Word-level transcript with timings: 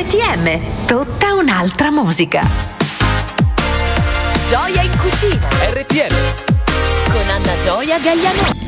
RTM, 0.00 0.86
tutta 0.86 1.34
un'altra 1.34 1.90
musica. 1.90 2.40
Gioia 4.48 4.80
in 4.80 4.96
cucina. 4.96 5.46
RTM. 5.68 6.14
Con 7.04 7.30
Anna 7.30 7.52
Gioia 7.62 7.98
Gagliano. 7.98 8.59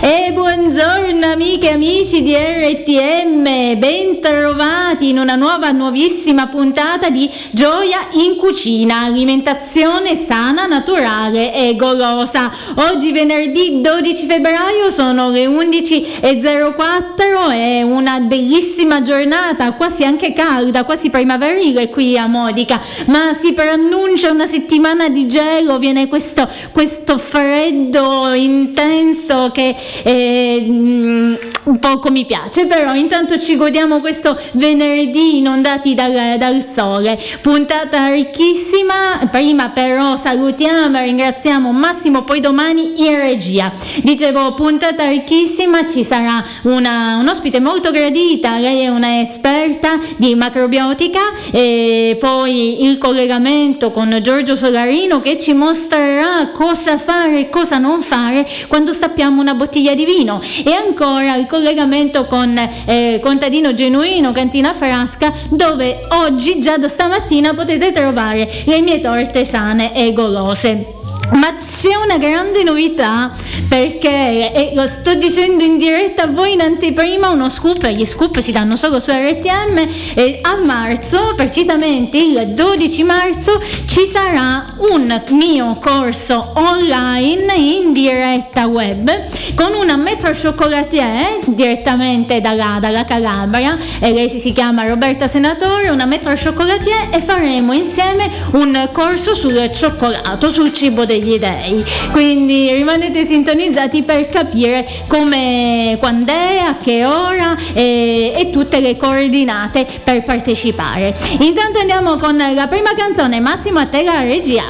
E 0.00 0.30
buongiorno 0.32 1.26
amiche 1.26 1.70
e 1.70 1.72
amici 1.72 2.22
di 2.22 2.32
RTM, 2.32 3.76
bentrovati 3.78 5.08
in 5.08 5.18
una 5.18 5.34
nuova 5.34 5.72
nuovissima 5.72 6.46
puntata 6.46 7.10
di 7.10 7.28
Gioia 7.50 8.06
in 8.12 8.36
cucina, 8.36 9.00
alimentazione 9.00 10.14
sana, 10.14 10.66
naturale 10.66 11.52
e 11.52 11.74
golosa. 11.74 12.48
Oggi 12.76 13.10
venerdì 13.10 13.80
12 13.80 14.26
febbraio 14.26 14.88
sono 14.90 15.30
le 15.30 15.46
11.04, 15.46 17.50
è 17.50 17.82
una 17.82 18.20
bellissima 18.20 19.02
giornata, 19.02 19.72
quasi 19.72 20.04
anche 20.04 20.32
calda, 20.32 20.84
quasi 20.84 21.10
primaverile 21.10 21.88
qui 21.88 22.16
a 22.16 22.28
Modica, 22.28 22.80
ma 23.06 23.32
si 23.32 23.52
preannuncia 23.52 24.30
una 24.30 24.46
settimana 24.46 25.08
di 25.08 25.26
gelo, 25.26 25.78
viene 25.78 26.06
questo, 26.06 26.48
questo 26.70 27.18
freddo 27.18 28.32
intenso 28.32 29.50
che 29.58 29.74
eh, 30.04 31.38
poco 31.80 32.10
mi 32.10 32.24
piace, 32.24 32.66
però 32.66 32.94
intanto 32.94 33.38
ci 33.38 33.56
godiamo 33.56 33.98
questo 33.98 34.38
venerdì 34.52 35.38
inondati 35.38 35.94
dal, 35.94 36.36
dal 36.38 36.62
sole. 36.62 37.18
Puntata 37.40 38.08
ricchissima, 38.10 39.26
prima 39.28 39.70
però 39.70 40.14
salutiamo 40.14 40.98
e 40.98 41.02
ringraziamo 41.02 41.72
Massimo, 41.72 42.22
poi 42.22 42.38
domani 42.38 43.04
in 43.04 43.16
regia. 43.16 43.72
Dicevo, 44.02 44.54
puntata 44.54 45.08
ricchissima, 45.08 45.84
ci 45.84 46.04
sarà 46.04 46.40
una, 46.62 47.16
un 47.16 47.26
ospite 47.26 47.58
molto 47.58 47.90
gradita, 47.90 48.58
lei 48.58 48.82
è 48.82 48.88
una 48.88 49.20
esperta 49.20 49.98
di 50.16 50.36
macrobiotica 50.36 51.20
e 51.50 52.16
poi 52.20 52.84
il 52.84 52.98
collegamento 52.98 53.90
con 53.90 54.16
Giorgio 54.22 54.54
Solarino 54.54 55.20
che 55.20 55.36
ci 55.36 55.52
mostrerà 55.52 56.50
cosa 56.52 56.96
fare 56.96 57.40
e 57.40 57.48
cosa 57.48 57.78
non 57.78 58.02
fare 58.02 58.46
quando 58.68 58.92
stappiamo 58.92 59.40
una 59.40 59.47
bottiglia 59.54 59.94
di 59.94 60.04
vino 60.04 60.40
e 60.64 60.72
ancora 60.72 61.36
il 61.36 61.46
collegamento 61.46 62.26
con 62.26 62.56
eh, 62.86 63.20
Contadino 63.22 63.74
Genuino 63.74 64.32
Cantina 64.32 64.72
Frasca 64.72 65.32
dove 65.50 66.00
oggi 66.10 66.60
già 66.60 66.76
da 66.78 66.88
stamattina 66.88 67.54
potete 67.54 67.92
trovare 67.92 68.48
le 68.64 68.80
mie 68.80 69.00
torte 69.00 69.44
sane 69.44 69.94
e 69.94 70.12
golose. 70.12 70.97
Ma 71.30 71.54
c'è 71.54 71.94
una 71.94 72.16
grande 72.16 72.62
novità 72.62 73.30
perché, 73.68 74.50
e 74.50 74.70
lo 74.74 74.86
sto 74.86 75.14
dicendo 75.14 75.62
in 75.62 75.76
diretta 75.76 76.22
a 76.22 76.26
voi 76.26 76.54
in 76.54 76.62
anteprima, 76.62 77.28
uno 77.28 77.50
scoop, 77.50 77.86
gli 77.88 78.04
scoop 78.04 78.38
si 78.38 78.50
danno 78.50 78.76
solo 78.76 78.98
su 78.98 79.10
RTM, 79.10 79.86
e 80.14 80.38
a 80.40 80.56
marzo, 80.64 81.34
precisamente 81.36 82.16
il 82.16 82.52
12 82.54 83.02
marzo, 83.02 83.60
ci 83.86 84.06
sarà 84.06 84.64
un 84.90 85.22
mio 85.32 85.76
corso 85.78 86.52
online 86.54 87.52
in 87.54 87.92
diretta 87.92 88.66
web 88.66 89.22
con 89.54 89.74
una 89.74 89.96
metro 89.96 90.30
chocolatier 90.30 91.40
direttamente 91.46 92.40
dalla, 92.40 92.78
dalla 92.80 93.04
Calabria, 93.04 93.76
e 94.00 94.12
lei 94.12 94.30
si, 94.30 94.38
si 94.38 94.52
chiama 94.52 94.84
Roberta 94.86 95.28
Senatore, 95.28 95.90
una 95.90 96.06
metro 96.06 96.32
chocolatier 96.32 97.08
e 97.12 97.20
faremo 97.20 97.74
insieme 97.74 98.30
un 98.52 98.88
corso 98.92 99.34
sul 99.34 99.70
cioccolato, 99.72 100.48
sul 100.48 100.72
cibo 100.72 100.97
degli 101.04 101.38
dei. 101.38 101.84
Quindi 102.12 102.72
rimanete 102.72 103.24
sintonizzati 103.24 104.02
per 104.02 104.28
capire 104.28 104.86
come, 105.08 105.96
quando 105.98 106.32
è, 106.32 106.58
a 106.58 106.76
che 106.76 107.04
ora 107.04 107.56
e, 107.72 108.32
e 108.34 108.50
tutte 108.50 108.80
le 108.80 108.96
coordinate 108.96 109.86
per 110.02 110.22
partecipare. 110.22 111.14
Intanto 111.40 111.78
andiamo 111.78 112.16
con 112.16 112.36
la 112.36 112.66
prima 112.66 112.92
canzone, 112.94 113.40
Massimo 113.40 113.78
a 113.78 113.86
te 113.86 114.02
la 114.02 114.20
regia. 114.22 114.64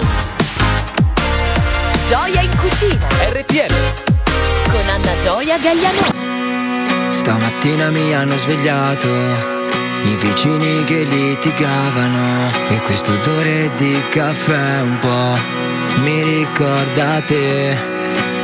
Gioia 2.08 2.40
in 2.40 2.50
cucina. 2.56 3.06
RTM. 3.28 3.74
Con 4.70 4.88
Anna 4.88 5.12
Gioia 5.22 5.58
Gagliano. 5.58 6.16
Stamattina 7.10 7.90
mi 7.90 8.14
hanno 8.14 8.36
svegliato 8.36 9.08
i 10.04 10.16
vicini 10.16 10.84
che 10.84 11.02
litigavano 11.02 12.50
e 12.70 12.80
questo 12.80 13.12
odore 13.12 13.70
di 13.76 14.00
caffè 14.10 14.80
un 14.80 14.98
po' 14.98 15.36
mi 16.02 16.22
ricorda 16.22 17.20
te, 17.26 17.76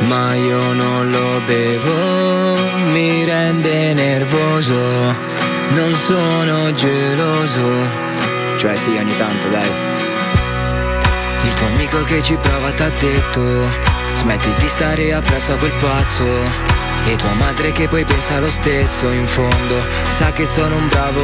ma 0.07 0.33
io 0.35 0.73
non 0.73 1.09
lo 1.09 1.41
bevo, 1.45 2.57
mi 2.91 3.25
rende 3.25 3.93
nervoso, 3.93 5.13
non 5.69 5.93
sono 5.93 6.73
geloso, 6.73 7.89
cioè 8.57 8.75
sì 8.75 8.89
ogni 8.89 9.15
tanto 9.17 9.47
dai. 9.49 9.69
Il 11.43 11.53
tuo 11.53 11.67
amico 11.67 12.03
che 12.03 12.21
ci 12.21 12.35
prova 12.35 12.71
t'ha 12.71 12.89
detto, 12.89 13.69
smetti 14.15 14.49
di 14.59 14.67
stare 14.67 15.13
appresso 15.13 15.53
a 15.53 15.57
quel 15.57 15.73
pazzo. 15.79 16.73
E 17.07 17.15
tua 17.17 17.33
madre 17.33 17.71
che 17.71 17.87
poi 17.87 18.03
pensa 18.03 18.39
lo 18.39 18.49
stesso 18.49 19.11
in 19.11 19.27
fondo 19.27 19.75
Sa 20.17 20.31
che 20.31 20.47
sono 20.47 20.77
un 20.77 20.87
bravo 20.87 21.21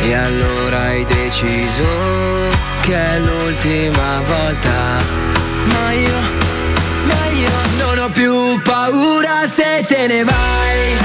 E 0.00 0.14
allora 0.14 0.80
hai 0.80 1.04
deciso 1.04 2.71
Che 2.82 2.96
è 2.96 3.18
l'ultima 3.20 4.20
volta. 4.26 4.98
Ma 5.66 5.92
io, 5.92 6.18
ma 7.04 7.26
io 7.30 7.50
non 7.78 7.98
ho 7.98 8.10
più 8.10 8.60
paura 8.60 9.46
se 9.46 9.84
te 9.86 10.08
ne 10.08 10.24
vai. 10.24 10.96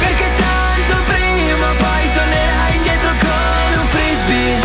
Perché 0.00 0.30
tanto 0.36 1.02
prima 1.04 1.66
poi 1.76 2.12
tornerai 2.14 2.76
indietro 2.76 3.10
come 3.10 3.76
un 3.76 3.86
frisbee. 3.88 4.58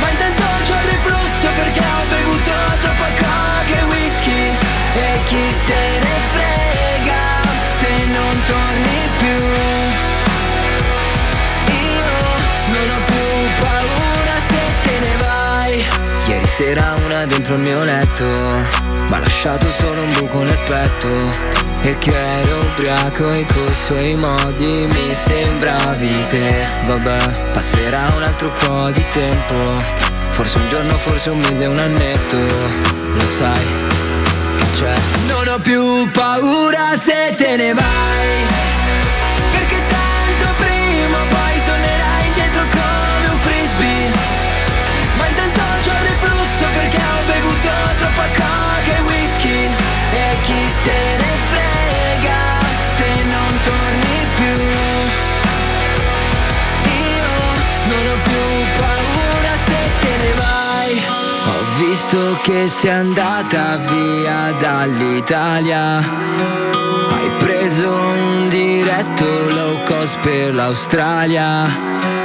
Ma 0.00 0.10
intanto 0.10 0.42
c'ho 0.66 0.74
il 0.74 0.88
reflusso 0.90 1.48
perché 1.54 1.78
ho 1.78 2.04
bevuto 2.08 2.50
troppa 2.80 3.08
coca 3.16 3.78
e 3.78 3.84
whisky. 3.84 4.50
E 4.94 5.20
chi 5.26 5.54
se 5.64 5.98
ne 6.02 6.14
frega 6.32 6.63
sera 16.56 16.94
una 17.04 17.26
dentro 17.26 17.54
il 17.54 17.62
mio 17.62 17.82
letto 17.82 18.24
Ma 19.08 19.16
ha 19.16 19.18
lasciato 19.18 19.68
solo 19.72 20.02
un 20.02 20.12
buco 20.12 20.44
nel 20.44 20.58
petto. 20.64 21.52
E 21.82 21.98
che 21.98 22.14
ero 22.14 22.60
ubriaco 22.60 23.28
e 23.30 23.44
coi 23.44 23.74
suoi 23.74 24.14
modi 24.14 24.86
mi 24.88 25.14
sembravi 25.14 26.26
te. 26.28 26.66
Vabbè, 26.84 27.50
passerà 27.52 28.12
un 28.16 28.22
altro 28.22 28.52
po' 28.52 28.90
di 28.92 29.04
tempo 29.10 29.82
Forse 30.28 30.58
un 30.58 30.68
giorno, 30.68 30.96
forse 30.96 31.30
un 31.30 31.38
mese, 31.38 31.66
un 31.66 31.78
annetto. 31.78 32.36
Lo 32.36 33.26
sai 33.36 33.66
che 34.56 34.64
c'è. 34.78 34.94
Non 35.26 35.48
ho 35.48 35.58
più 35.58 36.08
paura 36.12 36.96
se 36.96 37.34
te 37.36 37.56
ne 37.56 37.74
vai 37.74 38.73
bevuto 47.64 47.96
troppa 47.98 48.26
coca 48.36 48.96
e 48.96 49.00
whisky. 49.00 49.68
E 50.12 50.38
chi 50.42 50.62
se 50.82 50.98
ne 51.20 51.32
frega 51.50 52.42
se 52.96 53.08
non 53.32 53.50
torni 53.62 54.18
più? 54.36 54.56
Io 56.90 57.32
non 57.90 58.04
ho 58.12 58.18
più 58.22 58.44
paura 58.78 59.54
se 59.66 59.80
te 60.00 60.16
ne 60.22 60.32
vai. 60.42 61.02
Ho 61.48 61.60
visto 61.78 62.38
che 62.42 62.68
sei 62.68 62.90
andata 62.90 63.76
via 63.76 64.52
dall'Italia. 64.58 65.82
Hai 65.98 67.30
preso 67.38 67.88
un 67.90 68.48
diretto 68.48 69.24
low 69.24 69.82
cost 69.84 70.18
per 70.18 70.54
l'Australia 70.54 72.23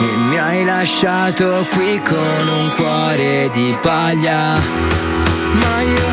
E 0.00 0.16
mi 0.16 0.38
hai 0.38 0.64
lasciato 0.64 1.66
qui 1.70 2.00
con 2.02 2.48
un 2.60 2.72
cuore 2.76 3.50
di 3.50 3.76
paglia. 3.80 4.60
Ma 5.52 5.80
io, 5.80 6.08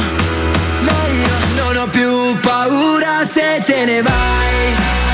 ma 0.82 1.08
io 1.08 1.64
non 1.64 1.78
ho 1.78 1.88
più 1.88 2.40
paura 2.40 3.26
se 3.26 3.62
te 3.66 3.86
ne 3.86 4.02
vai 4.02 5.05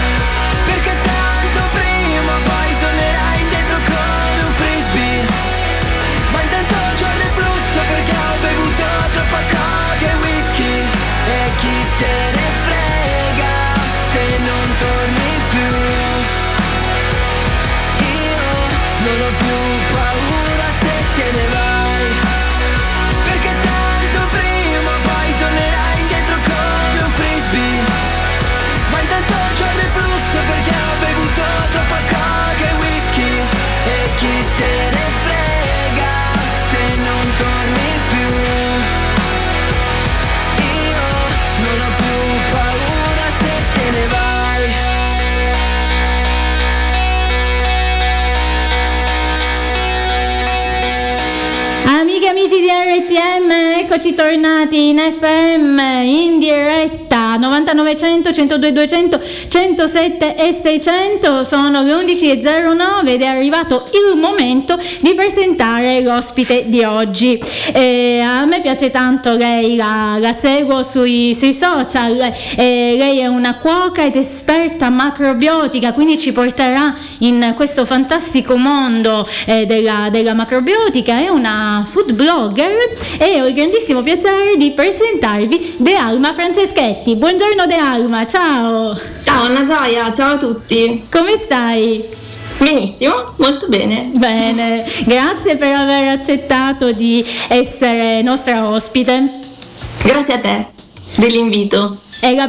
Citorinati 54.02 54.90
in 54.90 54.98
FM 54.98 55.78
9900 57.94 58.34
102 58.34 58.72
200 58.72 59.20
107 59.48 60.36
e 60.36 60.54
600 60.54 61.44
sono 61.44 61.82
le 61.82 61.94
11.09 61.94 63.08
ed 63.08 63.22
è 63.22 63.26
arrivato 63.26 63.84
il 63.92 64.18
momento 64.18 64.78
di 65.00 65.14
presentare 65.14 66.02
l'ospite 66.02 66.64
di 66.68 66.84
oggi. 66.84 67.40
E 67.74 68.20
a 68.20 68.46
me 68.46 68.62
piace 68.62 68.90
tanto 68.90 69.32
lei, 69.32 69.76
la, 69.76 70.18
la 70.20 70.32
seguo 70.32 70.84
sui, 70.84 71.34
sui 71.36 71.54
social, 71.54 72.32
e 72.56 72.96
lei 72.98 73.20
è 73.20 73.28
una 73.28 73.56
cuoca 73.56 74.04
ed 74.04 74.16
esperta 74.16 74.90
macrobiotica, 74.90 75.94
quindi 75.94 76.18
ci 76.18 76.32
porterà 76.32 76.96
in 77.20 77.54
questo 77.56 77.86
fantastico 77.86 78.56
mondo 78.56 79.28
eh, 79.46 79.66
della, 79.66 80.10
della 80.12 80.34
macrobiotica, 80.34 81.18
è 81.18 81.28
una 81.28 81.84
food 81.86 82.14
blogger 82.14 82.72
e 83.18 83.42
ho 83.42 83.48
il 83.48 83.54
grandissimo 83.54 84.02
piacere 84.02 84.56
di 84.58 84.72
presentarvi 84.72 85.76
De 85.78 85.96
Alma 85.96 86.34
Franceschetti. 86.34 87.16
Buongiorno 87.16 87.66
De 87.66 87.76
Alma, 87.82 88.28
ciao! 88.28 88.96
Ciao 89.24 89.46
Anna 89.46 89.64
Gioia, 89.64 90.12
ciao 90.12 90.34
a 90.34 90.38
tutti! 90.38 91.04
Come 91.12 91.36
stai? 91.36 92.08
Benissimo, 92.60 93.34
molto 93.38 93.68
bene. 93.68 94.12
Bene, 94.14 94.86
grazie 95.06 95.56
per 95.56 95.74
aver 95.74 96.10
accettato 96.10 96.92
di 96.92 97.26
essere 97.48 98.22
nostra 98.22 98.70
ospite. 98.70 99.40
Grazie 100.04 100.34
a 100.36 100.40
te 100.40 100.66
dell'invito. 101.16 101.98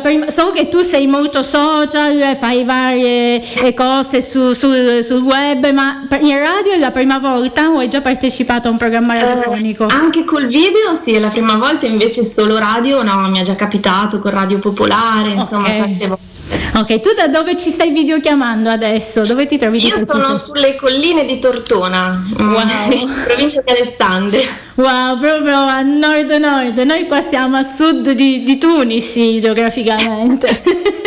Prima, 0.03 0.29
so 0.29 0.51
che 0.51 0.69
tu 0.69 0.83
sei 0.83 1.07
molto 1.07 1.43
social, 1.43 2.37
fai 2.37 2.63
varie 2.63 3.41
eh, 3.41 3.73
cose 3.73 4.21
su, 4.21 4.53
su, 4.53 4.71
sul 5.01 5.23
web, 5.23 5.67
ma 5.71 6.07
in 6.21 6.39
radio 6.39 6.73
è 6.73 6.79
la 6.79 6.91
prima 6.91 7.19
volta 7.19 7.71
o 7.71 7.79
hai 7.79 7.89
già 7.89 8.03
partecipato 8.03 8.69
a 8.69 8.71
un 8.71 8.77
programma 8.77 9.19
radiofonico? 9.19 9.85
Uh, 9.85 9.89
anche 9.91 10.25
col 10.25 10.47
video 10.47 10.93
sì, 10.93 11.13
è 11.15 11.19
la 11.19 11.29
prima 11.29 11.57
volta, 11.57 11.87
invece 11.87 12.23
solo 12.23 12.59
radio 12.59 13.03
no, 13.03 13.29
mi 13.29 13.41
è 13.41 13.43
già 13.43 13.55
capitato 13.55 14.19
con 14.19 14.31
Radio 14.31 14.59
Popolare, 14.59 15.29
okay. 15.29 15.37
insomma 15.37 15.71
tante 15.71 16.07
volte. 16.07 16.33
Ok, 16.75 17.01
tu 17.01 17.13
da 17.15 17.29
dove 17.29 17.57
ci 17.57 17.71
stai 17.71 17.93
videochiamando 17.93 18.71
adesso? 18.71 19.23
Dove 19.23 19.47
ti 19.47 19.59
trovi? 19.59 19.85
Io 19.85 19.97
sono 19.97 20.37
sulle 20.37 20.75
colline 20.75 21.25
di 21.25 21.39
Tortona, 21.39 22.11
mm, 22.11 22.53
wow. 22.53 22.63
in 22.93 23.23
provincia 23.25 23.61
di 23.61 23.71
Alessandria. 23.71 24.47
Wow, 24.75 25.19
proprio 25.19 25.57
a 25.57 25.81
nord-nord, 25.83 26.79
noi 26.79 27.07
qua 27.07 27.21
siamo 27.21 27.59
a 27.59 27.63
sud 27.63 28.11
di, 28.13 28.43
di 28.43 28.59
Tunisi 28.59 29.39
geograficamente. 29.63 30.49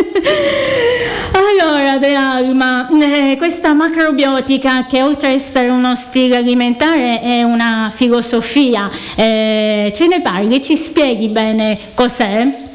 Allora, 1.35 1.97
De 1.97 2.13
Alma, 2.13 2.87
eh, 2.89 3.35
questa 3.37 3.73
macrobiotica 3.73 4.85
che 4.85 5.03
oltre 5.03 5.29
ad 5.29 5.33
essere 5.33 5.67
uno 5.67 5.93
stile 5.93 6.37
alimentare 6.37 7.19
è 7.19 7.43
una 7.43 7.91
filosofia, 7.93 8.89
eh, 9.15 9.91
ce 9.93 10.07
ne 10.07 10.21
parli, 10.21 10.61
ci 10.61 10.77
spieghi 10.77 11.27
bene 11.27 11.77
cos'è? 11.95 12.74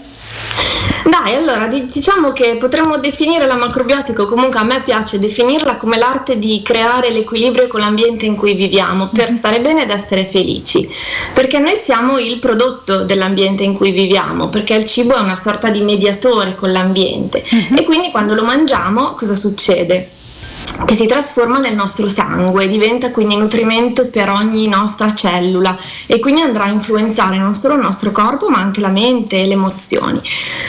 Dai, 1.04 1.34
allora 1.34 1.66
diciamo 1.66 2.32
che 2.32 2.56
potremmo 2.56 2.98
definire 2.98 3.46
la 3.46 3.56
macrobiotica, 3.56 4.26
comunque 4.26 4.60
a 4.60 4.64
me 4.64 4.82
piace 4.82 5.18
definirla 5.18 5.76
come 5.76 5.96
l'arte 5.96 6.38
di 6.38 6.60
creare 6.62 7.10
l'equilibrio 7.10 7.68
con 7.68 7.80
l'ambiente 7.80 8.26
in 8.26 8.36
cui 8.36 8.54
viviamo 8.54 9.08
per 9.12 9.28
mm-hmm. 9.28 9.38
stare 9.38 9.60
bene 9.60 9.82
ed 9.84 9.90
essere 9.90 10.26
felici, 10.26 10.88
perché 11.32 11.58
noi 11.58 11.74
siamo 11.74 12.18
il 12.18 12.38
prodotto 12.38 13.04
dell'ambiente 13.04 13.64
in 13.64 13.74
cui 13.74 13.90
viviamo, 13.90 14.48
perché 14.48 14.74
il 14.74 14.84
cibo 14.84 15.14
è 15.16 15.20
una 15.20 15.36
sorta 15.36 15.70
di 15.70 15.80
mediatore 15.80 16.54
con 16.54 16.70
l'ambiente 16.70 17.42
uh-huh. 17.48 17.76
e 17.76 17.84
quindi 17.84 18.10
quando 18.10 18.34
lo 18.34 18.42
mangiamo 18.42 19.14
cosa 19.14 19.34
succede? 19.34 20.08
Che 20.84 20.94
si 20.94 21.06
trasforma 21.06 21.58
nel 21.58 21.74
nostro 21.74 22.08
sangue, 22.08 22.66
diventa 22.66 23.10
quindi 23.10 23.36
nutrimento 23.36 24.06
per 24.06 24.30
ogni 24.30 24.68
nostra 24.68 25.12
cellula 25.12 25.76
e 26.06 26.18
quindi 26.18 26.40
andrà 26.40 26.64
a 26.64 26.70
influenzare 26.70 27.36
non 27.38 27.54
solo 27.54 27.74
il 27.74 27.80
nostro 27.80 28.12
corpo 28.12 28.48
ma 28.48 28.58
anche 28.58 28.80
la 28.80 28.88
mente 28.88 29.42
e 29.42 29.46
le 29.46 29.52
emozioni. 29.54 30.20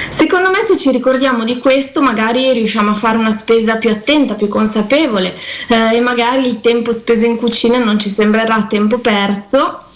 Secondo 0.10 0.50
me 0.50 0.58
se 0.66 0.78
ci 0.78 0.92
ricordiamo 0.92 1.44
di 1.44 1.58
questo 1.58 2.02
magari 2.02 2.52
riusciamo 2.54 2.92
a 2.92 2.96
fare 2.96 3.18
una 3.18 3.32
spesa 3.32 3.78
più 3.78 3.90
attenta, 3.90 4.36
più 4.36 4.48
consapevole 4.48 5.34
eh, 5.68 5.96
e 5.96 6.00
magari 6.00 6.48
il 6.48 6.60
tempo 6.60 6.92
speso 6.92 7.26
in 7.26 7.38
cucina 7.38 7.78
non 7.78 7.98
ci 8.00 8.10
sembrerà 8.10 8.58
tempo 8.68 9.00
perso 9.00 9.90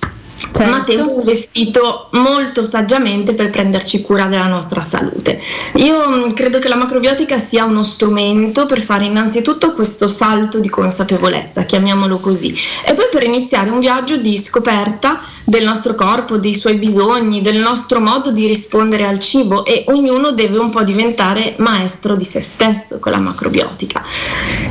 certo. 0.64 0.72
ma 0.72 0.84
tempo 0.84 1.14
investito 1.14 2.08
molto 2.12 2.64
saggiamente 2.64 3.34
per 3.34 3.50
prenderci 3.50 4.02
cura 4.02 4.26
della 4.26 4.48
nostra 4.48 4.82
salute. 4.82 5.40
Io 5.76 6.10
mm, 6.10 6.30
credo 6.30 6.60
che 6.60 6.68
la 6.68 6.76
macrobiotica 6.76 7.38
sia 7.38 7.66
uno 7.66 7.84
strumento 7.84 8.66
per 8.66 8.82
fare 8.82 9.06
innanzitutto 9.06 9.74
questo 9.74 10.08
salto 10.08 10.60
di 10.60 10.70
consapevolezza, 10.70 11.64
chiamiamolo 11.64 12.18
così, 12.18 12.56
e 12.86 12.94
poi 12.94 13.08
per 13.12 13.24
iniziare 13.24 13.70
un 13.70 13.80
viaggio 13.80 14.18
di 14.18 14.38
scoperta 14.38 15.20
del 15.44 15.64
nostro 15.64 15.96
corpo, 15.96 16.38
dei 16.38 16.54
suoi 16.54 16.76
bisogni, 16.76 17.42
del 17.42 17.58
nostro 17.58 18.00
modo 18.00 18.32
di 18.32 18.48
rispondere 18.48 19.06
al 19.06 19.20
cibo 19.20 19.66
e 19.66 19.84
ognuno 19.88 20.32
deve 20.32 20.58
un 20.58 20.70
po' 20.70 20.84
diventare 20.84 21.56
maestro 21.58 22.16
di 22.16 22.24
se 22.24 22.42
stesso 22.42 23.00
con 23.00 23.12
la 23.12 23.20
macrobiotica. 23.20 24.02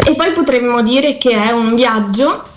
E 0.04 0.14
poi 0.14 0.32
potremmo 0.32 0.82
dire 0.82 1.16
che 1.18 1.30
è 1.30 1.50
un 1.50 1.74
viaggio 1.74 2.52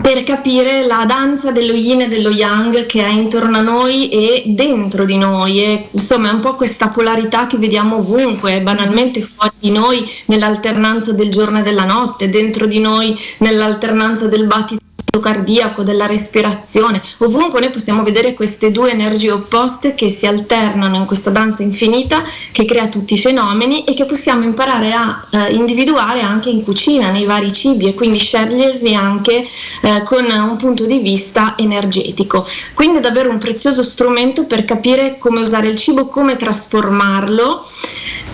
per 0.00 0.22
capire 0.22 0.86
la 0.86 1.04
danza 1.06 1.52
dello 1.52 1.74
yin 1.74 2.02
e 2.02 2.08
dello 2.08 2.30
yang 2.30 2.86
che 2.86 3.04
è 3.04 3.08
intorno 3.08 3.58
a 3.58 3.62
noi 3.62 4.08
e 4.08 4.42
dentro 4.46 5.04
di 5.04 5.16
noi. 5.16 5.62
E, 5.62 5.88
insomma, 5.90 6.30
è 6.30 6.32
un 6.32 6.40
po' 6.40 6.54
questa 6.54 6.88
polarità 6.88 7.46
che 7.46 7.58
vediamo 7.58 7.96
ovunque, 7.96 8.60
banalmente 8.60 9.20
fuori 9.20 9.52
di 9.60 9.70
noi 9.70 10.04
nell'alternanza 10.26 11.12
del 11.12 11.30
giorno 11.30 11.58
e 11.58 11.62
della 11.62 11.84
notte, 11.84 12.28
dentro 12.28 12.66
di 12.66 12.78
noi 12.78 13.16
nell'alternanza 13.38 14.28
del 14.28 14.46
battito 14.46 14.81
cardiaco, 15.20 15.82
della 15.82 16.06
respirazione. 16.06 17.00
Ovunque 17.18 17.60
noi 17.60 17.70
possiamo 17.70 18.02
vedere 18.02 18.34
queste 18.34 18.70
due 18.70 18.90
energie 18.90 19.30
opposte 19.30 19.94
che 19.94 20.08
si 20.08 20.26
alternano 20.26 20.96
in 20.96 21.04
questa 21.04 21.30
danza 21.30 21.62
infinita 21.62 22.22
che 22.50 22.64
crea 22.64 22.88
tutti 22.88 23.14
i 23.14 23.18
fenomeni 23.18 23.84
e 23.84 23.94
che 23.94 24.04
possiamo 24.04 24.44
imparare 24.44 24.92
a 24.92 25.22
eh, 25.30 25.54
individuare 25.54 26.22
anche 26.22 26.48
in 26.48 26.64
cucina, 26.64 27.10
nei 27.10 27.24
vari 27.24 27.52
cibi 27.52 27.88
e 27.88 27.94
quindi 27.94 28.18
sceglierli 28.18 28.94
anche 28.94 29.44
eh, 29.82 30.02
con 30.04 30.24
un 30.24 30.56
punto 30.56 30.86
di 30.86 30.98
vista 31.00 31.54
energetico. 31.58 32.44
Quindi 32.74 32.98
è 32.98 33.00
davvero 33.00 33.30
un 33.30 33.38
prezioso 33.38 33.82
strumento 33.82 34.44
per 34.46 34.64
capire 34.64 35.18
come 35.18 35.40
usare 35.40 35.68
il 35.68 35.76
cibo, 35.76 36.06
come 36.06 36.36
trasformarlo 36.36 37.62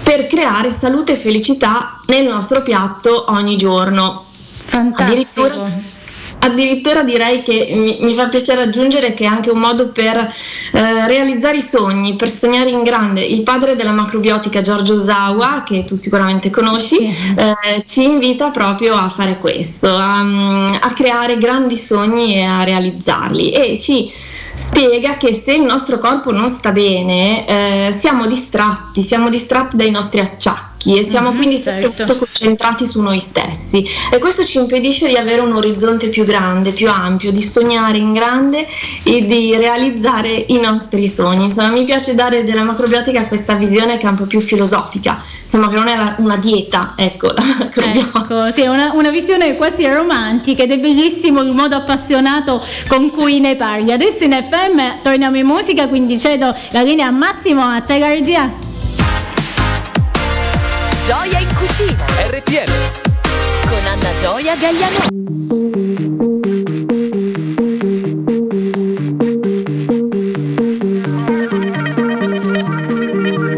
per 0.04 0.26
creare 0.26 0.70
salute 0.70 1.12
e 1.12 1.16
felicità 1.16 2.00
nel 2.06 2.26
nostro 2.26 2.62
piatto 2.62 3.24
ogni 3.28 3.56
giorno. 3.56 4.24
Fantastico. 4.66 5.02
Addirittura 5.02 5.96
addirittura 6.40 7.02
direi 7.02 7.42
che 7.42 7.68
mi, 7.74 7.98
mi, 8.00 8.14
fa 8.14 8.28
piacere 8.28 8.62
aggiungere 8.62 9.14
che 9.14 9.24
è 9.24 9.26
anche 9.26 9.50
un 9.50 9.58
modo 9.58 9.90
per 9.90 10.16
eh, 10.16 11.06
realizzare 11.06 11.56
i 11.56 11.62
sogni, 11.62 12.14
per 12.14 12.28
sognare 12.28 12.70
in 12.70 12.82
grande. 12.82 13.22
Il 13.22 13.42
padre 13.42 13.74
della 13.74 13.92
macrobiotica 13.92 14.60
Giorgio 14.60 14.94
Osawa, 14.94 15.62
che 15.64 15.84
tu 15.84 15.96
sicuramente 15.96 16.50
conosci, 16.50 16.98
eh, 17.04 17.82
ci 17.84 18.04
invita 18.04 18.50
proprio 18.50 18.94
a 18.94 19.08
fare 19.08 19.38
questo, 19.38 19.88
a, 19.88 20.20
a, 20.80 20.92
creare 20.92 21.36
grandi 21.38 21.76
sogni 21.76 22.36
e 22.36 22.42
a 22.42 22.64
realizzarli. 22.64 23.50
E 23.50 23.78
ci 23.78 24.10
spiega 24.10 25.16
che 25.16 25.32
se 25.32 25.54
il 25.54 25.62
nostro 25.62 25.98
corpo 25.98 26.30
non 26.30 26.48
sta 26.48 26.72
bene 26.72 27.46
eh, 27.46 27.92
siamo 27.92 28.26
distratti, 28.26 29.02
siamo 29.02 29.28
distratti 29.28 29.76
dai 29.76 29.90
nostri 29.90 30.20
acciacchi 30.20 30.67
e 30.86 31.02
siamo 31.02 31.32
quindi 31.32 31.56
sempre 31.56 31.92
certo. 31.92 32.16
concentrati 32.16 32.86
su 32.86 33.02
noi 33.02 33.18
stessi 33.18 33.84
e 34.10 34.18
questo 34.18 34.44
ci 34.44 34.58
impedisce 34.58 35.08
di 35.08 35.16
avere 35.16 35.40
un 35.40 35.52
orizzonte 35.52 36.08
più 36.08 36.24
grande, 36.24 36.72
più 36.72 36.88
ampio, 36.88 37.32
di 37.32 37.42
sognare 37.42 37.98
in 37.98 38.12
grande 38.12 38.66
e 39.02 39.24
di 39.24 39.56
realizzare 39.56 40.44
i 40.48 40.58
nostri 40.58 41.08
sogni. 41.08 41.44
Insomma, 41.44 41.70
mi 41.70 41.84
piace 41.84 42.14
dare 42.14 42.44
della 42.44 42.62
macrobiotica 42.62 43.26
questa 43.26 43.54
visione 43.54 43.96
che 43.98 44.06
è 44.06 44.10
un 44.10 44.16
po' 44.16 44.26
più 44.26 44.40
filosofica, 44.40 45.20
insomma 45.42 45.68
che 45.68 45.74
non 45.74 45.88
è 45.88 46.14
una 46.18 46.36
dieta, 46.36 46.94
ecco, 46.96 47.26
la 47.32 47.42
macrobiotica. 47.58 48.18
Ecco, 48.18 48.50
sì, 48.50 48.62
è 48.62 48.68
una, 48.68 48.92
una 48.94 49.10
visione 49.10 49.56
quasi 49.56 49.86
romantica 49.86 50.62
ed 50.62 50.70
è 50.70 50.78
bellissimo 50.78 51.42
il 51.42 51.52
modo 51.52 51.76
appassionato 51.76 52.62
con 52.86 53.10
cui 53.10 53.40
ne 53.40 53.56
parli. 53.56 53.92
Adesso 53.92 54.24
in 54.24 54.32
FM 54.32 55.02
torniamo 55.02 55.36
in 55.36 55.46
musica, 55.46 55.88
quindi 55.88 56.18
cedo 56.18 56.54
la 56.70 56.82
linea 56.82 57.08
a 57.08 57.10
Massimo 57.10 57.62
a 57.62 57.80
te 57.80 57.98
la 57.98 58.08
regia. 58.08 58.67
Gioia 61.08 61.38
in 61.38 61.48
cucina. 61.54 62.04
RTL. 62.26 62.70
Con 63.66 63.82
Anna 63.86 64.10
Gioia 64.20 64.54
Gagliano. 64.56 65.06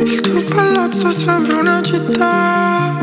Il 0.05 0.21
tuo 0.21 0.41
palazzo 0.55 1.11
sembra 1.11 1.59
una 1.59 1.83
città 1.83 2.97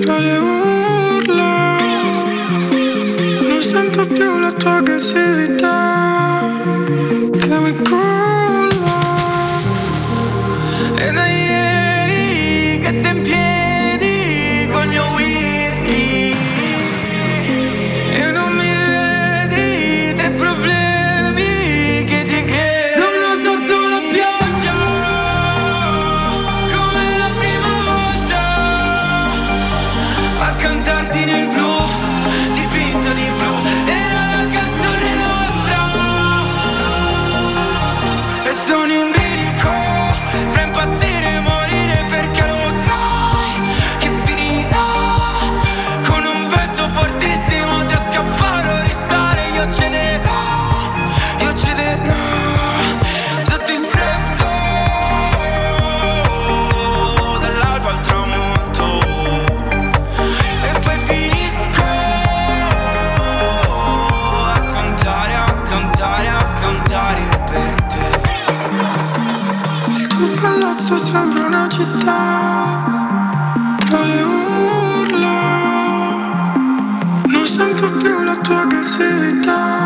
tra 0.00 0.16
le 0.16 0.36
urla. 0.38 1.76
Non 3.42 3.60
sento 3.60 4.06
più 4.06 4.38
la 4.38 4.52
tua 4.52 4.76
aggressività 4.76 5.61
più 78.52 78.58
la 78.58 78.60
tua 78.60 78.60
aggressività 78.60 79.81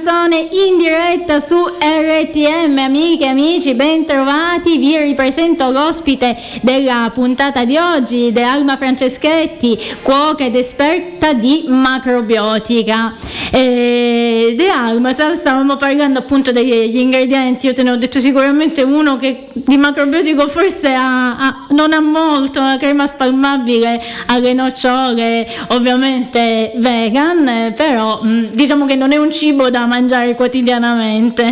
canzone 0.00 0.48
in 0.66 0.78
diretta 0.78 1.40
su 1.40 1.56
RTM, 1.56 2.78
amiche 2.78 3.24
e 3.24 3.28
amici, 3.28 3.74
ben 3.74 4.06
trovati. 4.06 4.78
Vi 4.78 4.96
ripresento 4.96 5.70
l'ospite 5.70 6.34
della 6.62 7.10
puntata 7.12 7.64
di 7.64 7.76
oggi, 7.76 8.32
è 8.32 8.40
Alma 8.40 8.78
Franceschetti, 8.78 9.78
cuoca 10.00 10.44
ed 10.44 10.56
esperta 10.56 11.34
di 11.34 11.64
macrobiotica. 11.68 13.12
E 13.50 14.54
De 14.56 14.70
Alma, 14.70 15.12
stav- 15.12 15.34
stavamo 15.34 15.76
parlando 15.76 16.20
appunto 16.20 16.50
degli 16.50 16.96
ingredienti, 16.96 17.66
io 17.66 17.74
te 17.74 17.82
ne 17.82 17.90
ho 17.90 17.96
detto 17.96 18.20
sicuramente 18.20 18.82
uno 18.82 19.18
che 19.18 19.46
di 19.52 19.76
macrobiotico 19.76 20.48
forse 20.48 20.94
ha- 20.94 21.36
ha- 21.36 21.66
non 21.70 21.92
ha 21.92 22.00
molto, 22.00 22.60
la 22.60 22.78
crema 22.78 23.06
spalmabile 23.06 24.00
alle 24.28 24.54
nocciole, 24.54 25.46
ovviamente 25.68 26.72
vegan, 26.76 27.46
eh, 27.46 27.72
però 27.76 28.18
mh, 28.22 28.52
diciamo 28.54 28.86
che 28.86 28.94
non 28.94 29.12
è 29.12 29.16
un 29.16 29.30
cibo 29.30 29.68
da 29.68 29.88
mangiare 29.90 30.34
quotidianamente. 30.36 31.50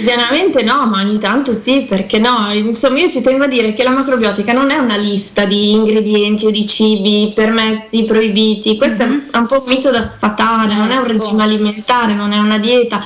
Quotidianamente 0.00 0.62
no, 0.62 0.86
ma 0.86 1.00
ogni 1.00 1.18
tanto 1.18 1.52
sì, 1.52 1.84
perché 1.88 2.18
no? 2.18 2.50
Insomma, 2.52 2.98
io 2.98 3.08
ci 3.08 3.20
tengo 3.22 3.44
a 3.44 3.46
dire 3.48 3.72
che 3.72 3.82
la 3.82 3.90
macrobiotica 3.90 4.52
non 4.52 4.70
è 4.70 4.76
una 4.76 4.96
lista 4.96 5.44
di 5.44 5.72
ingredienti 5.72 6.46
o 6.46 6.50
di 6.50 6.64
cibi 6.66 7.32
permessi, 7.34 8.04
proibiti. 8.04 8.76
Questo 8.76 9.02
è 9.02 9.06
un 9.06 9.46
po' 9.46 9.56
un 9.56 9.64
mito 9.66 9.90
da 9.90 10.02
sfatare, 10.02 10.74
non 10.74 10.90
è 10.90 10.96
un 10.96 11.04
Ecco. 11.04 11.12
regime 11.12 11.42
alimentare, 11.42 12.14
non 12.14 12.32
è 12.32 12.38
una 12.38 12.58
dieta. 12.58 13.00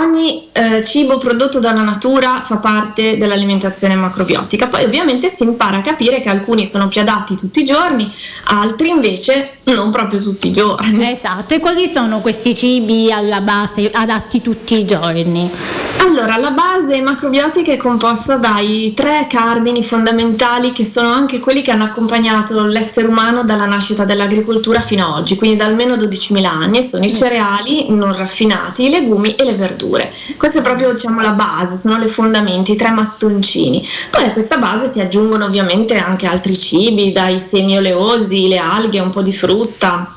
Ogni 0.00 0.48
eh, 0.52 0.82
cibo 0.82 1.16
prodotto 1.16 1.58
dalla 1.58 1.82
natura 1.82 2.40
fa 2.40 2.56
parte 2.56 3.16
dell'alimentazione 3.18 3.94
macrobiotica. 3.94 4.66
Poi 4.68 4.84
ovviamente 4.84 5.28
si 5.28 5.42
impara 5.44 5.78
a 5.78 5.80
capire 5.80 6.20
che 6.20 6.28
alcuni 6.28 6.64
sono 6.66 6.88
più 6.88 7.00
adatti 7.00 7.36
tutti 7.36 7.60
i 7.60 7.64
giorni, 7.64 8.10
altri 8.44 8.88
invece 8.88 9.58
non 9.64 9.90
proprio 9.90 10.20
tutti 10.20 10.48
i 10.48 10.52
giorni. 10.52 11.10
esatto, 11.10 11.54
e 11.54 11.60
quali 11.60 11.86
sono 11.86 12.20
questi 12.20 12.54
cibi 12.54 13.12
alla 13.12 13.40
base 13.40 13.90
adatti 14.12 14.42
tutti 14.42 14.78
i 14.78 14.84
giorni? 14.84 15.50
Allora, 16.00 16.36
la 16.36 16.50
base 16.50 17.00
macrobiotica 17.00 17.72
è 17.72 17.78
composta 17.78 18.36
dai 18.36 18.92
tre 18.94 19.26
cardini 19.28 19.82
fondamentali 19.82 20.72
che 20.72 20.84
sono 20.84 21.08
anche 21.08 21.38
quelli 21.38 21.62
che 21.62 21.70
hanno 21.70 21.84
accompagnato 21.84 22.62
l'essere 22.64 23.06
umano 23.06 23.42
dalla 23.42 23.64
nascita 23.64 24.04
dell'agricoltura 24.04 24.80
fino 24.80 25.06
ad 25.06 25.20
oggi, 25.20 25.36
quindi 25.36 25.56
da 25.56 25.64
almeno 25.64 25.94
12.000 25.94 26.44
anni, 26.44 26.82
sono 26.82 27.04
i 27.04 27.14
cereali 27.14 27.86
non 27.90 28.14
raffinati, 28.14 28.86
i 28.86 28.90
legumi 28.90 29.34
e 29.34 29.44
le 29.44 29.54
verdure. 29.54 30.12
Questa 30.36 30.58
è 30.58 30.62
proprio 30.62 30.92
diciamo, 30.92 31.20
la 31.20 31.32
base, 31.32 31.76
sono 31.76 31.96
le 31.96 32.08
fondamenta, 32.08 32.72
i 32.72 32.76
tre 32.76 32.90
mattoncini. 32.90 33.82
Poi 34.10 34.24
a 34.24 34.32
questa 34.32 34.58
base 34.58 34.90
si 34.90 35.00
aggiungono 35.00 35.46
ovviamente 35.46 35.96
anche 35.96 36.26
altri 36.26 36.56
cibi, 36.56 37.12
dai 37.12 37.38
semi 37.38 37.78
oleosi, 37.78 38.48
le 38.48 38.58
alghe, 38.58 39.00
un 39.00 39.10
po' 39.10 39.22
di 39.22 39.32
frutta 39.32 40.16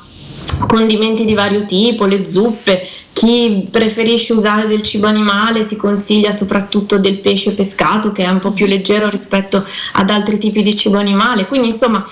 condimenti 0.66 1.24
di 1.24 1.34
vario 1.34 1.64
tipo, 1.64 2.06
le 2.06 2.24
zuppe, 2.24 2.86
chi 3.12 3.66
preferisce 3.70 4.32
usare 4.32 4.66
del 4.66 4.82
cibo 4.82 5.06
animale 5.06 5.62
si 5.62 5.76
consiglia 5.76 6.32
soprattutto 6.32 6.98
del 6.98 7.18
pesce 7.18 7.54
pescato 7.54 8.12
che 8.12 8.24
è 8.24 8.28
un 8.28 8.38
po' 8.38 8.52
più 8.52 8.66
leggero 8.66 9.08
rispetto 9.08 9.64
ad 9.92 10.10
altri 10.10 10.38
tipi 10.38 10.62
di 10.62 10.74
cibo 10.74 10.98
animale, 10.98 11.46
quindi 11.46 11.68
insomma 11.68 12.04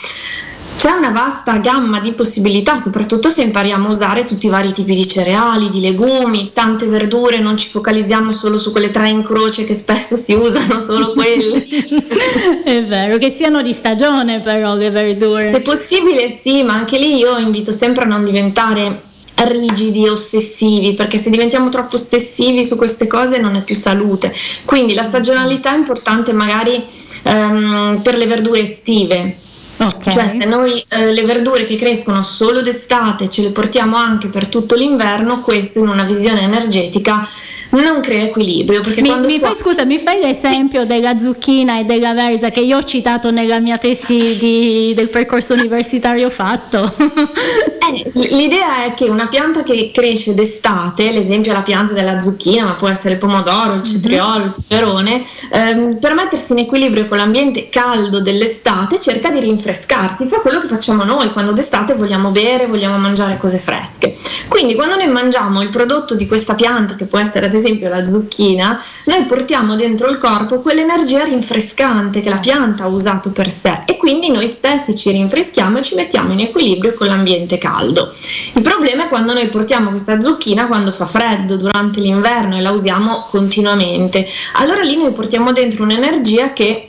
c'è 0.76 0.90
una 0.90 1.11
vasta 1.11 1.57
gamma 1.59 2.00
di 2.00 2.12
possibilità, 2.12 2.76
soprattutto 2.76 3.28
se 3.28 3.43
impariamo 3.43 3.88
a 3.88 3.90
usare 3.90 4.25
tutti 4.25 4.47
i 4.47 4.50
vari 4.50 4.73
tipi 4.73 4.95
di 4.95 5.07
cereali, 5.07 5.69
di 5.69 5.81
legumi, 5.81 6.50
tante 6.52 6.87
verdure, 6.87 7.38
non 7.38 7.57
ci 7.57 7.69
focalizziamo 7.71 8.31
solo 8.31 8.57
su 8.57 8.73
quelle 8.73 8.90
tre 8.90 9.09
in 9.09 9.23
croce 9.23 9.64
che 9.64 9.75
spesso 9.75 10.16
si 10.16 10.35
usano, 10.35 10.81
solo 10.81 11.12
quelle. 11.12 11.62
È 12.64 12.85
vero, 12.85 13.16
che 13.19 13.31
siano 13.31 13.62
di 13.62 13.73
stagione 13.73 14.40
però 14.40 14.75
le 14.75 14.90
verdure. 14.90 15.43
Se 15.43 15.62
possibile 15.62 16.28
sì, 16.28 16.62
ma 16.62 16.75
anche 16.75 16.99
lì 16.99 17.16
io 17.16 17.38
invito 17.38 17.73
sempre 17.73 18.04
a 18.04 18.07
non 18.07 18.25
diventare 18.25 19.12
rigidi 19.37 20.04
e 20.04 20.11
ossessivi 20.11 20.95
perché 20.95 21.19
se 21.19 21.28
diventiamo 21.28 21.69
troppo 21.69 21.97
ossessivi 21.97 22.64
su 22.64 22.76
queste 22.76 23.09
cose 23.09 23.40
non 23.40 23.57
è 23.57 23.62
più 23.62 23.75
salute 23.75 24.33
quindi 24.64 24.95
la 24.95 25.02
stagionalità 25.02 25.75
è 25.75 25.76
importante 25.76 26.33
magari 26.33 26.83
ehm, 27.25 28.00
per 28.02 28.16
le 28.16 28.26
verdure 28.26 28.61
estive 28.61 29.37
Ok. 29.78 30.09
cioè 30.11 30.28
se 30.28 30.45
noi 30.47 30.85
eh, 30.90 31.12
le 31.12 31.23
verdure 31.23 31.64
che 31.64 31.75
crescono 31.75 32.23
solo 32.23 32.61
d'estate 32.61 33.28
ce 33.28 33.43
le 33.43 33.50
portiamo 33.50 33.97
anche 33.97 34.28
per 34.28 34.49
tutto 34.49 34.75
l'inverno 34.75 35.40
questo 35.40 35.81
in 35.81 35.88
una 35.88 36.04
visione 36.04 36.43
energetica 36.43 37.26
non 37.71 38.00
crea 38.00 38.25
equilibrio 38.25 38.81
Mi, 38.97 39.02
mi 39.02 39.38
tu- 39.38 39.47
fai 39.47 39.54
scusa, 39.57 39.85
mi 39.85 39.99
fai 39.99 40.21
l'esempio 40.21 40.85
della 40.87 41.16
zucchina 41.16 41.81
e 41.81 41.85
della 41.85 42.14
verza 42.14 42.49
che 42.50 42.61
io 42.61 42.76
ho 42.76 42.85
citato 42.85 43.31
nella 43.31 43.59
mia 43.59 43.78
tesi 43.78 44.37
di- 44.38 44.93
del 44.95 45.09
percorso 45.09 45.54
universitario 45.54 46.31
fatto. 46.31 46.93
Eh, 47.85 48.11
l'idea 48.14 48.87
è 48.87 48.95
che 48.95 49.11
una 49.11 49.26
pianta 49.26 49.62
che 49.62 49.90
cresce 49.93 50.33
d'estate, 50.35 51.12
l'esempio 51.12 51.50
è 51.52 51.54
la 51.54 51.61
pianta 51.61 51.93
della 51.93 52.19
zucchina, 52.19 52.64
ma 52.64 52.75
può 52.75 52.88
essere 52.88 53.14
il 53.14 53.21
pomodoro, 53.21 53.75
il 53.75 53.83
cetriolo, 53.83 54.45
il 54.45 54.54
peperone, 54.66 55.21
ehm, 55.50 55.99
per 55.99 56.14
mettersi 56.14 56.52
in 56.52 56.61
equilibrio 56.61 57.04
con 57.04 57.19
l'ambiente 57.19 57.69
caldo 57.69 58.21
dell'estate 58.21 58.99
cerca 58.99 59.28
di 59.28 59.40
rinforzare 59.40 59.63
rinfrescarsi, 59.64 60.26
fa 60.26 60.40
quello 60.40 60.61
che 60.61 60.66
facciamo 60.66 61.04
noi 61.04 61.33
quando 61.33 61.52
d'estate 61.52 61.94
vogliamo 61.94 62.30
bere, 62.30 62.66
vogliamo 62.66 62.99
mangiare 62.99 63.38
cose 63.38 63.59
fresche. 63.59 64.12
Quindi 64.49 64.75
quando 64.75 64.97
noi 64.97 65.09
mangiamo 65.09 65.62
il 65.62 65.71
prodotto 65.71 66.14
di 66.14 66.26
questa 66.26 66.54
pianta, 66.54 66.97
che 66.97 67.06
può 67.06 67.18
essere 67.18 67.47
ad 67.47 67.54
esempio 67.54 67.88
la 67.88 68.04
zucchina, 68.04 68.78
noi 69.06 69.25
portiamo 69.25 69.75
dentro 69.75 70.11
il 70.11 70.18
corpo 70.18 70.61
quell'energia 70.61 71.25
rinfrescante 71.25 72.21
che 72.21 72.28
la 72.28 72.38
pianta 72.38 72.85
ha 72.85 72.88
usato 72.88 73.30
per 73.30 73.50
sé 73.50 73.80
e 73.87 73.97
quindi 73.97 74.30
noi 74.30 74.47
stessi 74.47 74.94
ci 74.94 75.11
rinfreschiamo 75.11 75.78
e 75.78 75.83
ci 75.83 75.94
mettiamo 75.94 76.33
in 76.33 76.40
equilibrio 76.40 76.92
con 76.92 77.06
l'ambiente 77.06 77.56
caldo. 77.56 78.11
Il 78.54 78.62
problema 78.62 79.04
è 79.04 79.09
quando 79.09 79.33
noi 79.33 79.49
portiamo 79.49 79.90
questa 79.90 80.21
zucchina 80.21 80.66
quando 80.66 80.92
fa 80.92 81.06
freddo 81.06 81.56
durante 81.56 82.00
l'inverno 82.00 82.56
e 82.56 82.61
la 82.61 82.71
usiamo 82.71 83.25
continuamente. 83.28 84.26
Allora 84.54 84.83
lì 84.83 84.97
noi 84.97 85.12
portiamo 85.12 85.52
dentro 85.52 85.85
un'energia 85.85 86.52
che 86.52 86.88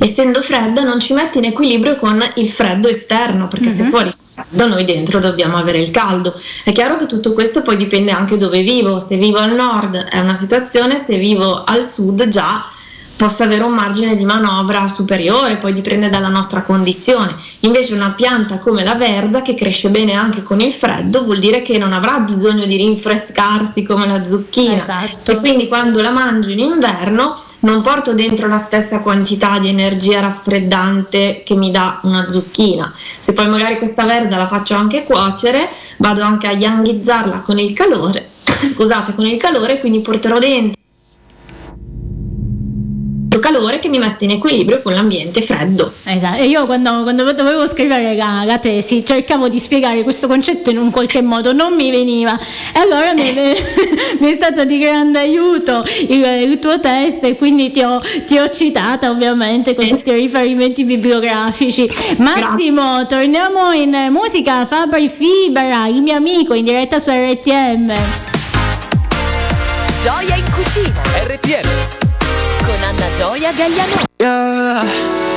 essendo 0.00 0.40
fredda 0.40 0.82
non 0.82 0.98
ci 0.98 1.12
mette 1.12 1.38
in 1.38 1.44
equilibrio 1.44 1.96
con 1.96 2.22
il 2.36 2.48
freddo 2.48 2.88
esterno 2.88 3.46
perché 3.48 3.70
se 3.70 3.84
fuori 3.84 4.10
fa 4.12 4.44
freddo 4.48 4.66
noi 4.66 4.84
dentro 4.84 5.18
dobbiamo 5.18 5.56
avere 5.56 5.78
il 5.78 5.90
caldo. 5.90 6.34
È 6.64 6.72
chiaro 6.72 6.96
che 6.96 7.06
tutto 7.06 7.32
questo 7.32 7.62
poi 7.62 7.76
dipende 7.76 8.10
anche 8.10 8.36
dove 8.36 8.62
vivo. 8.62 8.98
Se 8.98 9.16
vivo 9.16 9.38
al 9.38 9.54
nord 9.54 9.96
è 9.96 10.18
una 10.18 10.34
situazione 10.34 10.98
se 10.98 11.18
vivo 11.18 11.62
al 11.64 11.84
sud 11.84 12.28
già 12.28 12.64
posso 13.20 13.42
avere 13.42 13.64
un 13.64 13.74
margine 13.74 14.16
di 14.16 14.24
manovra 14.24 14.88
superiore, 14.88 15.58
poi 15.58 15.74
dipende 15.74 16.08
dalla 16.08 16.28
nostra 16.28 16.62
condizione. 16.62 17.36
Invece 17.60 17.92
una 17.92 18.12
pianta 18.12 18.56
come 18.56 18.82
la 18.82 18.94
verza 18.94 19.42
che 19.42 19.52
cresce 19.52 19.90
bene 19.90 20.14
anche 20.14 20.42
con 20.42 20.58
il 20.62 20.72
freddo 20.72 21.24
vuol 21.24 21.38
dire 21.38 21.60
che 21.60 21.76
non 21.76 21.92
avrà 21.92 22.18
bisogno 22.20 22.64
di 22.64 22.76
rinfrescarsi 22.76 23.82
come 23.82 24.06
la 24.06 24.24
zucchina 24.24 24.78
Esatto. 24.78 25.32
e 25.32 25.36
quindi 25.36 25.68
quando 25.68 26.00
la 26.00 26.08
mangio 26.08 26.48
in 26.48 26.60
inverno 26.60 27.34
non 27.60 27.82
porto 27.82 28.14
dentro 28.14 28.48
la 28.48 28.56
stessa 28.56 29.00
quantità 29.00 29.58
di 29.58 29.68
energia 29.68 30.20
raffreddante 30.20 31.42
che 31.44 31.54
mi 31.54 31.70
dà 31.70 32.00
una 32.04 32.26
zucchina. 32.26 32.90
Se 32.94 33.34
poi 33.34 33.48
magari 33.48 33.76
questa 33.76 34.06
verza 34.06 34.38
la 34.38 34.46
faccio 34.46 34.76
anche 34.76 35.02
cuocere, 35.02 35.68
vado 35.98 36.22
anche 36.22 36.46
a 36.46 36.52
yanghizzarla 36.52 37.40
con 37.40 37.58
il 37.58 37.74
calore, 37.74 38.26
scusate, 38.72 39.12
con 39.12 39.26
il 39.26 39.36
calore, 39.36 39.78
quindi 39.78 40.00
porterò 40.00 40.38
dentro 40.38 40.78
calore 43.38 43.78
che 43.78 43.88
mi 43.88 43.98
mette 43.98 44.24
in 44.24 44.32
equilibrio 44.32 44.80
con 44.80 44.94
l'ambiente 44.94 45.40
freddo. 45.40 45.92
Esatto, 46.06 46.40
e 46.40 46.46
io 46.46 46.66
quando, 46.66 47.02
quando 47.02 47.32
dovevo 47.32 47.66
scrivere 47.66 48.16
la, 48.16 48.42
la 48.44 48.58
tesi 48.58 49.04
cercavo 49.04 49.48
di 49.48 49.58
spiegare 49.60 50.02
questo 50.02 50.26
concetto 50.26 50.70
in 50.70 50.78
un 50.78 50.90
qualche 50.90 51.22
modo, 51.22 51.52
non 51.52 51.74
mi 51.74 51.90
veniva. 51.90 52.36
E 52.74 52.78
allora 52.78 53.12
mi, 53.14 53.22
mi 54.18 54.30
è 54.30 54.34
stato 54.34 54.64
di 54.64 54.78
grande 54.78 55.20
aiuto 55.20 55.84
il, 56.08 56.24
il 56.50 56.58
tuo 56.58 56.80
test 56.80 57.22
e 57.24 57.36
quindi 57.36 57.70
ti 57.70 57.82
ho, 57.82 58.00
ti 58.26 58.38
ho 58.38 58.48
citata 58.48 59.10
ovviamente 59.10 59.74
con 59.74 59.86
tutti 59.86 60.08
i 60.08 60.14
riferimenti 60.14 60.84
bibliografici. 60.84 61.88
Massimo, 62.16 63.06
torniamo 63.06 63.72
in 63.72 64.08
musica, 64.10 64.66
Fabri 64.66 65.08
Fibera, 65.08 65.86
il 65.86 66.00
mio 66.02 66.16
amico 66.16 66.54
in 66.54 66.64
diretta 66.64 66.98
su 66.98 67.10
RTM. 67.10 67.92
Gioia 70.02 70.34
in 70.34 70.44
cucina 70.50 71.02
RTM 71.24 71.99
con 72.70 72.84
Anna 72.84 73.06
Gioia 73.16 73.52
Gagliano. 73.52 74.04
Yeah. 74.18 74.84
Yeah. 74.84 75.29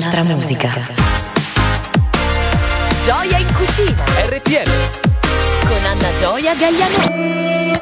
Un'altra 0.00 0.24
musica. 0.24 0.70
Gioia 3.04 3.36
in 3.36 3.46
cucina. 3.52 4.02
RTM. 4.24 4.70
Con 5.66 5.84
Anna 5.84 6.08
Gioia 6.18 6.54
Gaglianone. 6.54 7.78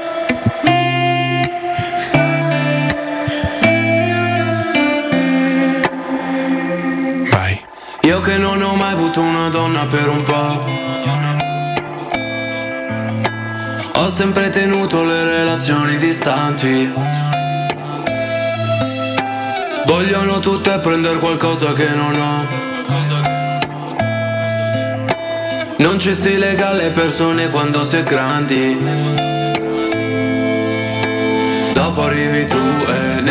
Vai. 7.30 7.60
Io 8.02 8.20
che 8.20 8.36
non 8.36 8.60
ho 8.62 8.74
mai 8.74 8.92
avuto 8.94 9.20
una 9.20 9.48
donna 9.48 9.86
per 9.86 10.08
un 10.08 10.22
po'. 10.24 10.86
Ho 14.00 14.08
sempre 14.08 14.50
tenuto 14.50 15.04
le 15.04 15.24
relazioni 15.24 15.96
distanti. 15.98 17.27
Vogliono 19.98 20.38
tutte 20.38 20.78
prendere 20.78 21.18
qualcosa 21.18 21.72
che 21.72 21.88
non 21.88 22.14
ho. 22.14 22.46
Non 25.78 25.98
ci 25.98 26.14
si 26.14 26.38
lega 26.38 26.68
alle 26.68 26.90
persone 26.90 27.50
quando 27.50 27.82
si 27.82 27.96
è 27.96 28.04
grandi. 28.04 29.37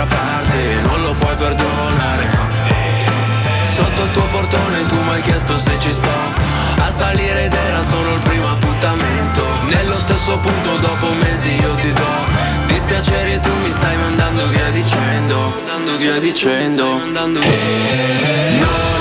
che 0.00 0.06
d'altra 0.06 0.06
parte 0.06 0.80
non 0.82 1.00
lo 1.02 1.12
puoi 1.14 1.34
perdonare. 1.34 2.48
Sotto 3.62 4.02
il 4.02 4.10
tuo 4.10 4.24
portone 4.24 4.86
tu 4.86 4.96
mi 5.02 5.10
hai 5.10 5.22
chiesto 5.22 5.58
se 5.58 5.78
ci 5.78 5.90
sto. 5.90 6.08
A 6.78 6.90
salire 6.90 7.44
ed 7.44 7.52
era 7.52 7.82
solo 7.82 8.14
il 8.14 8.20
primo 8.20 8.48
appuntamento. 8.48 9.44
Nello 9.66 9.96
stesso 9.96 10.38
punto 10.38 10.76
dopo 10.78 11.12
mesi 11.22 11.54
io 11.60 11.74
ti 11.74 11.92
do 11.92 12.48
Dispiacere 12.66 13.34
e 13.34 13.40
tu 13.40 13.50
mi 13.62 13.70
stai 13.70 13.96
mandando 13.96 14.46
via 14.48 14.70
dicendo. 14.70 15.54
Mandando 15.66 15.96
via 15.96 16.18
dicendo. 16.18 16.84
Non 17.06 17.30
mi 17.32 18.99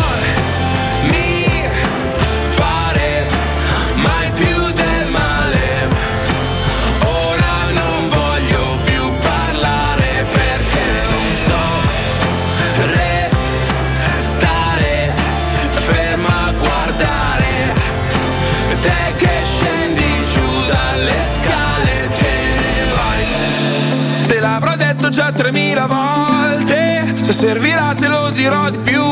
3000 25.51 25.87
volte. 25.87 27.15
Se 27.21 27.33
servirà 27.33 27.95
te 27.97 28.07
lo 28.07 28.29
dirò 28.29 28.69
di 28.69 28.77
più. 28.79 29.03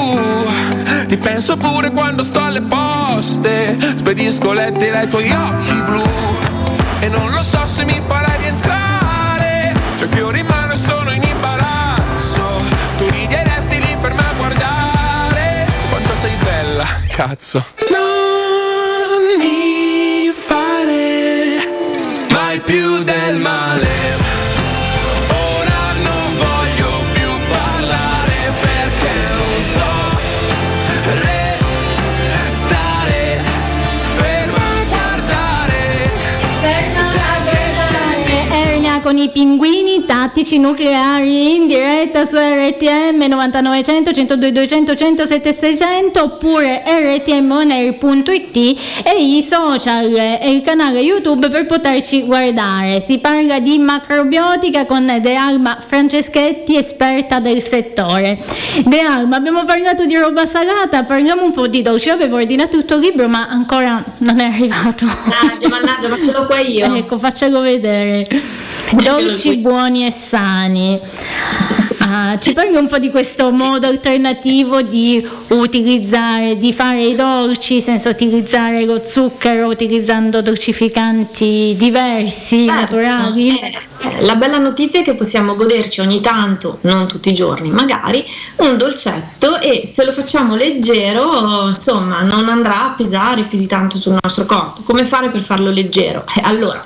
Ti 1.08 1.18
penso 1.18 1.58
pure 1.58 1.90
quando 1.90 2.24
sto 2.24 2.40
alle 2.44 2.62
poste. 2.62 3.76
Spedisco 3.96 4.54
lettere 4.54 5.00
ai 5.00 5.08
tuoi 5.08 5.32
occhi 5.32 5.82
blu. 5.84 6.04
E 7.00 7.10
non 7.10 7.32
lo 7.32 7.42
so 7.42 7.66
se 7.66 7.86
mi 7.86 8.00
farai 8.00 8.38
rientrare. 8.38 9.74
C'ho 10.00 10.08
fiori 10.08 10.40
in 10.40 10.46
mano 10.46 10.74
e 10.74 10.78
sono 10.78 11.12
in 11.12 11.24
imbarazzo. 11.24 12.62
Tu 13.00 13.10
ridi 13.10 13.34
e 13.34 13.44
resti 13.44 13.80
lì 13.80 13.98
ferma 14.00 14.22
a 14.22 14.34
guardare. 14.38 15.66
Quanto 15.90 16.16
sei 16.16 16.38
bella, 16.38 16.86
cazzo 17.10 17.64
con 39.08 39.18
i 39.18 39.30
pinguini 39.30 40.04
tattici 40.04 40.60
nucleari 40.60 41.56
in 41.56 41.66
diretta 41.66 42.26
su 42.26 42.36
RTM 42.36 43.24
9900 43.30 44.12
102 44.12 44.52
200 44.52 44.96
107 44.96 45.54
600 45.54 46.24
oppure 46.24 46.84
rtmonair.it 46.86 48.58
e 49.04 49.16
i 49.18 49.42
social 49.42 50.14
e 50.14 50.52
il 50.52 50.62
canale 50.62 51.00
YouTube 51.00 51.48
per 51.48 51.66
poterci 51.66 52.24
guardare. 52.24 53.00
Si 53.00 53.20
parla 53.20 53.62
di 53.62 53.78
macrobiotica 53.78 54.86
con 54.86 55.06
De 55.22 55.36
Alma 55.36 55.78
Franceschetti, 55.80 56.76
esperta 56.76 57.40
del 57.40 57.64
settore. 57.64 58.38
De 58.84 59.00
Alma, 59.00 59.38
abbiamo 59.38 59.64
parlato 59.64 60.06
di 60.06 60.18
roba 60.18 60.46
salata, 60.46 61.04
parliamo 61.04 61.46
un 61.46 61.52
po' 61.52 61.68
di 61.68 61.82
dolci. 61.82 62.10
Io 62.10 62.16
avevo 62.16 62.36
ordinato 62.36 62.78
tutto 62.80 62.96
il 62.96 63.02
libro, 63.04 63.30
ma 63.30 63.48
ancora 63.48 64.04
non 64.18 64.42
è 64.42 64.48
arrivato. 64.48 65.06
Mannaggia, 65.06 65.70
mannaggia, 65.70 66.10
ma 66.10 66.20
ce 66.20 66.32
l'ho 66.34 66.46
qua 66.46 66.60
io. 66.60 66.96
Ecco, 66.98 67.18
faccelo 67.18 67.62
vedere. 67.62 68.28
Dolci 69.04 69.58
buoni 69.58 70.06
e 70.06 70.12
sani. 70.12 71.00
Ah, 72.10 72.38
ci 72.40 72.54
parli 72.54 72.76
un 72.78 72.88
po' 72.88 73.00
di 73.00 73.10
questo 73.10 73.52
modo 73.52 73.86
alternativo 73.88 74.82
di 74.82 75.26
utilizzare, 75.50 76.56
di 76.56 76.72
fare 76.72 77.04
i 77.06 77.16
dolci 77.16 77.82
senza 77.82 78.08
utilizzare 78.10 78.86
lo 78.86 79.04
zucchero, 79.06 79.68
utilizzando 79.68 80.42
dolcificanti 80.42 81.76
diversi, 81.78 82.66
Certo, 82.66 82.80
naturali? 82.98 83.50
eh, 83.60 83.72
la 84.22 84.36
bella 84.36 84.58
notizia 84.58 85.02
è 85.02 85.04
che 85.04 85.16
possiamo 85.16 85.56
goderci 85.56 86.00
ogni 86.00 86.22
tanto, 86.22 86.78
non 86.82 87.08
tutti 87.08 87.28
i 87.30 87.34
giorni 87.34 87.72
magari, 87.72 88.24
un 88.58 88.78
dolcetto 88.78 89.60
e 89.60 89.86
se 89.86 90.06
lo 90.06 90.14
facciamo 90.14 90.56
leggero, 90.56 91.68
insomma, 91.68 92.22
non 92.22 92.48
andrà 92.48 92.86
a 92.86 92.94
pesare 92.96 93.44
più 93.44 93.58
di 93.58 93.68
tanto 93.68 93.98
sul 93.98 94.18
nostro 94.22 94.46
corpo. 94.46 94.82
Come 94.86 95.04
fare 95.04 95.28
per 95.30 95.42
farlo 95.42 95.72
leggero? 95.72 96.24
Eh, 96.38 96.42
allora, 96.44 96.82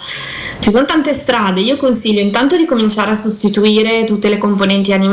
Ci 0.62 0.70
sono 0.70 0.86
tante 0.86 1.12
strade, 1.12 1.60
io 1.62 1.76
consiglio 1.76 2.20
intanto 2.22 2.56
di 2.56 2.66
cominciare 2.66 3.12
a 3.12 3.16
sostituire 3.16 4.04
tutte 4.04 4.30
le 4.30 4.38
componenti 4.38 4.94
animali 4.94 5.10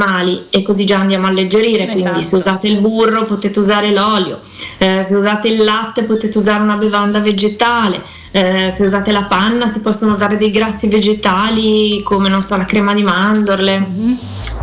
e 0.50 0.62
così 0.62 0.84
già 0.84 0.98
andiamo 0.98 1.26
a 1.26 1.30
alleggerire, 1.30 1.84
quindi 1.84 2.02
Esatto. 2.02 2.20
se 2.20 2.36
usate 2.36 2.68
il 2.68 2.78
burro 2.78 3.24
potete 3.24 3.58
usare 3.58 3.90
l'olio, 3.92 4.38
eh, 4.78 5.02
se 5.02 5.14
usate 5.14 5.48
il 5.48 5.64
latte 5.64 6.04
potete 6.04 6.38
usare 6.38 6.62
una 6.62 6.76
bevanda 6.76 7.20
vegetale, 7.20 8.02
eh, 8.32 8.70
se 8.70 8.84
usate 8.84 9.12
la 9.12 9.24
panna 9.24 9.66
si 9.66 9.80
possono 9.80 10.14
usare 10.14 10.36
dei 10.36 10.50
grassi 10.50 10.88
vegetali 10.88 12.00
come 12.04 12.28
non 12.28 12.42
so 12.42 12.56
la 12.56 12.64
crema 12.64 12.94
di 12.94 13.02
mandorle, 13.02 13.86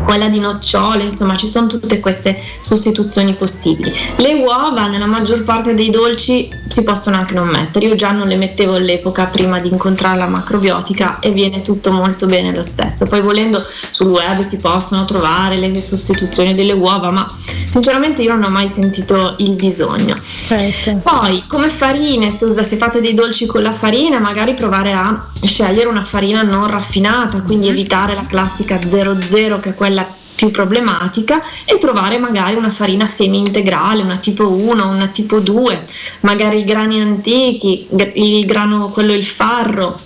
quella 0.06 0.28
di 0.30 0.40
nocciole, 0.40 1.04
insomma 1.04 1.36
ci 1.36 1.48
sono 1.48 1.68
tutte 1.68 2.00
queste 2.00 2.38
sostituzioni 2.60 3.34
possibili. 3.34 3.92
Le 4.18 4.34
uova 4.34 4.88
nella 4.88 5.06
maggior 5.06 5.44
parte 5.44 5.74
dei 5.74 5.90
dolci 5.90 6.50
si 6.68 6.84
possono 6.84 7.18
anche 7.18 7.34
non 7.34 7.48
mettere, 7.48 7.86
io 7.86 7.96
già 7.96 8.12
non 8.12 8.28
le 8.28 8.36
mettevo 8.36 8.76
all'epoca 8.76 9.26
prima 9.26 9.60
di 9.60 9.70
incontrare 9.70 10.18
la 10.18 10.28
macrobiotica 10.28 11.20
e 11.20 11.32
viene 11.32 11.62
tutto 11.62 11.92
molto 11.92 12.26
bene 12.28 12.54
lo 12.54 12.64
stesso. 12.64 13.06
Poi 13.06 13.22
volendo 13.22 13.64
sul 13.66 14.08
web 14.08 14.40
si 14.40 14.58
possono 14.58 15.06
trovare 15.06 15.25
le 15.58 15.80
sostituzioni 15.80 16.54
delle 16.54 16.74
uova, 16.74 17.12
ma 17.12 17.26
sinceramente 17.28 18.22
io 18.22 18.34
non 18.34 18.44
ho 18.44 18.50
mai 18.50 18.68
sentito 18.68 19.36
il 19.40 19.54
bisogno. 19.54 20.16
Certo. 20.22 21.02
Poi, 21.04 21.44
come 21.48 21.68
farine, 21.68 22.30
se, 22.30 22.48
fate 22.78 23.02
dei 23.02 23.14
dolci 23.14 23.46
con 23.46 23.62
la 23.62 23.74
farina, 23.74 24.20
magari 24.20 24.54
provare 24.54 24.94
a 24.94 25.28
scegliere 25.44 25.88
una 25.88 26.04
farina 26.04 26.42
non 26.42 26.68
raffinata, 26.68 27.42
quindi 27.42 27.68
evitare 27.68 28.14
la 28.14 28.26
classica 28.26 28.80
00 28.82 29.60
che 29.60 29.70
è 29.70 29.74
quella 29.74 30.06
più 30.36 30.52
problematica 30.52 31.42
e 31.64 31.78
trovare 31.78 32.18
magari 32.18 32.56
una 32.56 32.70
farina 32.70 33.06
semi 33.06 33.40
integrale, 33.40 34.04
una 34.04 34.18
tipo 34.18 34.50
1, 34.50 34.90
una 34.90 35.08
tipo 35.08 35.40
2, 35.40 35.82
magari 36.22 36.60
i 36.60 36.64
grani 36.64 37.02
antichi, 37.02 37.88
il 38.14 38.46
grano 38.46 38.90
quello 38.90 39.14
il 39.14 39.24
farro. 39.24 39.98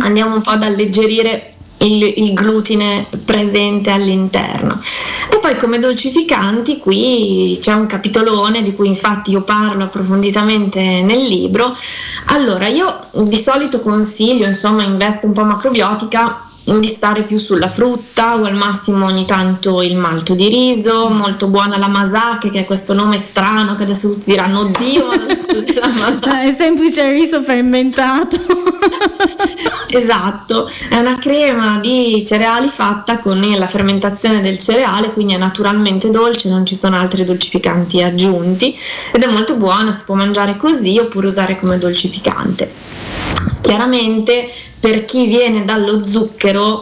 Andiamo 0.00 0.34
un 0.34 0.42
po' 0.42 0.50
ad 0.50 0.62
alleggerire 0.62 1.50
il, 1.78 2.02
il 2.16 2.32
glutine 2.32 3.06
presente 3.24 3.90
all'interno. 3.90 4.78
E 5.30 5.38
poi 5.38 5.56
come 5.56 5.78
dolcificanti 5.78 6.78
qui 6.78 7.56
c'è 7.60 7.72
un 7.72 7.86
capitolone 7.86 8.62
di 8.62 8.74
cui 8.74 8.88
infatti 8.88 9.32
io 9.32 9.42
parlo 9.42 9.84
approfonditamente 9.84 10.80
nel 10.80 11.22
libro. 11.22 11.72
Allora 12.26 12.66
io 12.68 13.00
di 13.12 13.36
solito 13.36 13.80
consiglio, 13.80 14.46
insomma, 14.46 14.82
in 14.82 14.96
veste 14.96 15.26
un 15.26 15.32
po' 15.32 15.44
macrobiotica 15.44 16.40
di 16.66 16.86
stare 16.86 17.22
più 17.22 17.36
sulla 17.38 17.68
frutta 17.68 18.36
o 18.36 18.42
al 18.42 18.54
massimo 18.54 19.06
ogni 19.06 19.24
tanto 19.24 19.82
il 19.82 19.94
malto 19.94 20.34
di 20.34 20.48
riso, 20.48 21.08
molto 21.08 21.46
buona 21.46 21.78
la 21.78 21.86
masake 21.86 22.50
che 22.50 22.60
è 22.60 22.64
questo 22.64 22.92
nome 22.92 23.18
strano 23.18 23.76
che 23.76 23.84
adesso 23.84 24.10
tutti 24.10 24.30
diranno 24.30 24.60
oddio 24.60 25.06
la 25.78 25.88
masake. 25.88 26.48
È 26.48 26.50
semplice 26.50 27.08
riso 27.12 27.40
fermentato. 27.40 28.55
Esatto, 29.88 30.68
è 30.90 30.96
una 30.96 31.16
crema 31.16 31.78
di 31.80 32.22
cereali 32.24 32.68
fatta 32.68 33.18
con 33.18 33.40
la 33.56 33.66
fermentazione 33.66 34.40
del 34.40 34.58
cereale, 34.58 35.12
quindi 35.12 35.34
è 35.34 35.38
naturalmente 35.38 36.10
dolce, 36.10 36.48
non 36.48 36.66
ci 36.66 36.76
sono 36.76 36.96
altri 36.96 37.24
dolcificanti 37.24 38.02
aggiunti 38.02 38.76
ed 39.12 39.22
è 39.22 39.30
molto 39.30 39.56
buona, 39.56 39.92
si 39.92 40.04
può 40.04 40.14
mangiare 40.14 40.56
così 40.56 40.98
oppure 40.98 41.28
usare 41.28 41.58
come 41.58 41.78
dolcificante. 41.78 42.70
Chiaramente 43.60 44.48
per 44.78 45.04
chi 45.04 45.26
viene 45.26 45.64
dallo 45.64 46.04
zucchero 46.04 46.80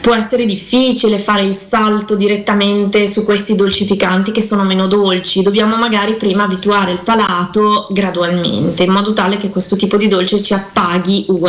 può 0.00 0.14
essere 0.14 0.44
difficile 0.44 1.20
fare 1.20 1.44
il 1.44 1.52
salto 1.52 2.16
direttamente 2.16 3.06
su 3.06 3.24
questi 3.24 3.54
dolcificanti 3.54 4.32
che 4.32 4.42
sono 4.42 4.64
meno 4.64 4.88
dolci, 4.88 5.42
dobbiamo 5.42 5.76
magari 5.76 6.16
prima 6.16 6.44
abituare 6.44 6.90
il 6.90 7.00
palato 7.04 7.86
gradualmente 7.90 8.82
in 8.82 8.90
modo 8.90 9.12
tale 9.12 9.36
che 9.36 9.50
questo 9.50 9.76
tipo 9.76 9.96
di 9.96 10.08
dolce 10.08 10.42
ci 10.42 10.54
appaghi 10.54 11.26
ugualmente. 11.28 11.43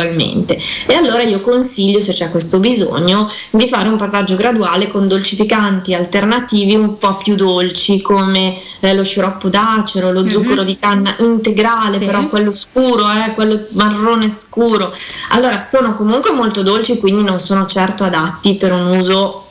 E 0.86 0.94
allora 0.94 1.22
io 1.22 1.40
consiglio, 1.40 2.00
se 2.00 2.12
c'è 2.12 2.30
questo 2.30 2.58
bisogno, 2.58 3.30
di 3.50 3.66
fare 3.68 3.88
un 3.88 3.96
passaggio 3.96 4.36
graduale 4.36 4.88
con 4.88 5.08
dolcificanti 5.08 5.94
alternativi 5.94 6.74
un 6.74 6.98
po' 6.98 7.16
più 7.16 7.34
dolci 7.34 8.00
come 8.00 8.56
eh, 8.80 8.94
lo 8.94 9.02
sciroppo 9.02 9.48
d'acero, 9.48 10.12
lo 10.12 10.28
zucchero 10.28 10.62
di 10.62 10.76
canna 10.76 11.14
integrale, 11.20 11.96
Sì. 11.96 12.04
però 12.04 12.26
quello 12.28 12.52
scuro, 12.52 13.10
eh, 13.10 13.32
quello 13.34 13.60
marrone 13.72 14.28
scuro. 14.28 14.92
Allora 15.30 15.58
sono 15.58 15.94
comunque 15.94 16.30
molto 16.32 16.62
dolci, 16.62 16.98
quindi 16.98 17.22
non 17.22 17.38
sono 17.38 17.66
certo 17.66 18.04
adatti 18.04 18.54
per 18.54 18.72
un 18.72 18.98
uso 18.98 19.44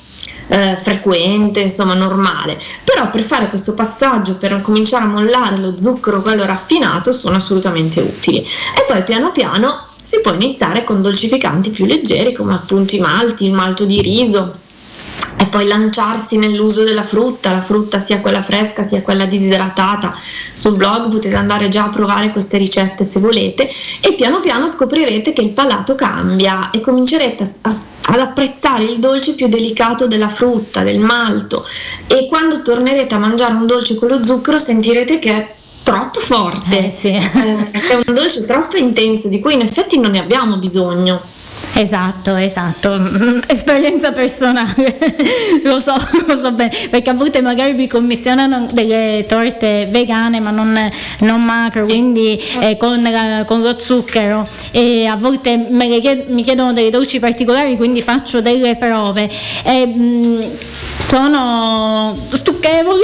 eh, 0.47 0.77
frequente, 0.77 1.61
insomma 1.61 1.93
normale. 1.95 2.57
Però 2.83 3.09
per 3.09 3.23
fare 3.23 3.49
questo 3.49 3.73
passaggio, 3.73 4.35
per 4.35 4.61
cominciare 4.61 5.05
a 5.05 5.07
mollare 5.07 5.57
lo 5.57 5.75
zucchero, 5.77 6.21
quello 6.21 6.45
raffinato, 6.45 7.11
sono 7.11 7.37
assolutamente 7.37 7.99
utili. 8.01 8.37
E 8.39 8.85
poi 8.87 9.03
piano 9.03 9.31
piano 9.31 9.84
si 10.05 10.21
può 10.21 10.33
iniziare 10.33 10.83
con 10.83 11.01
dolcificanti 11.01 11.71
più 11.71 11.85
leggeri 11.85 12.31
come 12.31 12.53
appunto 12.53 12.95
i 12.95 12.99
malti, 12.99 13.45
il 13.45 13.53
malto 13.53 13.85
di 13.85 13.99
riso 14.01 14.59
e 15.37 15.47
poi 15.47 15.65
lanciarsi 15.67 16.37
nell'uso 16.37 16.83
della 16.83 17.03
frutta, 17.03 17.51
la 17.51 17.59
frutta 17.59 17.99
sia 17.99 18.19
quella 18.19 18.41
fresca 18.41 18.83
sia 18.83 19.01
quella 19.01 19.25
disidratata. 19.25 20.13
Sul 20.53 20.75
blog 20.75 21.09
potete 21.09 21.35
andare 21.35 21.67
già 21.69 21.85
a 21.85 21.89
provare 21.89 22.29
queste 22.29 22.57
ricette 22.57 23.03
se 23.03 23.19
volete 23.19 23.67
e 23.99 24.13
piano 24.13 24.39
piano 24.39 24.67
scoprirete 24.67 25.33
che 25.33 25.41
il 25.41 25.49
palato 25.49 25.95
cambia 25.95 26.69
e 26.69 26.81
comincerete 26.81 27.43
a- 27.43 27.69
a- 27.69 27.81
ad 28.13 28.19
apprezzare 28.19 28.83
il 28.85 28.99
dolce 28.99 29.33
più 29.33 29.47
delicato 29.47 30.07
della 30.07 30.29
frutta, 30.29 30.83
del 30.83 30.99
malto 30.99 31.65
e 32.05 32.27
quando 32.27 32.61
tornerete 32.61 33.15
a 33.15 33.17
mangiare 33.17 33.53
un 33.55 33.65
dolce 33.65 33.95
con 33.95 34.07
lo 34.09 34.23
zucchero 34.23 34.59
sentirete 34.59 35.17
che 35.17 35.31
è 35.31 35.55
troppo 35.85 36.19
forte, 36.19 36.87
Eh, 36.87 36.91
sì. 36.91 37.09
Eh, 37.09 37.21
è 37.21 37.93
un 38.07 38.13
dolce 38.13 38.43
troppo 38.43 38.75
intenso 38.75 39.27
di 39.29 39.39
cui 39.39 39.53
in 39.53 39.61
effetti 39.61 39.99
non 39.99 40.11
ne 40.11 40.19
abbiamo 40.19 40.57
bisogno. 40.57 41.21
Esatto, 41.77 42.35
esatto, 42.35 42.97
Mm, 42.97 43.39
esperienza 43.47 44.11
personale, 44.11 44.97
lo 45.63 45.79
so, 45.79 45.93
lo 46.25 46.35
so 46.35 46.51
bene, 46.53 46.71
perché 46.89 47.09
a 47.11 47.13
volte 47.13 47.41
magari 47.41 47.73
vi 47.73 47.87
commissionano 47.87 48.67
delle 48.71 49.25
torte 49.27 49.87
vegane 49.91 50.39
ma 50.39 50.49
non, 50.51 50.89
non 51.19 51.43
macro, 51.43 51.85
quindi 51.85 52.41
eh, 52.61 52.77
con, 52.77 53.01
la- 53.01 53.43
con 53.45 53.61
lo 53.61 53.77
zucchero. 53.77 54.47
E 54.71 55.05
a 55.05 55.15
volte 55.17 55.67
chied- 56.01 56.29
mi 56.29 56.43
chiedono 56.43 56.73
delle 56.73 56.89
dolci 56.89 57.19
particolari, 57.19 57.75
quindi 57.77 58.01
faccio 58.01 58.41
delle 58.41 58.75
prove. 58.75 59.29
E 59.63 59.85
mm, 59.85 60.41
sono 61.09 62.15
stucchevoli. 62.31 63.01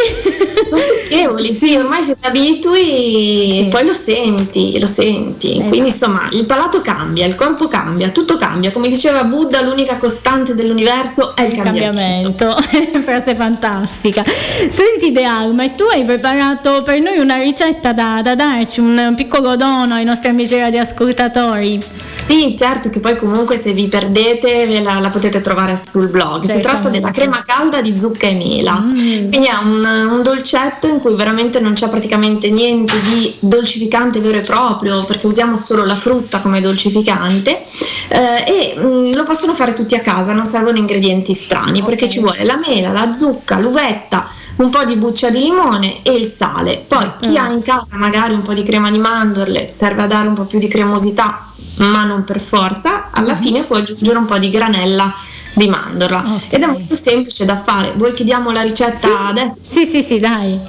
Sono 0.67 0.81
stucchevoli, 0.81 1.53
sì, 1.53 1.75
ormai 1.77 2.03
se 2.03 2.15
ti 2.19 2.27
abitui 2.71 3.51
Sì. 3.51 3.67
poi 3.69 3.85
lo 3.85 3.93
senti, 3.93 4.79
lo 4.79 4.87
senti. 4.87 5.51
Esatto. 5.53 5.67
Quindi 5.69 5.89
insomma 5.89 6.27
il 6.31 6.45
palato 6.45 6.81
cambia, 6.81 7.25
il 7.25 7.35
corpo 7.35 7.67
cambia, 7.67 8.09
tutto 8.09 8.37
cambia. 8.37 8.71
Come 8.71 8.87
diceva 8.87 9.23
Buddha, 9.23 9.61
l'unica 9.61 9.95
costante 9.97 10.53
dell'universo 10.55 11.35
è 11.35 11.43
il 11.43 11.55
cambiamento. 11.55 12.45
cambiamento, 12.45 12.99
frase 13.03 13.35
fantastica. 13.35 14.23
Senti 14.69 15.11
De 15.11 15.23
Alma, 15.23 15.63
e 15.63 15.75
tu 15.75 15.83
hai 15.91 16.03
preparato 16.03 16.81
per 16.83 16.99
noi 17.01 17.17
una 17.19 17.37
ricetta 17.37 17.93
da, 17.93 18.21
da 18.23 18.35
darci, 18.35 18.79
un 18.79 19.13
piccolo 19.15 19.55
dono 19.55 19.93
ai 19.95 20.03
nostri 20.05 20.29
amici 20.29 20.55
radioascoltatori. 20.57 21.79
Sì, 21.81 22.55
certo 22.55 22.89
che 22.89 22.99
poi 22.99 23.15
comunque 23.17 23.57
se 23.57 23.73
vi 23.73 23.87
perdete 23.87 24.65
ve 24.67 24.81
la, 24.81 24.99
la 24.99 25.09
potete 25.09 25.41
trovare 25.41 25.77
sul 25.83 26.07
blog. 26.07 26.43
Si 26.43 26.59
tratta 26.59 26.81
Certamente. 26.83 26.99
della 26.99 27.11
crema 27.11 27.43
calda 27.45 27.81
di 27.81 27.97
zucca 27.97 28.27
e 28.27 28.33
mela. 28.33 28.79
Mm. 28.79 29.29
Quindi 29.29 29.45
è 29.47 29.53
un, 29.63 30.09
un 30.11 30.21
dolcetto 30.23 30.87
in 30.87 30.99
cui 30.99 31.15
veramente 31.15 31.59
non 31.59 31.73
c'è 31.73 31.89
praticamente 31.89 32.49
niente 32.49 32.59
di 32.85 33.35
dolcificante 33.39 34.19
vero 34.19 34.37
e 34.37 34.41
proprio, 34.41 35.03
perché 35.05 35.27
usiamo 35.27 35.57
solo 35.57 35.85
la 35.85 35.95
frutta 35.95 36.39
come 36.39 36.61
dolcificante 36.61 37.61
eh, 38.09 38.43
e 38.45 38.75
mm, 38.77 39.13
lo 39.13 39.23
possono 39.23 39.53
fare 39.53 39.73
tutti 39.73 39.95
a 39.95 40.01
casa, 40.01 40.33
non 40.33 40.45
servono 40.45 40.77
ingredienti 40.77 41.33
strani, 41.33 41.81
perché 41.81 42.07
ci 42.07 42.19
vuole 42.19 42.43
la 42.43 42.57
mela, 42.57 42.91
la 42.91 43.11
zucca, 43.13 43.59
l'uvetta, 43.59 44.27
un 44.57 44.69
po' 44.69 44.83
di 44.83 44.95
buccia 44.95 45.29
di 45.29 45.39
limone 45.39 46.01
e 46.03 46.13
il 46.15 46.25
sale. 46.25 46.83
Poi 46.87 47.11
chi 47.19 47.37
ha 47.37 47.49
in 47.49 47.61
casa 47.61 47.97
magari 47.97 48.33
un 48.33 48.41
po' 48.41 48.53
di 48.53 48.63
crema 48.63 48.91
di 48.91 48.99
mandorle 48.99 49.69
serve 49.69 50.03
a 50.03 50.07
dare 50.07 50.27
un 50.27 50.33
po' 50.33 50.45
più 50.45 50.59
di 50.59 50.67
cremosità 50.67 51.45
ma 51.79 52.03
non 52.03 52.23
per 52.23 52.39
forza, 52.39 53.09
alla 53.11 53.35
fine 53.35 53.63
puoi 53.63 53.79
aggiungere 53.79 54.17
un 54.17 54.25
po' 54.25 54.37
di 54.37 54.49
granella 54.49 55.13
di 55.53 55.67
mandorla 55.67 56.23
Ok. 56.25 56.53
ed 56.53 56.63
è 56.63 56.67
molto 56.67 56.95
semplice 56.95 57.45
da 57.45 57.55
fare. 57.55 57.93
Vuoi 57.97 58.13
che 58.13 58.23
diamo 58.23 58.51
la 58.51 58.61
ricetta 58.61 59.27
adesso? 59.27 59.55
Sì, 59.61 59.85
sì, 59.85 60.01
sì, 60.01 60.19
dai. 60.19 60.59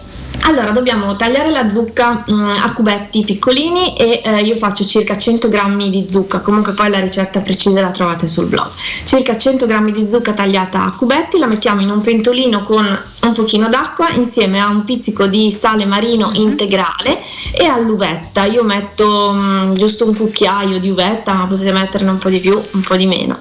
Allora, 0.44 0.70
dobbiamo 0.70 1.14
tagliare 1.16 1.50
la 1.50 1.68
zucca 1.68 2.24
mm, 2.30 2.44
a 2.62 2.72
cubetti 2.72 3.22
piccolini 3.22 3.94
e 3.96 4.22
eh, 4.24 4.40
io 4.42 4.56
faccio 4.56 4.84
circa 4.84 5.16
100 5.16 5.48
grammi 5.48 5.88
di 5.90 6.06
zucca, 6.08 6.40
comunque 6.40 6.72
poi 6.72 6.90
la 6.90 7.00
ricetta 7.00 7.40
precisa 7.40 7.80
la 7.80 7.90
trovate 7.90 8.26
sul 8.26 8.46
blog. 8.46 8.68
Circa 9.04 9.36
100 9.36 9.66
grammi 9.66 9.92
di 9.92 10.08
zucca 10.08 10.32
tagliata 10.32 10.84
a 10.84 10.92
cubetti, 10.92 11.38
la 11.38 11.46
mettiamo 11.46 11.80
in 11.80 11.90
un 11.90 12.00
pentolino 12.00 12.62
con 12.62 12.84
un 12.84 13.32
pochino 13.34 13.68
d'acqua 13.68 14.10
insieme 14.10 14.60
a 14.60 14.68
un 14.68 14.84
pizzico 14.84 15.26
di 15.26 15.50
sale 15.50 15.84
marino 15.84 16.30
integrale 16.34 17.20
e 17.52 17.64
all'uvetta. 17.66 18.44
Io 18.44 18.62
metto 18.64 19.32
mm, 19.34 19.74
giusto 19.74 20.06
un 20.06 20.16
cucchiaio 20.16 20.78
di 20.82 20.90
uvetta, 20.90 21.32
ma 21.34 21.46
potete 21.46 21.72
metterne 21.72 22.10
un 22.10 22.18
po' 22.18 22.28
di 22.28 22.40
più, 22.40 22.52
un 22.54 22.80
po' 22.80 22.96
di 22.96 23.06
meno. 23.06 23.38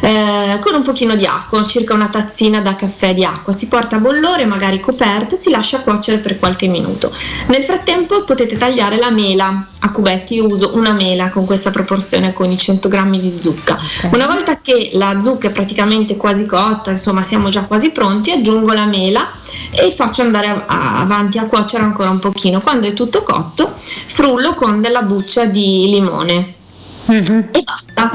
Eh, 0.00 0.58
con 0.60 0.74
un 0.74 0.82
pochino 0.82 1.16
di 1.16 1.26
acqua, 1.26 1.64
circa 1.64 1.92
una 1.92 2.06
tazzina 2.08 2.60
da 2.60 2.74
caffè 2.76 3.12
di 3.12 3.24
acqua. 3.24 3.52
Si 3.52 3.66
porta 3.66 3.96
a 3.96 3.98
bollore, 3.98 4.46
magari 4.46 4.78
coperto, 4.80 5.34
si 5.36 5.50
lascia 5.50 5.80
cuocere 5.80 6.18
per 6.18 6.38
qualche 6.38 6.68
minuto. 6.68 7.10
Nel 7.48 7.62
frattempo 7.62 8.22
potete 8.24 8.56
tagliare 8.56 8.96
la 8.96 9.10
mela 9.10 9.66
a 9.80 9.90
cubetti, 9.90 10.34
io 10.34 10.46
uso 10.46 10.70
una 10.74 10.92
mela 10.92 11.28
con 11.30 11.44
questa 11.44 11.70
proporzione 11.70 12.32
con 12.32 12.50
i 12.50 12.56
100 12.56 12.88
grammi 12.88 13.18
di 13.18 13.36
zucca. 13.38 13.74
Okay. 13.74 14.10
Una 14.12 14.26
volta 14.26 14.60
che 14.60 14.90
la 14.94 15.18
zucca 15.20 15.48
è 15.48 15.50
praticamente 15.50 16.16
quasi 16.16 16.46
cotta, 16.46 16.90
insomma 16.90 17.22
siamo 17.22 17.48
già 17.48 17.64
quasi 17.64 17.90
pronti, 17.90 18.30
aggiungo 18.30 18.72
la 18.72 18.86
mela 18.86 19.28
e 19.70 19.90
faccio 19.90 20.22
andare 20.22 20.46
a- 20.48 20.64
a- 20.66 21.00
avanti 21.00 21.38
a 21.38 21.44
cuocere 21.44 21.82
ancora 21.82 22.10
un 22.10 22.20
pochino. 22.20 22.60
Quando 22.60 22.86
è 22.86 22.92
tutto 22.92 23.22
cotto, 23.22 23.72
frullo 23.74 24.54
con 24.54 24.80
della 24.80 25.02
buccia 25.02 25.44
di 25.46 25.88
limone 25.88 26.54
Mm-hmm. 27.10 27.40
e 27.52 27.62
basta, 27.62 28.10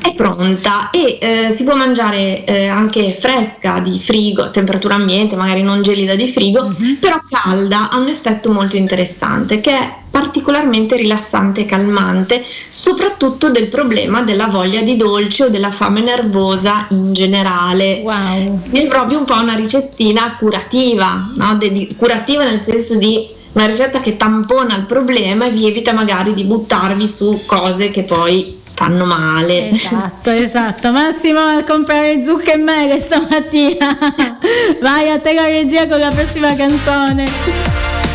è 0.00 0.14
pronta 0.14 0.88
e 0.90 1.18
eh, 1.20 1.50
si 1.50 1.64
può 1.64 1.74
mangiare 1.74 2.44
eh, 2.44 2.68
anche 2.68 3.12
fresca 3.12 3.80
di 3.80 3.98
frigo, 3.98 4.44
a 4.44 4.48
temperatura 4.48 4.94
ambiente, 4.94 5.36
magari 5.36 5.62
non 5.62 5.82
gelida 5.82 6.14
di 6.14 6.26
frigo, 6.26 6.64
mm-hmm. 6.64 6.94
però 6.94 7.20
calda, 7.28 7.90
ha 7.90 7.98
un 7.98 8.08
effetto 8.08 8.50
molto 8.50 8.76
interessante 8.76 9.60
che 9.60 9.78
è 9.78 9.94
particolarmente 10.10 10.96
rilassante 10.96 11.62
e 11.62 11.66
calmante, 11.66 12.42
soprattutto 12.44 13.50
del 13.50 13.68
problema 13.68 14.22
della 14.22 14.46
voglia 14.46 14.82
di 14.82 14.96
dolce 14.96 15.44
o 15.44 15.48
della 15.48 15.70
fame 15.70 16.00
nervosa 16.00 16.86
in 16.90 17.12
generale. 17.12 18.00
Wow. 18.02 18.60
È 18.72 18.86
proprio 18.86 19.18
un 19.18 19.24
po' 19.24 19.34
una 19.34 19.54
ricettina 19.54 20.36
curativa, 20.38 21.22
no? 21.36 21.56
De- 21.56 21.88
curativa 21.96 22.42
nel 22.44 22.58
senso 22.58 22.96
di 22.96 23.28
una 23.52 23.66
ricetta 23.66 24.00
che 24.00 24.16
tampona 24.16 24.76
il 24.76 24.86
problema 24.86 25.46
e 25.46 25.50
vi 25.50 25.66
evita 25.66 25.92
magari 25.92 26.34
di 26.34 26.44
buttarvi 26.44 27.06
su 27.06 27.42
cose 27.46 27.90
che 27.90 28.04
poi 28.04 28.58
fanno 28.80 29.04
male. 29.04 29.70
Esatto, 29.70 30.30
esatto. 30.32 30.90
Massimo 30.90 31.40
a 31.40 31.62
comprare 31.62 32.22
zucche 32.22 32.52
e 32.52 32.56
mele 32.56 32.98
stamattina. 32.98 33.98
Vai 34.80 35.10
a 35.10 35.18
te 35.18 35.34
la 35.34 35.44
regia 35.44 35.86
con 35.86 35.98
la 35.98 36.08
prossima 36.08 36.54
canzone. 36.54 37.24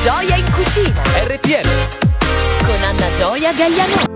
Gioia 0.02 0.36
in 0.36 0.45
cucina. 0.52 1.02
RTL. 1.24 1.69
Con 2.65 2.84
Anna 2.84 3.06
Gioia 3.17 3.52
Gagliano. 3.54 4.13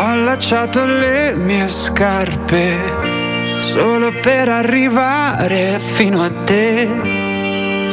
Ho 0.00 0.04
allacciato 0.04 0.84
le 0.84 1.34
mie 1.34 1.68
scarpe 1.68 3.16
solo 3.60 4.12
per 4.20 4.48
arrivare 4.48 5.80
fino 5.96 6.22
a 6.22 6.30
te. 6.30 7.27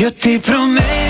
io 0.00 0.12
ti 0.12 0.40
prometto 0.40 1.03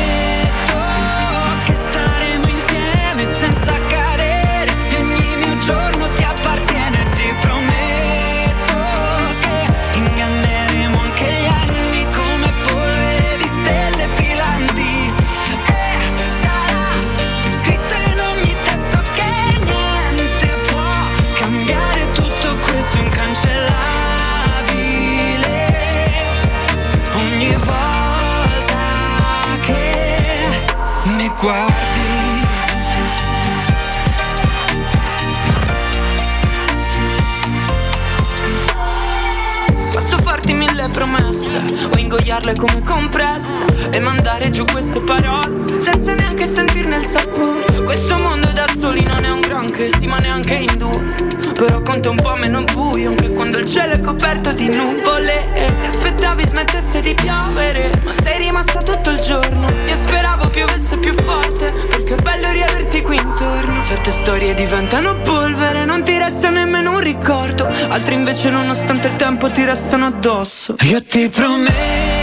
ingoiarle 42.45 42.55
come 42.55 42.83
compresse 42.85 43.65
e 43.91 44.01
mandare 44.01 44.51
giù 44.51 44.65
queste 44.65 45.01
parole 45.01 45.81
senza 45.81 46.15
neanche 46.15 46.47
sentirne 46.47 46.99
il 46.99 47.05
sapore. 47.05 47.83
Questo 47.83 48.17
mondo 48.19 48.51
da 48.53 48.67
soli 48.77 49.03
non 49.03 49.25
è 49.25 49.31
un 49.31 49.41
granché, 49.41 49.89
sì 49.97 50.07
ma 50.07 50.19
neanche 50.19 50.55
in 50.55 50.77
due. 50.77 51.15
Però 51.55 51.81
conta 51.83 52.11
un 52.11 52.17
po' 52.17 52.35
meno 52.37 52.63
buio 52.65 53.11
anche 53.11 53.31
quando 53.31 53.59
il 53.59 53.65
cielo 53.65 53.93
è 53.93 54.01
coperto 54.01 54.53
di 54.53 54.67
nuvole. 54.67 55.55
E 55.55 55.67
aspettavi 55.87 56.47
smettesse 56.47 57.01
di 57.01 57.15
piovere, 57.15 57.91
ma 58.05 58.13
sei 58.13 58.43
rimasta 58.43 58.83
tutto 58.83 59.11
il 59.11 59.21
giorno. 59.21 59.67
Io 59.87 59.95
speravo 59.95 60.49
piovesse 60.49 60.99
più 60.99 61.15
forte, 61.15 61.73
perché 61.89 62.15
è 62.15 62.23
bello 62.23 62.51
riaverti 62.51 63.03
qui 63.03 63.17
intorno. 63.17 63.83
Certe 63.85 64.11
storie 64.11 64.55
diventano 64.55 65.17
polvere, 65.23 65.85
non 65.85 66.03
ti 66.05 66.17
resta 66.19 66.51
nemmeno 66.51 66.93
un 66.93 67.01
ricordo. 67.01 67.69
Altre 67.89 68.15
invece, 68.15 68.51
nonostante 68.51 69.09
il 69.09 69.17
tempo, 69.17 69.51
ti 69.51 69.65
restano 69.65 70.07
addosso. 70.07 70.75
Io 70.83 71.03
ti 71.05 71.29
prometto 71.29 72.14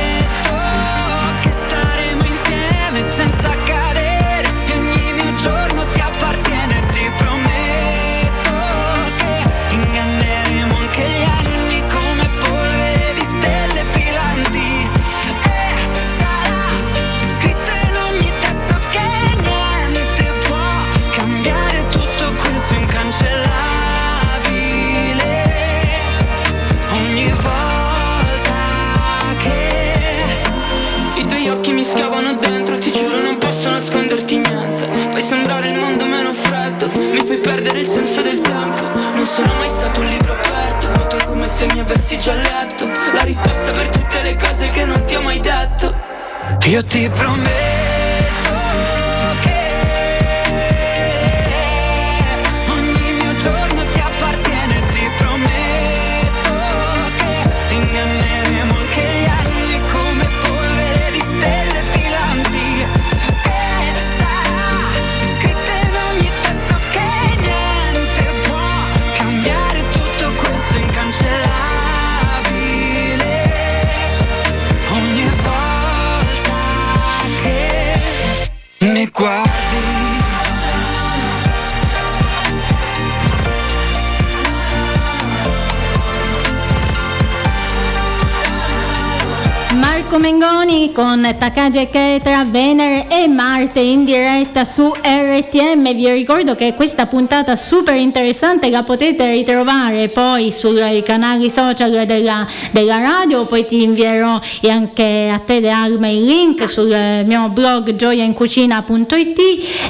Takagi 91.41 91.79
e 91.79 91.89
Ketra, 91.89 92.43
Venere 92.45 93.07
e 93.07 93.27
Marte 93.27 93.79
in 93.79 94.05
diretta 94.05 94.63
su 94.63 94.93
RTM. 95.31 95.93
Vi 95.93 96.09
ricordo 96.11 96.55
che 96.55 96.73
questa 96.73 97.05
puntata 97.05 97.55
super 97.55 97.95
interessante 97.95 98.69
la 98.69 98.83
potete 98.83 99.29
ritrovare 99.31 100.09
poi 100.09 100.51
sui 100.51 101.01
canali 101.03 101.49
social 101.49 102.05
della, 102.05 102.45
della 102.71 102.99
radio, 102.99 103.45
poi 103.45 103.65
ti 103.65 103.83
invierò 103.83 104.39
anche 104.69 105.29
a 105.33 105.39
te 105.39 105.59
De 105.59 105.69
Alma 105.69 106.07
il 106.07 106.23
link 106.23 106.67
sul 106.67 106.95
mio 107.25 107.49
blog 107.49 107.95
gioiaincucina.it. 107.95 109.39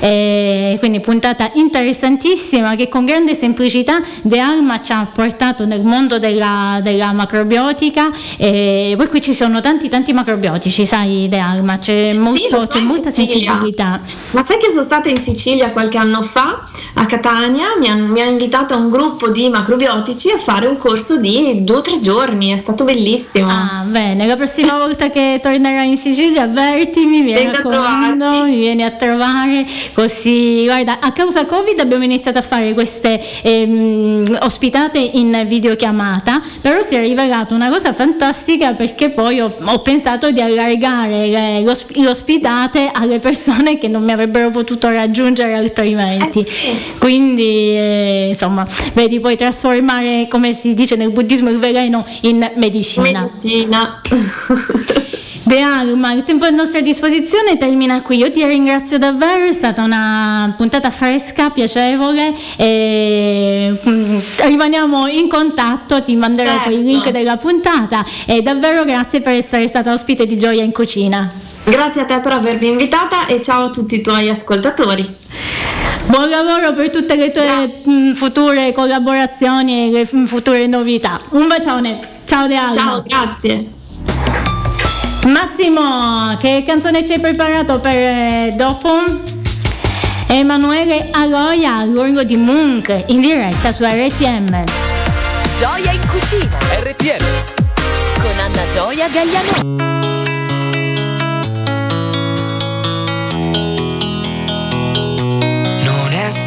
Eh, 0.01 0.75
quindi 0.79 0.99
puntata 0.99 1.51
interessantissima 1.53 2.75
che 2.75 2.87
con 2.87 3.05
grande 3.05 3.35
semplicità 3.35 4.01
De 4.21 4.39
Alma 4.39 4.81
ci 4.81 4.91
ha 4.91 5.07
portato 5.11 5.65
nel 5.65 5.81
mondo 5.81 6.19
della, 6.19 6.79
della 6.81 7.11
macrobiotica. 7.13 8.09
E 8.37 8.93
poi 8.97 9.07
qui 9.07 9.21
ci 9.21 9.33
sono 9.33 9.61
tanti 9.61 9.89
tanti 9.89 10.13
macrobiotici, 10.13 10.85
sai 10.85 11.27
De 11.29 11.37
Alma, 11.37 11.77
c'è, 11.77 12.13
molto, 12.13 12.59
so, 12.59 12.67
c'è 12.67 12.79
molta 12.79 13.09
sensibilità. 13.09 13.99
Ma 14.31 14.41
sai 14.41 14.57
che 14.57 14.69
sono 14.69 14.83
stata 14.83 15.09
in 15.09 15.17
Sicilia 15.33 15.69
qualche 15.71 15.97
anno 15.97 16.21
fa 16.21 16.61
a 16.95 17.05
Catania? 17.05 17.65
Mi, 17.79 17.87
han- 17.87 18.07
mi 18.07 18.21
ha 18.21 18.25
invitato 18.25 18.75
un 18.75 18.89
gruppo 18.89 19.29
di 19.29 19.47
macrobiotici 19.49 20.29
a 20.29 20.37
fare 20.37 20.67
un 20.67 20.77
corso 20.77 21.17
di 21.17 21.63
due 21.63 21.77
o 21.77 21.81
tre 21.81 21.99
giorni, 21.99 22.51
è 22.51 22.57
stato 22.57 22.83
bellissimo. 22.83 23.49
Ah, 23.49 23.83
bene, 23.85 24.25
la 24.27 24.35
prossima 24.35 24.77
volta 24.77 25.09
che 25.09 25.39
tornerai 25.41 25.89
in 25.89 25.97
Sicilia 25.97 26.43
avvertimi, 26.43 27.21
mi 27.21 27.33
raccomando, 27.33 28.43
mi 28.43 28.57
vieni 28.57 28.83
a 28.83 28.91
trovare 28.91 29.65
così. 29.93 30.63
Guarda, 30.65 30.99
a 30.99 31.11
causa 31.11 31.45
Covid 31.45 31.79
abbiamo 31.79 32.03
iniziato 32.03 32.37
a 32.39 32.41
fare 32.41 32.73
queste 32.73 33.19
ehm, 33.41 34.37
ospitate 34.41 34.99
in 34.99 35.43
videochiamata, 35.47 36.41
però 36.61 36.81
si 36.81 36.95
è 36.95 36.99
rivelato 37.01 37.55
una 37.55 37.69
cosa 37.69 37.93
fantastica 37.93 38.73
perché 38.73 39.09
poi 39.09 39.39
ho, 39.39 39.53
ho 39.65 39.79
pensato 39.79 40.31
di 40.31 40.41
allargare 40.41 41.27
le, 41.27 41.61
l'osp- 41.61 41.95
l'ospitate 41.95 42.89
alle 42.93 43.19
persone 43.19 43.77
che 43.77 43.87
non 43.87 44.03
mi 44.03 44.11
avrebbero 44.11 44.49
potuto 44.49 44.89
raggiungere 44.89 45.19
altrimenti. 45.27 46.39
Eh 46.39 46.45
sì. 46.45 46.77
Quindi, 46.99 47.77
eh, 47.77 48.27
insomma, 48.29 48.65
vedi, 48.93 49.19
puoi 49.19 49.35
trasformare, 49.35 50.27
come 50.29 50.53
si 50.53 50.73
dice 50.73 50.95
nel 50.95 51.11
buddismo, 51.11 51.49
il 51.49 51.59
veleno 51.59 52.05
in 52.21 52.49
medicina. 52.55 53.21
Medicina. 53.21 54.01
De 55.43 55.59
Alma, 55.59 56.13
il 56.13 56.23
tempo 56.23 56.45
a 56.45 56.49
nostra 56.49 56.81
disposizione 56.81 57.57
termina 57.57 58.01
qui. 58.01 58.17
Io 58.17 58.31
ti 58.31 58.45
ringrazio 58.45 58.99
davvero, 58.99 59.45
è 59.45 59.53
stata 59.53 59.81
una 59.81 60.53
puntata 60.55 60.91
fresca, 60.91 61.49
piacevole. 61.49 62.31
E, 62.57 63.73
mm, 63.87 64.19
rimaniamo 64.43 65.07
in 65.07 65.27
contatto, 65.27 66.03
ti 66.03 66.15
manderò 66.15 66.51
poi 66.63 66.73
il 66.73 66.79
Certo. 66.79 66.87
link 66.87 67.09
della 67.09 67.37
puntata 67.37 68.05
e 68.27 68.41
davvero 68.41 68.85
grazie 68.85 69.19
per 69.21 69.33
essere 69.33 69.67
stata 69.67 69.91
ospite 69.91 70.27
di 70.27 70.37
Gioia 70.37 70.63
in 70.63 70.71
Cucina. 70.71 71.29
Grazie 71.63 72.01
a 72.01 72.05
te 72.05 72.19
per 72.19 72.33
avermi 72.33 72.67
invitata 72.67 73.25
e 73.25 73.41
ciao 73.41 73.65
a 73.65 73.69
tutti 73.71 73.95
i 73.95 74.01
tuoi 74.01 74.29
ascoltatori. 74.29 75.07
Buon 76.05 76.29
lavoro 76.29 76.71
per 76.73 76.91
tutte 76.91 77.15
le 77.15 77.31
tue 77.31 77.81
mm, 77.87 78.13
future 78.13 78.71
collaborazioni 78.73 79.87
e 79.87 79.91
le 79.91 80.07
mm, 80.13 80.25
future 80.25 80.67
novità. 80.67 81.19
Un 81.31 81.47
bacione, 81.47 81.99
ciao 82.25 82.47
De 82.47 82.55
Alma. 82.55 82.73
Ciao, 82.73 83.03
grazie. 83.05 83.79
Massimo, 85.27 86.35
che 86.39 86.63
canzone 86.65 87.05
ci 87.05 87.13
hai 87.13 87.19
preparato 87.19 87.79
per 87.79 87.95
eh, 87.95 88.53
dopo? 88.55 88.89
Emanuele 90.27 91.07
Aloia 91.11 91.75
all'orgo 91.75 92.23
di 92.23 92.37
Munch 92.37 93.03
in 93.07 93.21
diretta 93.21 93.71
su 93.71 93.83
RTM. 93.83 94.63
Gioia 95.57 95.91
in 95.91 96.01
cucina 96.07 96.57
RTM 96.79 97.25
con 98.19 98.39
Anna 98.39 98.61
Gioia 98.73 99.07
Gagliano. 99.09 100.10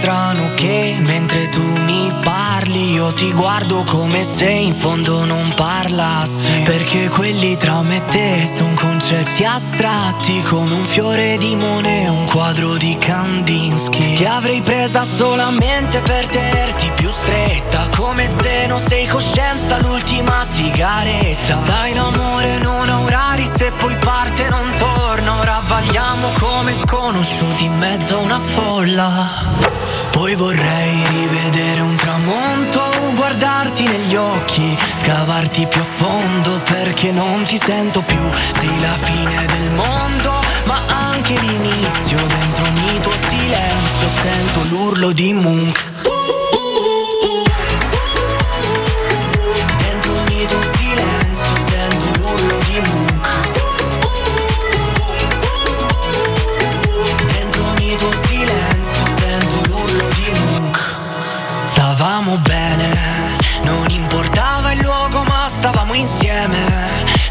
Strano 0.04 0.50
che 0.54 0.96
mentre 1.00 1.48
tu 1.48 1.62
mi 1.62 2.12
parli 2.22 2.92
io 2.92 3.14
ti 3.14 3.32
guardo 3.32 3.84
come 3.84 4.22
se 4.22 4.50
in 4.50 4.74
fondo 4.74 5.24
non 5.24 5.50
parlassi. 5.56 6.60
Perché 6.62 7.08
quelli 7.08 7.56
tra 7.56 7.80
me 7.80 7.96
e 7.96 8.04
te 8.04 8.44
sono 8.44 8.74
concetti 8.74 9.44
astratti 9.44 10.42
Come 10.42 10.74
un 10.74 10.84
fiore 10.84 11.38
di 11.38 11.56
Monet, 11.56 12.10
un 12.10 12.26
quadro 12.26 12.76
di 12.76 12.98
Kandinsky. 12.98 14.16
Ti 14.16 14.26
avrei 14.26 14.60
presa 14.60 15.04
solamente 15.04 16.00
per 16.00 16.28
tenerti 16.28 16.90
più 16.94 17.08
stretta 17.08 17.88
Come 17.96 18.28
zeno 18.42 18.78
sei 18.78 19.06
coscienza 19.06 19.78
l'ultima 19.80 20.44
sigaretta. 20.44 21.54
Sai 21.54 21.94
l'amore 21.94 22.58
non 22.58 22.90
ha 22.90 23.00
orari 23.00 23.46
se 23.46 23.72
poi 23.78 23.94
parte 24.04 24.50
non 24.50 24.70
torna 24.76 25.38
Ora 25.40 25.62
balliamo 25.66 26.28
come 26.38 26.74
sconosciuti 26.74 27.64
in 27.64 27.78
mezzo 27.78 28.18
a 28.18 28.20
una 28.20 28.38
folla 28.38 29.83
Poi 30.10 30.34
vorrei 30.34 31.06
rivedere 31.08 31.80
un 31.80 31.94
tramonto 31.96 32.82
Guardarti 33.14 33.84
negli 33.84 34.14
occhi 34.14 34.76
Scavarti 34.96 35.66
più 35.66 35.80
a 35.80 35.84
fondo 35.84 36.60
Perché 36.64 37.10
non 37.10 37.44
ti 37.44 37.58
sento 37.58 38.00
più. 38.02 38.20
Sei 38.58 38.80
la 38.80 38.94
fine 38.94 39.44
del 39.46 39.70
mondo 39.72 40.40
Ma 40.64 40.80
anche 41.10 41.38
l'inizio. 41.38 42.16
Dentro 42.26 42.64
ogni 42.64 43.00
tuo 43.00 43.12
silenzio 43.28 44.08
Sento 44.22 44.62
l'urlo 44.70 45.12
di 45.12 45.32
Munch 45.32 45.92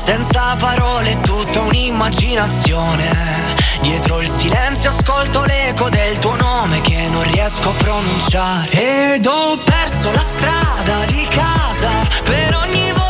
Senza 0.03 0.57
parole 0.59 1.17
tutta 1.21 1.61
un'immaginazione. 1.61 3.55
Dietro 3.79 4.19
il 4.19 4.27
silenzio 4.27 4.89
ascolto 4.89 5.45
l'eco 5.45 5.87
del 5.87 6.17
tuo 6.17 6.35
nome 6.35 6.81
che 6.81 7.07
non 7.07 7.23
riesco 7.23 7.69
a 7.69 7.73
pronunciare. 7.77 9.13
Ed 9.13 9.25
ho 9.25 9.57
perso 9.63 10.11
la 10.11 10.21
strada 10.21 11.05
di 11.05 11.25
casa 11.29 11.89
per 12.21 12.53
ogni 12.53 12.91
volta 12.91 13.02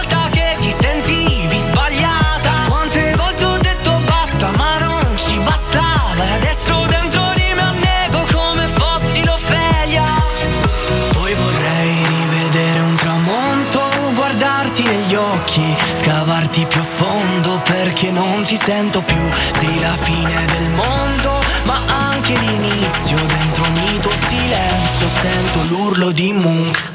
sento 18.66 19.02
più 19.02 19.30
Sei 19.60 19.80
la 19.80 19.96
fine 19.96 20.46
del 20.46 20.70
mondo 20.70 21.40
Ma 21.66 21.82
anche 21.88 22.34
l'inizio 22.38 23.18
Dentro 23.26 23.66
ogni 23.66 24.00
tuo 24.00 24.12
silenzio 24.28 25.08
Sento 25.22 25.60
l'urlo 25.70 26.12
di 26.12 26.32
Munch. 26.32 26.92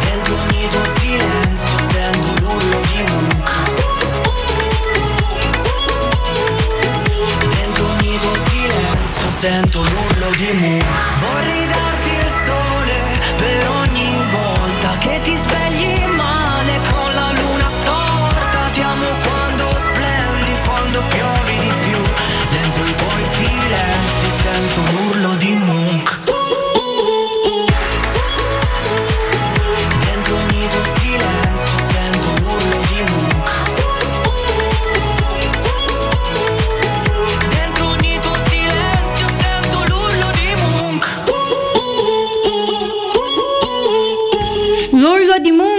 Dentro 0.00 0.34
ogni 0.34 0.68
tuo 0.68 0.84
silenzio 0.98 1.78
Sento 1.90 2.44
l'urlo 2.44 2.80
di 2.90 3.02
Munch. 3.10 3.50
Dentro 7.54 7.86
ogni 7.86 8.18
tuo 8.18 8.34
silenzio 8.48 9.30
sento 9.30 9.82
l'urlo 9.82 10.30
di 10.36 10.52
Mu 10.52 11.05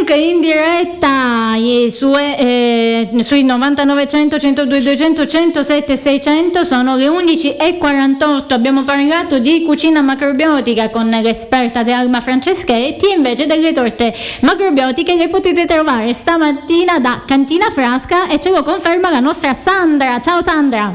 Munch 0.08 0.16
in 0.16 0.40
diretta 0.40 1.56
su, 1.90 2.14
eh, 2.16 3.10
sui 3.20 3.44
9900 3.44 4.40
102 4.40 4.82
200 4.82 5.26
107 5.26 5.98
600 5.98 6.64
sono 6.64 6.96
le 6.96 7.08
11.48 7.08 8.54
abbiamo 8.54 8.84
parlato 8.84 9.40
di 9.40 9.64
cucina 9.64 10.02
macrobiotica 10.02 10.90
con 10.90 11.08
l'esperta 11.08 11.84
De 11.84 11.92
Alma 11.92 12.22
Franceschetti 12.22 13.12
invece 13.16 13.46
delle 13.48 13.74
torte 13.74 14.14
macrobiotiche 14.42 15.16
le 15.16 15.28
potete 15.28 15.66
trovare 15.66 16.14
stamattina 16.14 17.00
da 17.00 17.22
Cantina 17.26 17.70
Frasca 17.70 18.28
e 18.28 18.40
ce 18.40 18.50
lo 18.50 18.64
conferma 18.64 19.10
la 19.10 19.20
nostra 19.20 19.54
Sandra 19.54 20.22
ciao 20.22 20.42
Sandra 20.42 20.92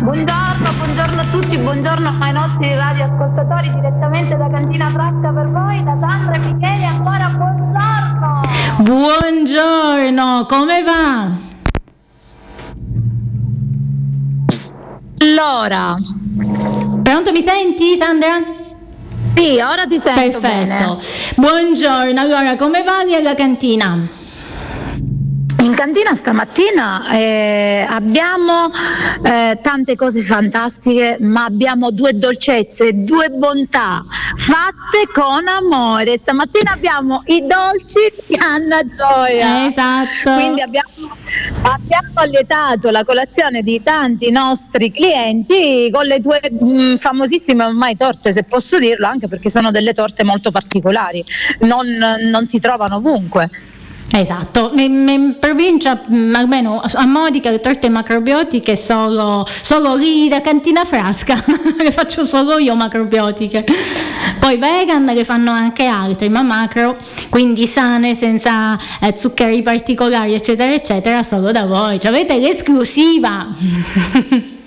Buongiorno, 0.00 0.72
buongiorno 0.76 1.20
a 1.20 1.24
tutti, 1.24 1.56
buongiorno 1.56 2.16
ai 2.20 2.32
nostri 2.32 2.74
radioascoltatori 2.74 3.72
direttamente 3.74 4.36
da 4.36 4.48
Cantina 4.50 4.90
Frasca 4.90 5.32
per 5.32 5.48
voi, 5.50 5.82
da 5.82 5.96
Sandra 5.98 6.34
e 6.34 6.38
Michele, 6.38 6.84
ancora 6.84 7.28
buongiorno! 7.28 7.67
Buongiorno 8.88 10.46
come 10.48 10.82
va? 10.82 11.28
Allora, 15.20 15.94
pronto 17.02 17.32
mi 17.32 17.42
senti 17.42 17.96
Sandra? 17.96 18.42
sì, 19.34 19.60
ora 19.60 19.84
ti 19.84 19.98
sento 19.98 20.20
Perfetto. 20.20 20.46
bene. 20.46 20.96
Buongiorno, 21.36 22.18
allora 22.18 22.56
come 22.56 22.82
va 22.82 23.02
lì 23.04 23.14
alla 23.14 23.34
cantina? 23.34 24.08
In 25.60 25.74
cantina 25.74 26.14
stamattina 26.14 27.10
eh, 27.10 27.84
abbiamo 27.88 28.70
eh, 29.24 29.58
tante 29.60 29.96
cose 29.96 30.22
fantastiche, 30.22 31.16
ma 31.20 31.44
abbiamo 31.46 31.90
due 31.90 32.16
dolcezze, 32.16 33.02
due 33.02 33.28
bontà 33.30 34.04
fatte 34.36 35.10
con 35.12 35.48
amore. 35.48 36.16
Stamattina 36.16 36.70
abbiamo 36.70 37.22
i 37.26 37.44
dolci 37.44 37.98
di 38.26 38.36
Anna 38.36 38.82
Gioia. 38.86 39.66
Esatto. 39.66 40.32
Quindi 40.34 40.60
abbiamo, 40.60 40.88
abbiamo 41.62 42.12
allietato 42.14 42.90
la 42.90 43.02
colazione 43.04 43.62
di 43.62 43.82
tanti 43.82 44.30
nostri 44.30 44.92
clienti 44.92 45.90
con 45.92 46.04
le 46.06 46.20
tue 46.20 46.40
mh, 46.50 46.94
famosissime 46.94 47.64
ormai 47.64 47.96
torte, 47.96 48.30
se 48.30 48.44
posso 48.44 48.78
dirlo, 48.78 49.08
anche 49.08 49.26
perché 49.26 49.50
sono 49.50 49.72
delle 49.72 49.92
torte 49.92 50.22
molto 50.22 50.52
particolari, 50.52 51.22
non, 51.60 51.84
non 52.30 52.46
si 52.46 52.60
trovano 52.60 52.96
ovunque. 52.96 53.50
Esatto, 54.10 54.72
in, 54.76 55.06
in 55.06 55.36
provincia 55.38 56.00
mh, 56.04 56.34
almeno 56.34 56.80
a 56.82 57.06
Modica 57.06 57.50
le 57.50 57.58
torte 57.58 57.90
macrobiotiche 57.90 58.74
solo, 58.74 59.46
solo 59.60 59.94
lì 59.94 60.28
da 60.28 60.40
cantina 60.40 60.84
frasca, 60.84 61.36
le 61.78 61.92
faccio 61.92 62.24
solo 62.24 62.58
io 62.58 62.74
macrobiotiche. 62.74 63.64
Poi 64.38 64.56
vegan 64.56 65.04
le 65.04 65.24
fanno 65.24 65.50
anche 65.50 65.84
altri, 65.84 66.30
ma 66.30 66.42
macro, 66.42 66.96
quindi 67.28 67.66
sane, 67.66 68.14
senza 68.14 68.78
eh, 69.00 69.14
zuccheri 69.14 69.60
particolari, 69.62 70.32
eccetera, 70.32 70.72
eccetera, 70.72 71.22
solo 71.22 71.52
da 71.52 71.66
voi. 71.66 72.00
Cioè, 72.00 72.10
avete 72.10 72.38
l'esclusiva. 72.38 73.46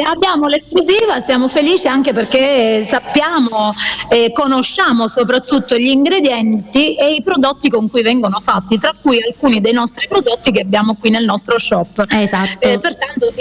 Abbiamo 0.00 0.48
l'esclusiva, 0.48 1.20
siamo 1.20 1.48
felici 1.48 1.86
anche 1.86 2.12
perché 2.14 2.82
sappiamo 2.82 3.72
e 4.08 4.32
conosciamo 4.32 5.06
soprattutto 5.06 5.76
gli 5.76 5.88
ingredienti 5.88 6.94
e 6.94 7.14
i 7.14 7.22
prodotti 7.22 7.68
con 7.68 7.90
cui 7.90 8.02
vengono 8.02 8.40
fatti, 8.40 8.78
tra 8.78 8.94
cui 9.00 9.22
alcuni 9.22 9.60
dei 9.60 9.72
nostri 9.72 10.08
prodotti 10.08 10.50
che 10.50 10.60
abbiamo 10.60 10.96
qui 10.98 11.10
nel 11.10 11.24
nostro 11.24 11.58
shop. 11.58 12.06
Esatto. 12.08 12.66
Eh, 12.66 12.78
pertanto 12.78 13.32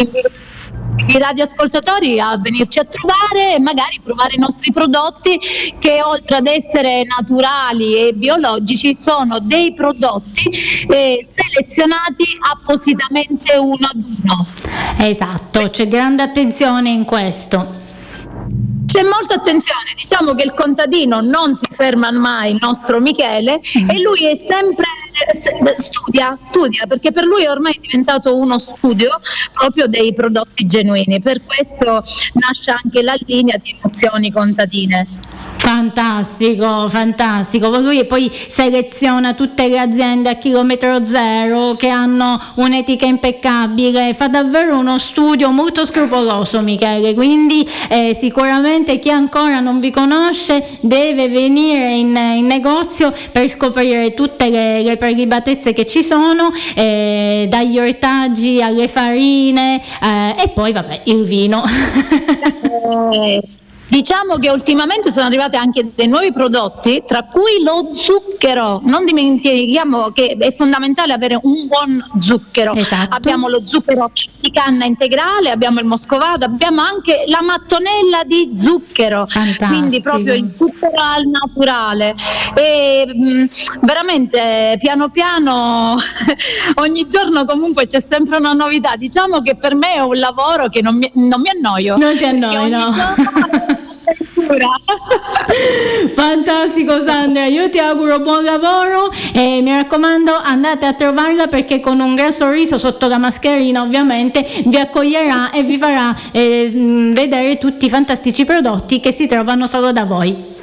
i 1.07 1.17
radioascoltatori 1.17 2.19
a 2.19 2.37
venirci 2.37 2.79
a 2.79 2.83
trovare 2.83 3.55
e 3.55 3.59
magari 3.59 3.99
provare 4.03 4.35
i 4.35 4.39
nostri 4.39 4.71
prodotti 4.71 5.39
che 5.79 6.01
oltre 6.01 6.37
ad 6.37 6.47
essere 6.47 7.03
naturali 7.03 7.95
e 7.95 8.13
biologici 8.13 8.95
sono 8.95 9.39
dei 9.39 9.73
prodotti 9.73 10.49
eh, 10.87 11.19
selezionati 11.21 12.25
appositamente 12.51 13.55
uno 13.57 13.87
ad 13.91 14.03
uno. 14.03 14.47
Esatto, 14.97 15.69
c'è 15.69 15.87
grande 15.87 16.23
attenzione 16.23 16.89
in 16.89 17.03
questo. 17.03 17.79
C'è 18.91 19.03
molta 19.03 19.35
attenzione, 19.35 19.93
diciamo 19.95 20.35
che 20.35 20.43
il 20.43 20.53
contadino 20.53 21.21
non 21.21 21.55
si 21.55 21.65
ferma 21.71 22.11
mai, 22.11 22.51
il 22.51 22.57
nostro 22.59 22.99
Michele, 22.99 23.61
e 23.87 24.01
lui 24.01 24.29
è 24.29 24.35
sempre 24.35 24.85
studia, 25.77 26.35
studia, 26.35 26.85
perché 26.87 27.13
per 27.13 27.23
lui 27.23 27.45
ormai 27.45 27.71
è 27.71 27.79
diventato 27.79 28.35
uno 28.35 28.57
studio 28.57 29.09
proprio 29.53 29.87
dei 29.87 30.13
prodotti 30.13 30.65
genuini, 30.65 31.21
per 31.21 31.41
questo 31.41 32.03
nasce 32.33 32.71
anche 32.71 33.01
la 33.01 33.15
linea 33.25 33.55
di 33.55 33.77
emozioni 33.79 34.29
contadine. 34.29 35.07
Fantastico, 35.61 36.89
fantastico. 36.89 37.69
Lui 37.77 38.03
poi 38.07 38.31
seleziona 38.31 39.35
tutte 39.35 39.67
le 39.67 39.77
aziende 39.77 40.29
a 40.29 40.33
chilometro 40.33 41.05
zero 41.05 41.73
che 41.73 41.87
hanno 41.87 42.41
un'etica 42.55 43.05
impeccabile, 43.05 44.15
fa 44.15 44.27
davvero 44.27 44.79
uno 44.79 44.97
studio 44.97 45.51
molto 45.51 45.85
scrupoloso 45.85 46.61
Michele, 46.61 47.13
quindi 47.13 47.63
eh, 47.89 48.15
sicuramente 48.15 48.80
chi 48.83 49.09
ancora 49.09 49.59
non 49.59 49.79
vi 49.79 49.91
conosce 49.91 50.65
deve 50.81 51.29
venire 51.29 51.93
in, 51.93 52.15
in 52.15 52.45
negozio 52.45 53.13
per 53.31 53.47
scoprire 53.47 54.13
tutte 54.13 54.49
le, 54.49 54.81
le 54.81 54.97
prelibatezze 54.97 55.73
che 55.73 55.85
ci 55.85 56.03
sono, 56.03 56.51
eh, 56.75 57.45
dagli 57.49 57.79
ortaggi 57.79 58.61
alle 58.61 58.87
farine 58.87 59.81
eh, 60.01 60.35
e 60.43 60.49
poi 60.49 60.71
vabbè 60.71 61.01
il 61.05 61.23
vino. 61.23 61.63
Diciamo 63.91 64.37
che 64.37 64.49
ultimamente 64.49 65.11
sono 65.11 65.25
arrivati 65.25 65.57
anche 65.57 65.91
dei 65.93 66.07
nuovi 66.07 66.31
prodotti, 66.31 67.03
tra 67.05 67.23
cui 67.23 67.61
lo 67.61 67.89
zucchero. 67.93 68.79
Non 68.85 69.03
dimentichiamo 69.03 70.11
che 70.11 70.37
è 70.39 70.53
fondamentale 70.53 71.11
avere 71.11 71.37
un 71.41 71.67
buon 71.67 72.01
zucchero. 72.17 72.73
Esatto. 72.73 73.13
Abbiamo 73.13 73.49
lo 73.49 73.61
zucchero 73.65 74.09
di 74.39 74.49
canna 74.49 74.85
integrale, 74.85 75.49
abbiamo 75.49 75.81
il 75.81 75.87
moscovato, 75.87 76.45
abbiamo 76.45 76.81
anche 76.81 77.25
la 77.27 77.41
mattonella 77.41 78.23
di 78.25 78.51
zucchero. 78.55 79.25
Fantastico. 79.27 79.67
Quindi 79.67 80.01
proprio 80.01 80.33
il 80.35 80.53
zucchero 80.55 80.93
al 80.95 81.23
naturale. 81.27 82.15
E 82.55 83.05
mh, 83.13 83.45
veramente 83.81 84.77
piano 84.79 85.09
piano 85.09 85.97
ogni 86.75 87.07
giorno 87.09 87.43
comunque 87.43 87.87
c'è 87.87 87.99
sempre 87.99 88.37
una 88.37 88.53
novità. 88.53 88.95
Diciamo 88.95 89.41
che 89.41 89.57
per 89.57 89.75
me 89.75 89.95
è 89.95 89.99
un 89.99 90.17
lavoro 90.17 90.69
che 90.69 90.81
non 90.81 90.95
mi, 90.95 91.11
non 91.15 91.41
mi 91.41 91.49
annoio. 91.49 91.97
Non 91.97 92.15
ti 92.15 92.19
perché 92.19 92.45
annoi, 92.45 92.55
ogni 92.55 92.69
no? 92.69 92.89
giorno. 92.89 93.79
Fantastico 96.11 96.99
Sandra, 96.99 97.45
io 97.45 97.69
ti 97.69 97.79
auguro 97.79 98.19
buon 98.19 98.43
lavoro 98.43 99.11
e 99.33 99.61
mi 99.61 99.71
raccomando 99.71 100.31
andate 100.33 100.85
a 100.85 100.93
trovarla 100.93 101.47
perché 101.47 101.79
con 101.79 101.99
un 101.99 102.15
gran 102.15 102.31
sorriso 102.31 102.77
sotto 102.77 103.07
la 103.07 103.17
mascherina 103.17 103.81
ovviamente 103.81 104.45
vi 104.65 104.77
accoglierà 104.77 105.51
e 105.51 105.63
vi 105.63 105.77
farà 105.77 106.15
eh, 106.31 106.69
mh, 106.73 107.13
vedere 107.13 107.57
tutti 107.57 107.85
i 107.85 107.89
fantastici 107.89 108.45
prodotti 108.45 108.99
che 108.99 109.11
si 109.11 109.27
trovano 109.27 109.65
solo 109.67 109.91
da 109.91 110.03
voi. 110.03 110.59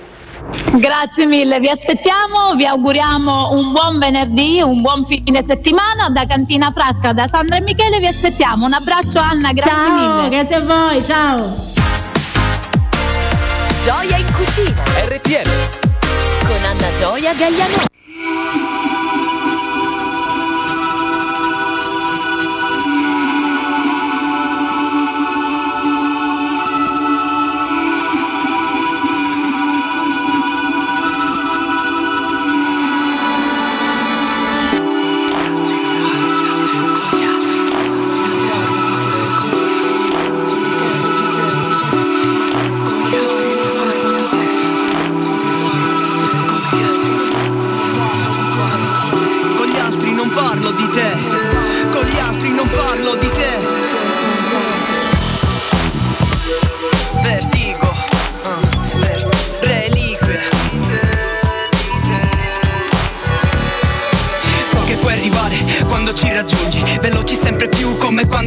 Grazie 0.72 1.26
mille, 1.26 1.60
vi 1.60 1.68
aspettiamo, 1.68 2.54
vi 2.56 2.64
auguriamo 2.64 3.52
un 3.52 3.72
buon 3.72 3.98
venerdì, 3.98 4.60
un 4.62 4.80
buon 4.80 5.04
fine 5.04 5.42
settimana 5.42 6.08
da 6.10 6.24
Cantina 6.26 6.70
Frasca, 6.70 7.12
da 7.12 7.26
Sandra 7.26 7.56
e 7.56 7.60
Michele 7.60 7.98
vi 7.98 8.06
aspettiamo. 8.06 8.64
Un 8.64 8.72
abbraccio 8.72 9.18
Anna, 9.18 9.52
grazie 9.52 9.70
ciao, 9.70 10.16
mille. 10.16 10.28
grazie 10.30 10.56
a 10.56 10.60
voi, 10.60 11.04
ciao. 11.04 11.97
Gioia 13.88 14.18
in 14.18 14.26
cucina. 14.34 14.82
RTL. 15.06 15.48
Con 16.46 16.62
Anna 16.62 16.88
Gioia 16.98 17.32
Gagliano. 17.32 17.97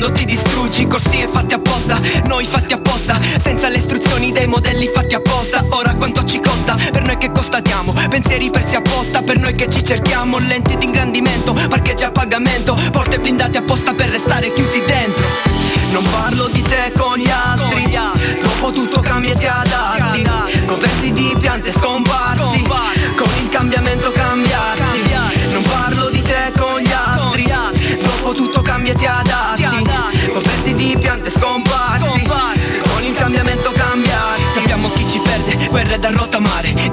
Quando 0.01 0.11
ti 0.11 0.25
distruggi. 0.25 0.87
Corsie 0.87 1.27
fatti 1.27 1.53
apposta, 1.53 1.99
noi 2.25 2.45
fatti 2.45 2.73
apposta, 2.73 3.19
senza 3.37 3.67
le 3.67 3.77
istruzioni 3.77 4.31
dei 4.31 4.47
modelli 4.47 4.87
fatti 4.87 5.13
apposta. 5.13 5.63
Ora 5.69 5.93
quanto 5.93 6.25
ci 6.25 6.39
costa? 6.39 6.75
Per 6.91 7.03
noi 7.03 7.17
che 7.17 7.31
constatiamo, 7.31 7.93
pensieri 8.09 8.49
persi 8.49 8.75
apposta, 8.75 9.21
per 9.21 9.37
noi 9.37 9.53
che 9.53 9.69
ci 9.69 9.83
cerchiamo, 9.83 10.39
lenti 10.39 10.75
di 10.77 10.85
ingrandimento, 10.85 11.53
parcheggi 11.53 12.03
a 12.03 12.11
pagamento, 12.11 12.75
porte 12.91 13.19
blindate 13.19 13.59
apposta 13.59 13.93
per 13.93 14.09
restare 14.09 14.51
chiusi 14.51 14.81
dentro. 14.85 15.23
Non 15.91 16.03
parlo 16.09 16.47
di 16.47 16.61
te 16.63 16.91
con 16.97 17.17
gli 17.17 17.29
altri, 17.29 17.85
dopo 18.41 18.71
tutto 18.71 19.01
cambia 19.01 19.33
e 19.33 19.35
ti 19.35 19.45
adatti, 19.45 20.65
coperti 20.65 21.11
di 21.11 21.35
piante 21.39 21.71
scomparsi, 21.71 22.20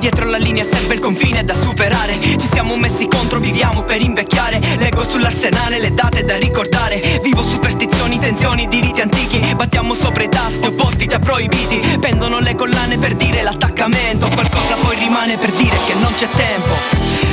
dietro 0.09 0.31
la 0.31 0.39
linea 0.39 0.65
serve 0.65 0.95
il 0.95 1.01
confine 1.01 1.45
da 1.45 1.53
superare. 1.53 2.19
Ci 2.21 2.49
siamo 2.51 2.77
messi 2.77 3.07
contro, 3.07 3.41
viviamo 3.41 3.83
per 3.83 4.01
invecchiare, 4.01 4.59
leggo 4.79 5.07
sull'arsenale 5.07 5.79
le 5.79 5.93
date 5.93 6.25
da 6.25 6.37
ricordare. 6.37 7.21
Vivo 7.23 7.43
superstizioni, 7.43 8.19
tensioni, 8.19 8.67
diritti 8.69 9.03
antichi, 9.03 9.39
battiamo 9.55 9.93
sopra 9.93 10.23
i 10.23 10.29
tasti 10.31 10.67
opposti 10.67 11.07
già 11.07 11.19
proibiti. 11.19 11.99
Pendono 12.01 12.41
le 12.41 12.55
collane 12.55 12.97
per 12.97 13.17
dire 13.17 13.43
l'attaccamento, 13.43 14.31
qualcosa 14.31 14.77
poi 14.77 14.97
rimane 14.97 15.37
per 15.37 15.53
dire 15.53 15.77
che 15.85 15.93
non 15.93 16.13
c'è 16.15 16.29
tempo. 16.31 16.75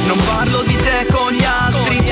Non 0.07 0.19
parlo 0.25 0.61
di 0.63 0.75
te 0.75 1.07
con 1.09 1.31
gli 1.31 1.43
altri, 1.43 2.03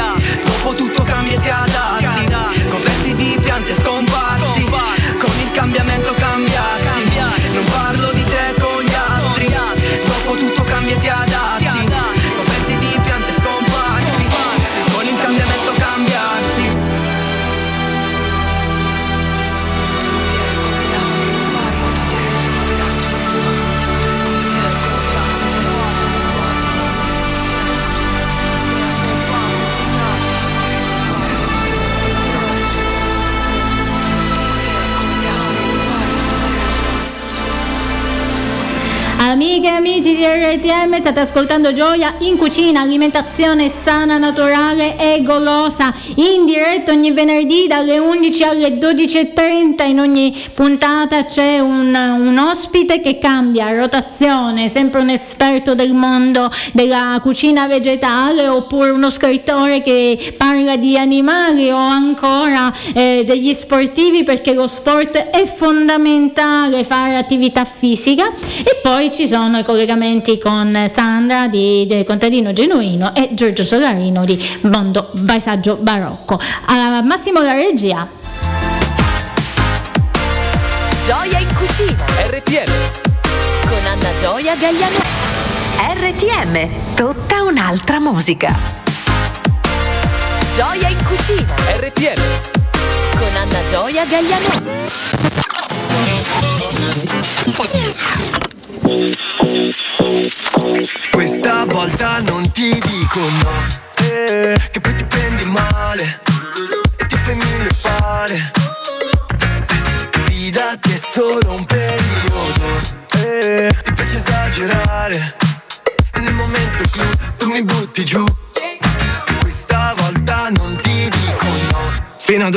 Amiche 39.43 39.67
e 39.67 39.71
amici 39.71 40.15
di 40.15 40.25
RTM, 40.25 40.97
state 41.01 41.19
ascoltando 41.19 41.73
Gioia 41.73 42.13
in 42.19 42.37
cucina, 42.37 42.79
alimentazione 42.79 43.67
sana, 43.67 44.17
naturale 44.17 44.95
e 44.97 45.21
golosa, 45.21 45.93
in 46.15 46.45
diretta 46.45 46.93
ogni 46.93 47.11
venerdì 47.11 47.67
dalle 47.67 47.97
11 47.97 48.43
alle 48.45 48.77
12.30. 48.77 49.85
In 49.85 49.99
ogni 49.99 50.33
puntata 50.53 51.25
c'è 51.25 51.59
un, 51.59 51.93
un 51.93 52.37
ospite 52.37 53.01
che 53.01 53.17
cambia 53.17 53.69
rotazione, 53.77 54.69
sempre 54.69 55.01
un 55.01 55.09
esperto 55.09 55.75
del 55.75 55.91
mondo 55.91 56.49
della 56.71 57.19
cucina 57.21 57.67
vegetale 57.67 58.47
oppure 58.47 58.91
uno 58.91 59.09
scrittore 59.09 59.81
che 59.81 60.35
parla 60.37 60.77
di 60.77 60.97
animali 60.97 61.69
o 61.69 61.75
ancora 61.75 62.71
eh, 62.93 63.23
degli 63.25 63.53
sportivi 63.53 64.23
perché 64.23 64.53
lo 64.53 64.67
sport 64.67 65.17
è 65.17 65.43
fondamentale 65.43 66.85
fare 66.85 67.17
attività 67.17 67.65
fisica 67.65 68.31
e 68.31 68.79
poi 68.81 69.11
ci 69.11 69.27
sono 69.27 69.32
i 69.33 69.63
collegamenti 69.63 70.37
con 70.37 70.85
Sandra 70.87 71.47
di, 71.47 71.87
di 71.87 72.03
Contadino 72.03 72.53
Genuino 72.53 73.15
e 73.15 73.29
Giorgio 73.33 73.65
Solarino 73.65 74.25
di 74.25 74.37
Mondo 74.61 75.09
Paesaggio 75.25 75.77
Barocco. 75.77 76.39
Alla 76.65 77.01
Massimo 77.01 77.41
la 77.41 77.53
regia. 77.53 78.07
Gioia 81.03 81.39
in 81.39 81.47
cucina. 81.55 82.05
RTM. 82.27 82.71
Con 83.67 83.87
Anna 83.87 84.09
Gioia 84.21 84.55
Gagliano. 84.55 84.99
RTM, 85.95 86.93
tutta 86.93 87.41
un'altra 87.41 87.99
musica. 87.99 88.55
Gioia 90.53 90.89
in 90.89 91.03
cucina. 91.07 91.53
RTM. 91.77 92.21
Con 93.17 93.35
Anna 93.35 93.59
Gioia 93.71 94.05
Gagliano. 94.05 95.52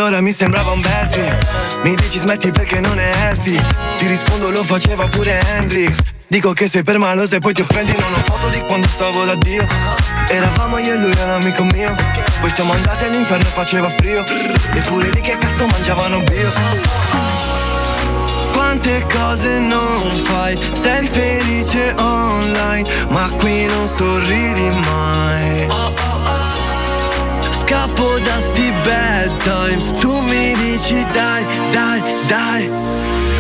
Fino 0.06 0.18
ad 0.18 0.20
ora 0.20 0.20
mi 0.20 0.32
sembrava 0.32 0.70
un 0.70 0.80
bel 0.80 1.08
trip. 1.08 1.80
Mi 1.82 1.94
dici 1.96 2.18
smetti 2.20 2.52
perché 2.52 2.80
non 2.80 2.96
è 2.96 3.12
healthy 3.16 3.60
Ti 3.98 4.06
rispondo 4.06 4.50
lo 4.50 4.62
faceva 4.62 5.08
pure 5.08 5.40
Hendrix. 5.56 5.98
Dico 6.28 6.52
che 6.52 6.68
sei 6.68 6.84
permalosa 6.84 7.36
e 7.36 7.40
poi 7.40 7.52
ti 7.52 7.62
offendi 7.62 7.90
Non 7.90 8.12
ho 8.12 8.20
foto 8.20 8.48
di 8.50 8.60
quando 8.60 8.86
stavo 8.86 9.24
da 9.24 9.34
Dio. 9.34 9.66
Eravamo 10.28 10.78
io 10.78 10.94
e 10.94 10.98
lui 10.98 11.10
era 11.10 11.34
amico 11.34 11.64
mio. 11.64 11.92
Poi 12.40 12.50
siamo 12.50 12.72
andati 12.72 13.04
all'inferno 13.04 13.48
e 13.48 13.50
faceva 13.50 13.88
frio. 13.88 14.24
Eppure 14.74 15.10
lì 15.10 15.20
che 15.20 15.36
cazzo 15.38 15.66
mangiavano 15.66 16.20
bio. 16.20 16.52
Quante 18.52 19.04
cose 19.12 19.58
non 19.58 20.16
fai 20.22 20.58
Sei 20.72 21.06
felice 21.06 21.94
online 21.98 22.88
Ma 23.08 23.28
qui 23.36 23.66
non 23.66 23.86
sorridi 23.86 24.70
mai 24.70 25.66
Scappo 27.66 28.18
da 28.20 28.40
sti 28.40 28.72
bad 28.84 29.42
times. 29.42 29.90
Tu 29.98 30.20
mi 30.20 30.54
dici 30.54 31.04
dai, 31.12 31.44
dai, 31.72 32.00
dai. 32.28 32.70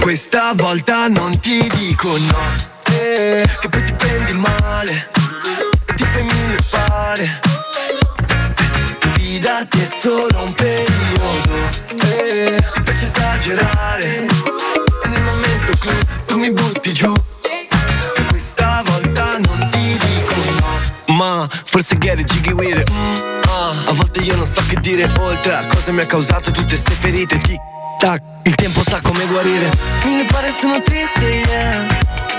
Questa 0.00 0.52
volta 0.54 1.06
non 1.06 1.38
ti 1.38 1.64
dico 1.76 2.08
no. 2.18 2.38
Eh, 2.90 3.46
Che 3.60 3.68
poi 3.68 3.82
ti 3.84 3.92
prendi 3.92 4.32
male 4.34 5.08
E 5.86 5.94
ti 5.94 6.04
fai 6.04 6.22
mille 6.22 6.56
pare 6.70 7.40
Fidati 9.12 9.80
è 9.80 9.88
solo 10.02 10.42
un 10.42 10.52
periodo. 10.54 11.68
Eh, 12.04 12.56
Ti 12.74 12.80
piace 12.82 13.04
esagerare. 13.04 14.26
E 15.04 15.08
nel 15.08 15.22
momento 15.22 15.72
clou 15.78 15.94
tu 16.26 16.38
mi 16.38 16.50
butti 16.52 16.92
giù 16.92 17.12
Questa 18.28 18.82
volta 18.86 19.38
non 19.38 19.68
ti 19.70 19.96
dico 19.98 20.34
no. 21.06 21.14
Ma 21.14 21.48
forse 21.64 21.96
get 21.98 22.18
it 22.18 22.26
jiggy 22.30 22.52
with 22.52 22.76
it 22.76 23.35
A 23.58 23.92
volte 23.92 24.20
io 24.20 24.36
non 24.36 24.46
so 24.46 24.62
che 24.68 24.78
dire 24.80 25.10
oltre 25.18 25.54
a 25.54 25.66
cosa 25.66 25.90
mi 25.90 26.02
ha 26.02 26.06
causato 26.06 26.50
tutte 26.50 26.76
ste 26.76 26.92
ferite. 26.92 27.38
Tic 27.38 27.58
tac, 27.98 28.20
il 28.42 28.54
tempo 28.54 28.82
sa 28.82 29.00
come 29.00 29.24
guarire. 29.26 29.70
Mille 30.04 30.24
pare 30.26 30.52
sono 30.52 30.82
triste, 30.82 31.24
yeah. 31.24 31.86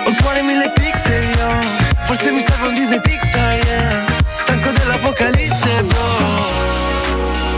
Ho 0.05 0.09
il 0.09 0.21
cuore 0.21 0.41
mille 0.43 0.71
pixel, 0.75 1.23
yo. 1.37 1.49
Forse 2.03 2.31
mi 2.31 2.39
serve 2.39 2.67
un 2.67 2.73
Disney 2.75 3.01
Pixar, 3.01 3.53
yeah. 3.65 4.05
Stanco 4.35 4.69
dell'apocalisse, 4.71 5.83
bro. 5.85 6.77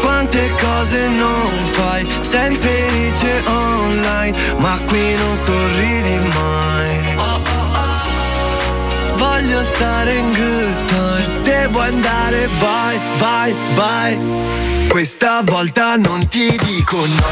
Quante 0.02 0.52
cose 0.62 1.08
non 1.10 1.66
fai? 1.72 2.08
Sei 2.22 2.56
felice 2.56 3.44
online 3.46 4.38
Ma 4.58 4.80
qui 4.86 5.16
non 5.16 5.36
sorridi 5.36 6.18
mai 6.34 7.39
Voglio 9.20 9.62
stare 9.64 10.16
in 10.16 10.34
good 10.34 10.86
time. 10.86 11.44
Se 11.44 11.68
vuoi 11.68 11.88
andare 11.88 12.48
vai, 12.60 13.00
vai, 13.18 13.56
vai. 13.76 14.18
Questa 14.88 15.42
volta 15.44 15.98
non 15.98 16.26
ti 16.30 16.58
dico 16.64 16.98
no 16.98 17.24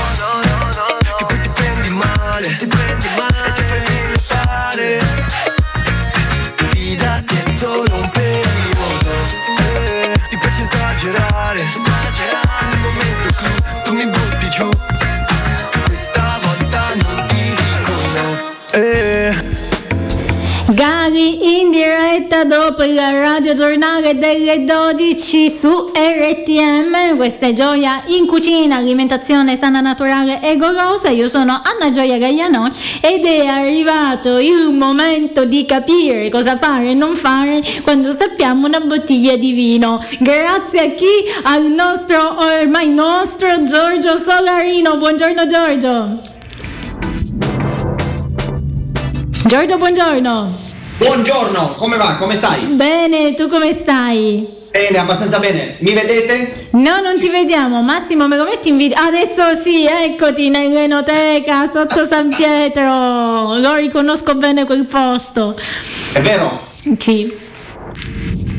Che 1.18 1.26
poi 1.26 1.40
ti 1.40 1.50
prendi 1.50 1.90
male 1.90 2.56
Ti 2.58 2.68
prendi 2.68 3.08
male. 3.18 3.58
E 3.58 4.14
ti 4.14 4.20
fai 4.20 4.46
pare 4.46 5.00
Fidati 6.70 7.36
è 7.36 7.58
solo 7.58 7.96
un 7.96 8.10
periodo. 8.12 9.12
Eh, 9.60 10.20
Ti 10.30 10.38
piace 10.38 10.62
esagerare. 10.62 11.62
Nel 11.62 12.80
momento 12.80 13.30
clou 13.38 13.84
tu 13.84 13.94
mi 13.94 14.06
butti 14.06 14.50
giù 14.50 14.87
Gari 20.88 21.60
in 21.60 21.70
diretta 21.70 22.46
dopo 22.46 22.82
il 22.82 22.98
radio 22.98 23.54
giornale 23.54 24.18
delle 24.18 24.64
12 24.64 25.50
su 25.50 25.92
RTM. 25.94 27.18
Questa 27.18 27.48
è 27.48 27.52
Gioia 27.52 28.04
in 28.06 28.26
cucina, 28.26 28.78
alimentazione 28.78 29.58
sana, 29.58 29.82
naturale 29.82 30.42
e 30.42 30.56
golosa. 30.56 31.10
Io 31.10 31.28
sono 31.28 31.62
Anna 31.62 31.92
Gioia 31.92 32.18
Gagliano 32.18 32.70
ed 33.02 33.26
è 33.26 33.48
arrivato 33.48 34.38
il 34.38 34.70
momento 34.70 35.44
di 35.44 35.66
capire 35.66 36.30
cosa 36.30 36.56
fare 36.56 36.92
e 36.92 36.94
non 36.94 37.16
fare 37.16 37.62
quando 37.84 38.10
stappiamo 38.10 38.66
una 38.66 38.80
bottiglia 38.80 39.36
di 39.36 39.52
vino. 39.52 40.00
Grazie 40.20 40.80
a 40.80 40.90
chi? 40.92 41.06
Al 41.44 41.66
nostro, 41.66 42.38
ormai 42.40 42.88
nostro 42.88 43.62
Giorgio 43.66 44.16
Solarino. 44.16 44.96
Buongiorno 44.96 45.46
Giorgio. 45.48 46.22
Giorgio, 49.48 49.78
buongiorno. 49.78 50.67
Buongiorno, 50.98 51.76
come 51.78 51.98
va? 51.98 52.16
Come 52.16 52.36
stai? 52.36 52.62
Bene, 52.66 53.34
tu 53.36 53.48
come 53.48 53.72
stai? 53.74 54.48
Bene, 54.72 54.98
abbastanza 54.98 55.40
bene. 55.40 55.76
Mi 55.80 55.94
vedete? 55.94 56.68
No, 56.72 57.00
non 57.02 57.20
ti 57.20 57.30
vediamo. 57.30 57.82
Massimo, 57.82 58.28
me 58.28 58.36
lo 58.38 58.44
metti 58.46 58.70
in 58.70 58.78
video? 58.78 58.98
Adesso 59.00 59.54
sì, 59.62 59.86
eccoti 59.86 60.50
nell'enoteca 60.50 61.68
sotto 61.72 62.06
San 62.06 62.30
Pietro. 62.36 63.58
Lo 63.60 63.76
riconosco 63.76 64.36
bene 64.36 64.66
quel 64.66 64.86
posto. 64.86 65.56
È 66.14 66.20
vero? 66.20 66.62
Sì. 66.98 67.32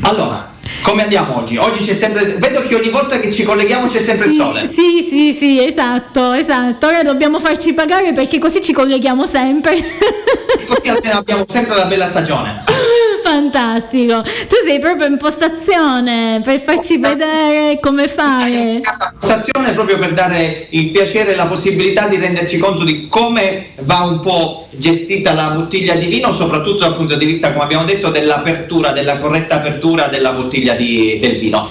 Allora, 0.01 0.51
come 0.81 1.03
andiamo 1.03 1.37
oggi? 1.37 1.57
Oggi 1.57 1.83
c'è 1.85 1.93
sempre. 1.93 2.23
Vedo 2.37 2.61
che 2.61 2.75
ogni 2.75 2.89
volta 2.89 3.19
che 3.19 3.31
ci 3.31 3.43
colleghiamo 3.43 3.87
c'è 3.87 3.99
sempre 3.99 4.25
il 4.25 4.31
Sì, 4.31 4.37
sole. 4.37 4.65
sì, 4.65 5.05
sì, 5.07 5.33
sì, 5.33 5.63
esatto, 5.65 6.33
esatto. 6.33 6.87
Ora 6.87 7.01
dobbiamo 7.03 7.37
farci 7.39 7.73
pagare 7.73 8.11
perché 8.13 8.39
così 8.39 8.61
ci 8.61 8.73
colleghiamo 8.73 9.25
sempre. 9.25 9.75
Così 10.75 10.89
almeno 10.89 11.17
abbiamo 11.19 11.43
sempre 11.47 11.75
la 11.75 11.85
bella 11.85 12.05
stagione. 12.05 12.63
Fantastico. 13.21 14.21
Tu 14.21 14.55
sei 14.65 14.79
proprio 14.79 15.05
in 15.07 15.17
postazione 15.17 16.39
per 16.43 16.59
farci 16.61 16.97
vedere 16.97 17.77
come 17.79 18.07
fare. 18.07 18.79
Stazione 19.17 19.73
proprio 19.73 19.97
per 19.99 20.13
dare 20.13 20.67
il 20.69 20.89
piacere 20.89 21.33
e 21.33 21.35
la 21.35 21.45
possibilità 21.45 22.07
di 22.07 22.15
renderci 22.17 22.57
conto 22.57 22.83
di 22.83 23.07
come 23.07 23.67
va 23.81 23.99
un 24.03 24.19
po' 24.19 24.67
gestita 24.71 25.33
la 25.33 25.49
bottiglia 25.49 25.95
di 25.95 26.07
vino, 26.07 26.31
soprattutto 26.31 26.79
dal 26.79 26.95
punto 26.95 27.15
di 27.15 27.25
vista, 27.25 27.51
come 27.51 27.63
abbiamo 27.65 27.83
detto, 27.83 28.09
dell'apertura, 28.09 28.91
della 28.93 29.17
corretta 29.17 29.55
apertura 29.55 30.07
della 30.07 30.31
bottiglia 30.31 30.73
di- 30.75 31.19
del 31.21 31.37
vino. 31.39 31.67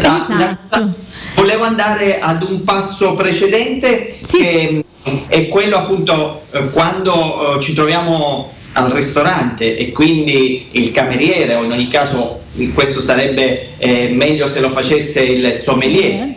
La- 0.00 0.26
la- 0.70 0.88
volevo 1.34 1.64
andare 1.64 2.18
ad 2.18 2.42
un 2.42 2.62
passo 2.64 3.14
precedente 3.14 4.06
che 4.30 4.84
è 5.28 5.48
quello 5.48 5.76
appunto 5.76 6.42
eh, 6.50 6.70
quando 6.70 7.56
eh, 7.56 7.60
ci 7.60 7.74
troviamo 7.74 8.52
al 8.76 8.90
ristorante 8.90 9.76
e 9.76 9.92
quindi 9.92 10.68
il 10.72 10.90
cameriere 10.90 11.54
o 11.54 11.62
in 11.64 11.70
ogni 11.72 11.88
caso 11.88 12.40
questo 12.72 13.00
sarebbe 13.00 13.76
eh, 13.78 14.08
meglio 14.12 14.48
se 14.48 14.60
lo 14.60 14.68
facesse 14.70 15.20
il 15.22 15.52
sommelier 15.54 16.34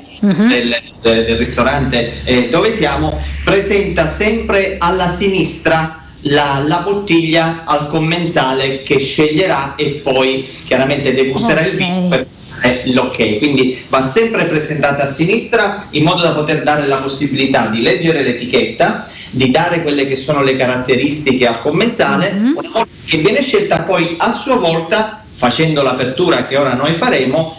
del, 0.47 0.75
del- 1.01 1.25
del 1.25 1.37
ristorante 1.37 2.11
eh, 2.25 2.49
dove 2.49 2.69
siamo 2.71 3.17
presenta 3.43 4.05
sempre 4.07 4.75
alla 4.79 5.07
sinistra 5.07 6.01
la, 6.21 6.63
la 6.65 6.77
bottiglia 6.79 7.63
al 7.65 7.87
commensale 7.87 8.81
che 8.81 8.99
sceglierà 8.99 9.75
e 9.75 10.01
poi 10.03 10.47
chiaramente 10.65 11.13
degusterà 11.13 11.61
il 11.65 11.75
vino 11.77 12.07
per 12.07 12.26
dare 12.61 12.83
l'ok. 12.85 13.37
Quindi 13.37 13.83
va 13.89 14.01
sempre 14.01 14.45
presentata 14.45 15.03
a 15.03 15.05
sinistra 15.05 15.87
in 15.91 16.03
modo 16.03 16.21
da 16.21 16.31
poter 16.31 16.63
dare 16.63 16.87
la 16.87 16.97
possibilità 16.97 17.67
di 17.67 17.81
leggere 17.81 18.23
l'etichetta, 18.23 19.05
di 19.31 19.51
dare 19.51 19.81
quelle 19.81 20.05
che 20.05 20.15
sono 20.15 20.41
le 20.41 20.55
caratteristiche 20.55 21.47
al 21.47 21.61
commensale, 21.61 22.31
una 22.31 22.53
volta 22.53 22.87
che 23.05 23.17
viene 23.17 23.41
scelta 23.41 23.81
poi 23.81 24.15
a 24.17 24.31
sua 24.31 24.55
volta, 24.55 25.23
facendo 25.33 25.81
l'apertura 25.81 26.45
che 26.45 26.57
ora 26.57 26.73
noi 26.73 26.93
faremo, 26.93 27.55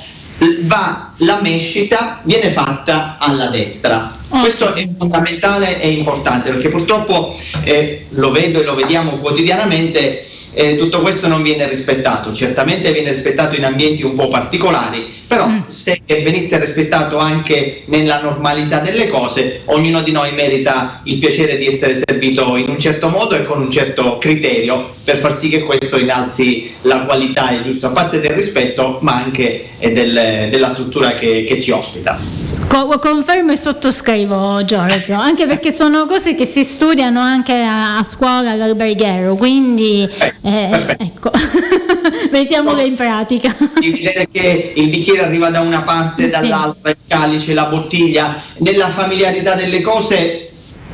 va 0.62 1.07
la 1.18 1.40
mescita 1.40 2.20
viene 2.22 2.50
fatta 2.50 3.16
alla 3.18 3.46
destra. 3.46 4.16
Questo 4.28 4.74
è 4.74 4.86
fondamentale 4.86 5.80
e 5.80 5.90
importante 5.90 6.50
perché 6.50 6.68
purtroppo 6.68 7.34
eh, 7.64 8.06
lo 8.10 8.30
vedo 8.30 8.60
e 8.60 8.64
lo 8.64 8.74
vediamo 8.74 9.16
quotidianamente, 9.16 10.22
eh, 10.52 10.76
tutto 10.76 11.00
questo 11.00 11.28
non 11.28 11.42
viene 11.42 11.66
rispettato. 11.66 12.30
Certamente 12.30 12.92
viene 12.92 13.08
rispettato 13.08 13.56
in 13.56 13.64
ambienti 13.64 14.02
un 14.02 14.14
po' 14.14 14.28
particolari, 14.28 15.06
però 15.26 15.50
se 15.66 15.98
venisse 16.06 16.58
rispettato 16.58 17.16
anche 17.16 17.84
nella 17.86 18.20
normalità 18.20 18.80
delle 18.80 19.06
cose, 19.06 19.62
ognuno 19.66 20.02
di 20.02 20.12
noi 20.12 20.32
merita 20.34 21.00
il 21.04 21.16
piacere 21.16 21.56
di 21.56 21.66
essere 21.66 21.94
servito 21.94 22.56
in 22.56 22.68
un 22.68 22.78
certo 22.78 23.08
modo 23.08 23.34
e 23.34 23.44
con 23.44 23.62
un 23.62 23.70
certo 23.70 24.18
criterio 24.18 24.96
per 25.04 25.16
far 25.16 25.34
sì 25.34 25.48
che 25.48 25.62
questo 25.62 25.96
innalzi 25.96 26.70
la 26.82 27.00
qualità 27.04 27.50
e 27.50 27.62
giusto 27.62 27.86
a 27.86 27.90
parte 27.90 28.20
del 28.20 28.32
rispetto, 28.32 28.98
ma 29.00 29.14
anche 29.14 29.68
eh, 29.78 29.92
del- 29.92 30.48
della 30.50 30.68
struttura 30.68 31.07
che, 31.14 31.44
che 31.44 31.60
ci 31.60 31.70
ospita. 31.70 32.18
Co- 32.68 32.98
confermo 32.98 33.52
e 33.52 33.56
sottoscrivo 33.56 34.64
Giorgio, 34.64 35.14
anche 35.14 35.46
perché 35.46 35.70
sono 35.72 36.06
cose 36.06 36.34
che 36.34 36.44
si 36.44 36.64
studiano 36.64 37.20
anche 37.20 37.54
a, 37.54 37.98
a 37.98 38.02
scuola 38.04 38.52
all'alberghiero, 38.52 39.34
quindi 39.34 40.08
eh, 40.42 40.70
ecco, 40.98 41.30
mettiamole 42.30 42.84
in 42.84 42.94
pratica. 42.94 43.54
di 43.78 43.90
vedere 43.90 44.28
che 44.30 44.72
il 44.76 44.88
bicchiere 44.88 45.24
arriva 45.24 45.50
da 45.50 45.60
una 45.60 45.82
parte, 45.82 46.24
Sì. 46.24 46.30
dall'altra, 46.30 46.90
il 46.90 46.96
calice, 47.06 47.54
la 47.54 47.66
bottiglia, 47.66 48.40
nella 48.58 48.88
familiarità 48.88 49.54
delle 49.54 49.80
cose 49.80 50.50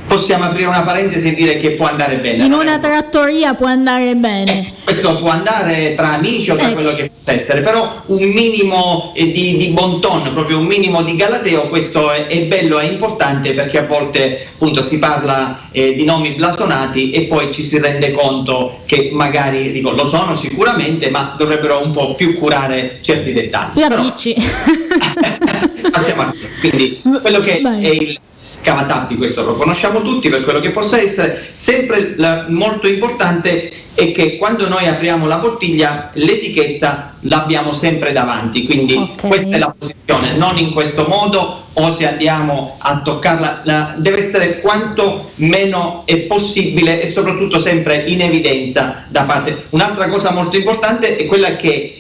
possiamo 0.07 0.45
aprire 0.45 0.69
una 0.69 0.83
parentesi 0.83 1.29
e 1.29 1.35
dire 1.35 1.57
che 1.57 1.73
può 1.73 1.87
andare 1.87 2.17
bene. 2.17 2.45
In 2.45 2.53
una 2.53 2.79
trattoria 2.79 3.55
può 3.55 3.67
andare 3.67 4.15
bene. 4.15 4.73
Questo 4.85 5.19
può 5.19 5.31
andare 5.31 5.95
tra 5.95 6.13
amici 6.13 6.51
o 6.51 6.57
tra 6.57 6.67
Ecco. 6.67 6.75
quello 6.75 6.95
che 6.95 7.11
possa 7.15 7.33
essere, 7.33 7.63
però 7.63 8.03
un 8.07 8.23
minimo 8.23 9.13
eh, 9.15 9.31
di, 9.31 9.57
di 9.57 9.69
bon 9.69 10.01
ton, 10.01 10.31
proprio 10.35 10.59
un 10.59 10.67
minimo 10.67 11.03
di 11.03 11.17
galateo, 11.17 11.69
questo 11.69 12.11
è, 12.11 12.27
è 12.27 12.43
bello, 12.45 12.79
è 12.79 12.85
importante 12.85 13.55
perché 13.55 13.79
a 13.79 13.87
volte 13.87 14.49
appunto 14.55 14.83
si 14.83 14.99
parla 14.99 15.59
eh, 15.73 15.95
di 15.95 16.05
nomi 16.05 16.31
blasonati 16.33 17.11
e 17.11 17.23
poi 17.23 17.53
ci 17.53 17.63
si 17.63 17.79
rende 17.79 18.13
conto 18.13 18.81
che 18.87 19.11
magari, 19.13 19.73
dico, 19.73 19.91
lo 19.91 20.05
sono 20.05 20.35
sicuramente, 20.35 21.11
ma 21.11 21.35
dovrebbero 21.37 21.83
un 21.83 21.91
po' 21.93 22.15
più 22.15 22.35
curare 22.35 22.99
certi 23.01 23.33
dettagli. 23.33 23.81
La 23.81 23.89
Però- 23.89 24.03
bici. 24.03 24.35
passiamo 25.91 26.23
a 26.23 26.25
questo. 26.27 26.53
Quindi 26.61 27.01
quello 27.23 27.41
che 27.41 27.61
è 27.61 27.89
il 27.89 28.21
cavatappi, 28.65 29.17
questo 29.17 29.45
lo 29.45 29.55
conosciamo 29.55 30.01
tutti 30.01 30.31
per 30.31 30.43
quello 30.43 30.59
che 30.59 30.71
possa 30.71 30.99
essere, 30.99 31.39
sempre 31.53 32.15
la- 32.17 32.47
molto 32.49 32.89
importante 32.89 33.71
è 33.95 34.11
che 34.11 34.39
quando 34.39 34.67
noi 34.67 34.89
apriamo 34.89 35.27
la 35.27 35.37
bottiglia 35.37 36.11
l'etichetta 36.15 37.15
l'abbiamo 37.21 37.73
sempre 37.73 38.13
davanti, 38.13 38.65
quindi 38.65 39.13
questa 39.21 39.55
è 39.55 39.59
la 39.59 39.73
posizione, 39.79 40.35
non 40.37 40.57
in 40.57 40.71
questo 40.73 41.05
modo 41.07 41.63
o 41.75 41.93
se 41.93 42.09
andiamo 42.09 42.77
a 42.79 43.03
toccarla, 43.03 43.61
la- 43.65 43.95
deve 43.99 44.17
essere 44.19 44.61
quanto 44.61 45.31
meno 45.37 46.03
è 46.07 46.17
possibile 46.21 47.03
e 47.03 47.07
soprattutto 47.07 47.59
sempre 47.59 48.05
in 48.07 48.23
evidenza 48.23 49.05
da 49.09 49.25
parte. 49.25 49.67
Un'altra 49.71 50.09
cosa 50.09 50.31
molto 50.31 50.57
importante 50.57 51.17
è 51.17 51.27
quella 51.27 51.55
che 51.57 51.99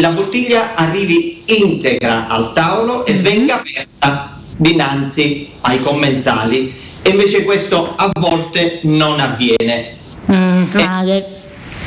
la 0.00 0.10
bottiglia 0.10 0.74
arrivi 0.74 1.42
integra 1.46 2.26
al 2.26 2.52
tavolo 2.52 3.06
e 3.06 3.14
venga 3.14 3.54
aperta 3.54 4.33
dinanzi 4.56 5.50
ai 5.62 5.80
commensali. 5.80 6.74
E 7.02 7.10
invece 7.10 7.44
questo 7.44 7.94
a 7.96 8.10
volte 8.18 8.80
non 8.82 9.20
avviene. 9.20 9.92
Mm, 10.32 10.64
male. 10.72 11.42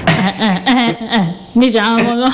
Eh, 0.06 0.44
eh, 0.44 0.62
eh, 0.66 0.98
eh, 1.20 1.34
diciamolo. 1.54 2.28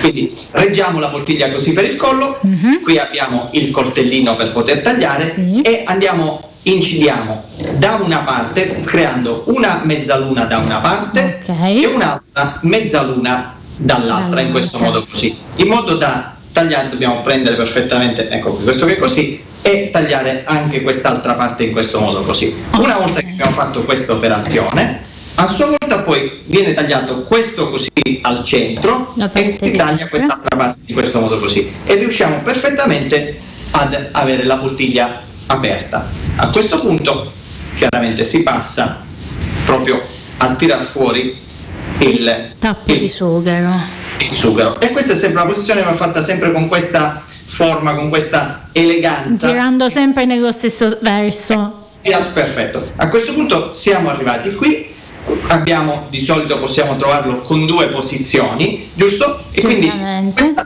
Quindi 0.00 0.36
reggiamo 0.52 0.98
la 0.98 1.08
bottiglia 1.08 1.50
così 1.50 1.72
per 1.72 1.84
il 1.84 1.96
collo, 1.96 2.38
qui 2.82 2.98
abbiamo 2.98 3.48
il 3.52 3.70
coltellino 3.70 4.34
per 4.34 4.52
poter 4.52 4.80
tagliare 4.80 5.34
e 5.62 5.82
andiamo, 5.84 6.40
incidiamo 6.62 7.42
da 7.76 8.00
una 8.02 8.20
parte 8.20 8.80
creando 8.80 9.44
una 9.48 9.82
mezzaluna 9.84 10.44
da 10.44 10.58
una 10.58 10.78
parte 10.78 11.42
e 11.44 11.86
un'altra 11.86 12.60
mezzaluna 12.62 13.54
dall'altra 13.76 14.40
in 14.40 14.50
questo 14.50 14.78
modo 14.78 15.04
così, 15.04 15.36
in 15.56 15.68
modo 15.68 15.96
da 15.96 16.34
tagliare 16.52 16.90
dobbiamo 16.90 17.20
prendere 17.20 17.56
perfettamente, 17.56 18.28
ecco 18.28 18.52
questo 18.52 18.86
che 18.86 18.94
è 18.94 18.98
così 18.98 19.42
e 19.62 19.90
tagliare 19.92 20.42
anche 20.46 20.82
quest'altra 20.82 21.34
parte 21.34 21.64
in 21.64 21.72
questo 21.72 22.00
modo 22.00 22.22
così. 22.22 22.54
Una 22.72 22.96
volta 22.96 23.20
che 23.20 23.30
abbiamo 23.30 23.52
fatto 23.52 23.82
questa 23.82 24.12
operazione, 24.12 25.00
a 25.34 25.46
sua 25.46 25.66
volta 25.66 26.00
poi 26.00 26.40
viene 26.46 26.74
tagliato 26.74 27.22
questo 27.22 27.70
così 27.70 27.88
al 28.22 28.44
centro 28.44 29.14
e 29.32 29.46
si 29.46 29.76
taglia 29.76 30.08
quest'altra 30.08 30.56
parte 30.56 30.80
in 30.86 30.94
questo 30.94 31.20
modo 31.20 31.38
così 31.38 31.70
e 31.84 31.94
riusciamo 31.94 32.42
perfettamente 32.42 33.38
ad 33.72 34.08
avere 34.12 34.44
la 34.44 34.56
bottiglia 34.56 35.22
aperta. 35.46 36.08
A 36.36 36.48
questo 36.48 36.76
punto 36.78 37.32
chiaramente 37.74 38.24
si 38.24 38.42
passa 38.42 39.02
proprio 39.64 40.02
a 40.38 40.54
tirar 40.54 40.82
fuori 40.82 41.36
il, 42.00 42.52
Tappo 42.58 42.92
di 42.92 43.08
sughero. 43.08 44.08
Il 44.20 44.30
sughero 44.30 44.80
e 44.80 44.90
questa 44.90 45.12
è 45.12 45.16
sempre 45.16 45.40
una 45.40 45.50
posizione 45.50 45.82
va 45.82 45.94
fatta 45.94 46.20
sempre 46.20 46.52
con 46.52 46.68
questa 46.68 47.22
forma, 47.44 47.94
con 47.94 48.08
questa 48.08 48.68
eleganza. 48.72 49.48
Girando 49.48 49.88
sempre 49.88 50.24
nello 50.24 50.52
stesso 50.52 50.98
verso. 51.00 51.88
Ah, 52.12 52.22
perfetto. 52.32 52.92
A 52.96 53.08
questo 53.08 53.34
punto 53.34 53.72
siamo 53.72 54.08
arrivati 54.08 54.54
qui. 54.54 54.88
Abbiamo 55.48 56.06
di 56.10 56.18
solito 56.18 56.58
possiamo 56.58 56.96
trovarlo 56.96 57.40
con 57.40 57.66
due 57.66 57.88
posizioni, 57.88 58.88
giusto? 58.94 59.44
E 59.52 59.60
quindi 59.62 59.90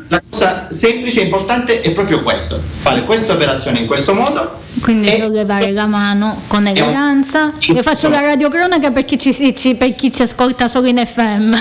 la 0.08 0.22
cosa 0.28 0.68
semplice 0.70 1.20
e 1.20 1.24
importante 1.24 1.80
è 1.80 1.90
proprio 1.92 2.20
questo: 2.22 2.60
fare 2.78 3.02
questa 3.04 3.32
operazione 3.32 3.80
in 3.80 3.86
questo 3.86 4.14
modo. 4.14 4.62
Quindi 4.80 5.08
sollevare 5.08 5.70
la 5.70 5.86
mano 5.86 6.42
con 6.48 6.66
eleganza. 6.66 7.52
Io 7.60 7.82
faccio 7.82 8.08
la 8.08 8.20
radiocronaca 8.20 8.90
per 8.90 9.04
chi 9.04 9.18
ci, 9.18 9.54
ci- 9.54 9.74
per 9.74 9.94
chi 9.94 10.12
ci 10.12 10.22
ascolta 10.22 10.66
solo 10.66 10.86
in 10.86 11.04
FM. 11.04 11.54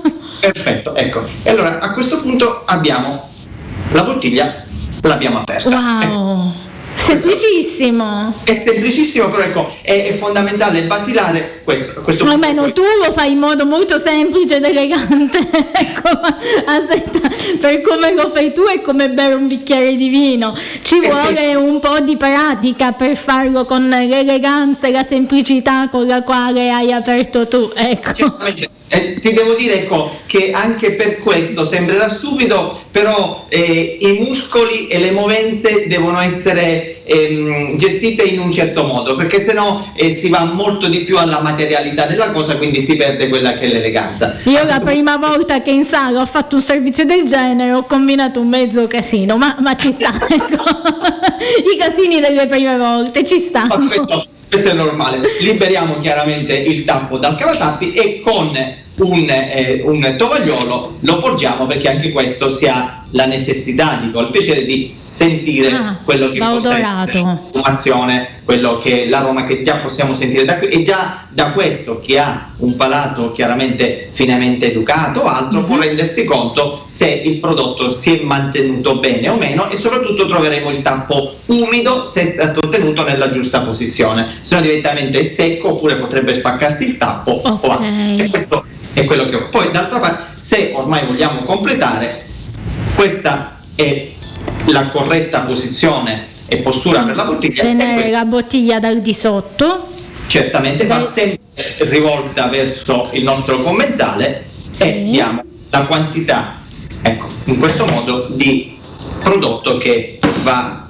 Perfetto, 0.40 0.94
ecco. 0.94 1.22
E 1.42 1.50
allora 1.50 1.80
a 1.80 1.92
questo 1.92 2.20
punto 2.20 2.62
abbiamo 2.66 3.28
la 3.92 4.02
bottiglia, 4.02 4.64
l'abbiamo 5.02 5.40
aperta. 5.40 5.68
Wow! 5.68 6.52
Semplicissimo! 6.94 8.34
È 8.44 8.52
semplicissimo, 8.52 9.28
però 9.28 9.42
ecco, 9.42 9.72
è, 9.82 10.08
è 10.08 10.12
fondamentale 10.12 10.78
il 10.78 10.86
basilare 10.86 11.60
questo. 11.64 12.00
Questo 12.00 12.24
punto 12.24 12.46
Almeno 12.46 12.72
tu 12.72 12.82
lo 13.04 13.12
fai 13.12 13.32
in 13.32 13.38
modo 13.38 13.66
molto 13.66 13.98
semplice 13.98 14.56
ed 14.56 14.64
elegante. 14.64 15.38
ecco, 15.72 16.10
aspetta, 16.66 17.20
per 17.58 17.80
come 17.80 18.14
lo 18.14 18.28
fai 18.28 18.52
tu 18.52 18.62
è 18.62 18.80
come 18.80 19.08
bere 19.10 19.34
un 19.34 19.46
bicchiere 19.48 19.94
di 19.94 20.08
vino. 20.08 20.56
Ci 20.82 21.00
vuole 21.00 21.54
un 21.54 21.80
po' 21.80 22.00
di 22.00 22.16
pratica 22.16 22.92
per 22.92 23.16
farlo 23.16 23.64
con 23.64 23.88
l'eleganza 23.88 24.86
e 24.88 24.92
la 24.92 25.02
semplicità 25.02 25.88
con 25.88 26.06
la 26.06 26.22
quale 26.22 26.70
hai 26.70 26.92
aperto 26.92 27.48
tu. 27.48 27.70
Ecco. 27.74 28.12
Certamente. 28.12 28.78
Eh, 28.92 29.20
ti 29.20 29.32
devo 29.32 29.54
dire 29.54 29.82
ecco, 29.82 30.10
che 30.26 30.50
anche 30.50 30.92
per 30.92 31.18
questo 31.18 31.64
sembrerà 31.64 32.08
stupido, 32.08 32.76
però 32.90 33.46
eh, 33.48 33.98
i 34.00 34.18
muscoli 34.18 34.88
e 34.88 34.98
le 34.98 35.12
movenze 35.12 35.86
devono 35.86 36.18
essere 36.20 36.79
ehm, 37.04 37.76
gestite 37.76 38.22
in 38.22 38.40
un 38.40 38.50
certo 38.50 38.84
modo, 38.84 39.16
perché 39.16 39.38
sennò 39.38 39.82
eh, 39.94 40.10
si 40.10 40.28
va 40.28 40.44
molto 40.44 40.88
di 40.88 41.00
più 41.00 41.18
alla 41.18 41.40
materialità 41.40 42.06
della 42.06 42.30
cosa, 42.30 42.56
quindi 42.56 42.80
si 42.80 42.96
perde 42.96 43.28
quella 43.28 43.54
che 43.54 43.66
è 43.66 43.68
l'eleganza. 43.68 44.36
Io 44.44 44.64
la 44.64 44.80
prima 44.80 45.16
volta 45.16 45.62
che 45.62 45.70
in 45.70 45.84
sala 45.84 46.20
ho 46.20 46.26
fatto 46.26 46.56
un 46.56 46.62
servizio 46.62 47.04
del 47.04 47.24
genere 47.24 47.72
ho 47.72 47.84
combinato 47.84 48.40
un 48.40 48.48
mezzo 48.48 48.86
casino, 48.86 49.36
ma, 49.36 49.56
ma 49.60 49.74
ci 49.76 49.92
sta, 49.92 50.12
ecco. 50.28 50.62
I 51.74 51.78
casini 51.78 52.20
delle 52.20 52.46
prime 52.46 52.76
volte 52.76 53.24
ci 53.24 53.38
stanno. 53.38 53.88
Questo 54.50 54.70
è 54.70 54.72
normale. 54.72 55.20
Liberiamo 55.40 55.96
chiaramente 55.98 56.56
il 56.56 56.84
tappo 56.84 57.18
dal 57.18 57.36
cavatappi 57.36 57.92
e 57.92 58.20
con 58.20 58.50
un, 59.00 59.26
eh, 59.28 59.82
un 59.84 60.14
tovagliolo, 60.16 60.96
lo 61.00 61.16
porgiamo 61.16 61.66
perché 61.66 61.88
anche 61.88 62.10
questo 62.10 62.50
si 62.50 62.66
ha 62.66 62.96
la 63.12 63.26
necessità, 63.26 63.98
dico, 64.00 64.20
il 64.20 64.28
piacere 64.28 64.64
di 64.64 64.94
sentire 65.04 65.72
Ah, 65.72 65.96
quello 66.04 66.30
che 66.30 66.38
possa 66.38 66.78
essere 66.78 67.22
la 67.22 67.38
fumazione, 67.52 68.28
quello 68.44 68.78
che 68.78 69.08
l'aroma 69.08 69.46
che 69.46 69.62
già 69.62 69.76
possiamo 69.76 70.12
sentire 70.14 70.44
da 70.44 70.58
qui 70.58 70.68
e 70.68 70.82
già 70.82 71.26
da 71.28 71.46
questo 71.50 71.98
chi 71.98 72.16
ha 72.16 72.48
un 72.58 72.76
palato 72.76 73.32
chiaramente 73.32 74.08
finemente 74.12 74.70
educato 74.70 75.20
o 75.20 75.24
altro 75.24 75.60
Mhm. 75.60 75.66
può 75.66 75.78
rendersi 75.78 76.22
conto 76.24 76.82
se 76.86 77.08
il 77.08 77.38
prodotto 77.38 77.90
si 77.90 78.20
è 78.20 78.22
mantenuto 78.22 78.98
bene 78.98 79.28
o 79.28 79.36
meno 79.36 79.68
e 79.70 79.74
soprattutto 79.74 80.28
troveremo 80.28 80.70
il 80.70 80.82
tappo 80.82 81.34
umido 81.46 82.04
se 82.04 82.20
è 82.22 82.24
stato 82.26 82.68
tenuto 82.68 83.02
nella 83.02 83.28
giusta 83.30 83.60
posizione, 83.60 84.28
se 84.40 84.54
no 84.54 84.60
direttamente 84.60 85.18
è 85.18 85.22
secco 85.24 85.70
oppure 85.70 85.96
potrebbe 85.96 86.32
spaccarsi 86.32 86.84
il 86.90 86.96
tappo 86.96 87.32
o 87.42 87.58
altro. 87.70 87.84
E 88.22 88.28
questo 88.28 88.64
è 88.92 89.04
quello 89.04 89.24
che 89.24 89.36
ho. 89.36 89.48
Poi 89.48 89.70
d'altra 89.70 89.98
parte 89.98 90.38
se 90.38 90.72
ormai 90.74 91.06
vogliamo 91.06 91.42
completare 91.42 92.24
questa 92.94 93.58
è 93.74 94.08
la 94.66 94.88
corretta 94.88 95.40
posizione 95.40 96.26
e 96.48 96.58
postura 96.58 97.02
per 97.02 97.16
la 97.16 97.24
bottiglia 97.24 97.62
Tenere 97.62 98.10
la 98.10 98.24
bottiglia 98.24 98.78
dal 98.78 99.00
di 99.00 99.14
sotto. 99.14 99.88
certamente 100.26 100.86
va 100.86 101.00
sempre 101.00 101.76
rivolta 101.78 102.46
verso 102.48 103.08
il 103.12 103.22
nostro 103.22 103.62
commensale 103.62 104.44
e 104.78 105.04
diamo 105.10 105.42
la 105.70 105.84
quantità, 105.84 106.58
ecco, 107.02 107.26
in 107.44 107.58
questo 107.58 107.86
modo 107.86 108.26
di 108.30 108.76
prodotto 109.20 109.78
che 109.78 110.18
va 110.42 110.86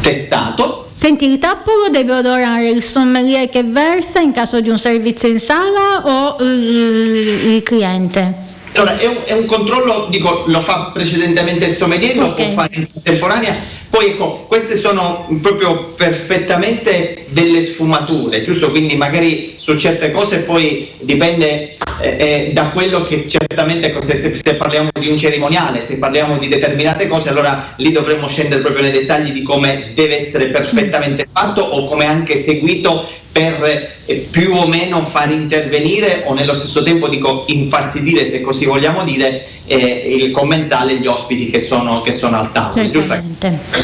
testato 0.00 0.79
Senti, 1.00 1.24
il 1.24 1.38
tappo 1.38 1.70
lo 1.70 1.88
deve 1.88 2.12
odorare 2.12 2.68
il 2.68 2.82
sommelier 2.82 3.48
che 3.48 3.62
versa 3.62 4.20
in 4.20 4.32
caso 4.32 4.60
di 4.60 4.68
un 4.68 4.76
servizio 4.76 5.28
in 5.28 5.40
sala 5.40 6.02
o 6.04 6.36
il, 6.40 7.54
il 7.54 7.62
cliente? 7.62 8.34
Allora, 8.74 8.98
è 8.98 9.06
un, 9.06 9.16
è 9.24 9.32
un 9.32 9.46
controllo, 9.46 10.08
dico, 10.10 10.44
lo 10.46 10.60
fa 10.60 10.90
precedentemente 10.92 11.64
il 11.64 11.72
sommelier, 11.72 12.16
lo 12.16 12.34
può 12.34 12.46
fare 12.48 12.74
in 12.74 12.86
contemporanea, 12.92 13.56
poi 14.00 14.08
ecco, 14.12 14.46
queste 14.48 14.76
sono 14.76 15.28
proprio 15.42 15.92
perfettamente 15.94 17.26
delle 17.28 17.60
sfumature, 17.60 18.40
giusto? 18.40 18.70
Quindi 18.70 18.96
magari 18.96 19.52
su 19.56 19.76
certe 19.76 20.10
cose 20.10 20.38
poi 20.38 20.88
dipende 21.00 21.76
eh, 22.00 22.16
eh, 22.18 22.50
da 22.54 22.68
quello 22.68 23.02
che 23.02 23.28
certamente, 23.28 23.94
se, 24.00 24.16
se- 24.16 24.40
se 24.42 24.54
parliamo 24.54 24.88
di 24.98 25.08
un 25.08 25.18
cerimoniale, 25.18 25.82
se 25.82 25.98
parliamo 25.98 26.38
di 26.38 26.48
determinate 26.48 27.08
cose, 27.08 27.28
allora 27.28 27.74
lì 27.76 27.92
dovremmo 27.92 28.26
scendere 28.26 28.62
proprio 28.62 28.82
nei 28.82 28.90
dettagli 28.90 29.32
di 29.32 29.42
come 29.42 29.90
deve 29.92 30.16
essere 30.16 30.46
perfettamente 30.46 31.26
fatto 31.30 31.60
o 31.60 31.84
come 31.84 32.06
anche 32.06 32.36
seguito 32.36 33.06
per 33.32 33.90
eh, 34.06 34.26
più 34.30 34.52
o 34.52 34.66
meno 34.66 35.02
far 35.02 35.30
intervenire 35.30 36.24
o 36.26 36.34
nello 36.34 36.52
stesso 36.52 36.82
tempo 36.82 37.08
dico 37.08 37.44
infastidire 37.48 38.24
se 38.24 38.40
così 38.40 38.64
vogliamo 38.64 39.04
dire 39.04 39.46
eh, 39.66 40.02
il 40.08 40.30
commensale 40.32 40.92
e 40.92 40.96
gli 40.98 41.06
ospiti 41.06 41.48
che 41.48 41.60
sono, 41.60 42.02
che 42.02 42.10
sono 42.10 42.38
al 42.38 42.50
tavolo 42.50 42.72
giusto? 42.90 43.14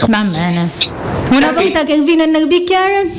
Va 0.09 0.21
bene. 0.23 0.71
Una 1.31 1.53
volta 1.53 1.83
che 1.85 1.93
il 1.93 2.05
vino 2.05 2.23
è 2.23 2.27
nel 2.27 2.47
bicchiere? 2.47 3.11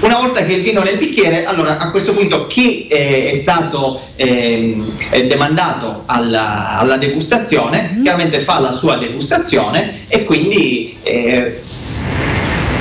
Una 0.00 0.16
volta 0.16 0.44
che 0.44 0.54
il 0.54 0.62
vino 0.62 0.80
è 0.80 0.84
nel 0.84 0.96
bicchiere, 0.96 1.44
allora 1.44 1.78
a 1.78 1.90
questo 1.90 2.12
punto 2.14 2.46
chi 2.46 2.86
eh, 2.86 3.30
è 3.30 3.34
stato 3.34 4.00
eh, 4.16 4.76
demandato 5.26 6.04
alla, 6.06 6.78
alla 6.78 6.96
degustazione 6.96 7.98
chiaramente 8.02 8.40
fa 8.40 8.60
la 8.60 8.70
sua 8.70 8.96
degustazione 8.96 10.04
e 10.08 10.24
quindi 10.24 10.96
eh, 11.02 11.60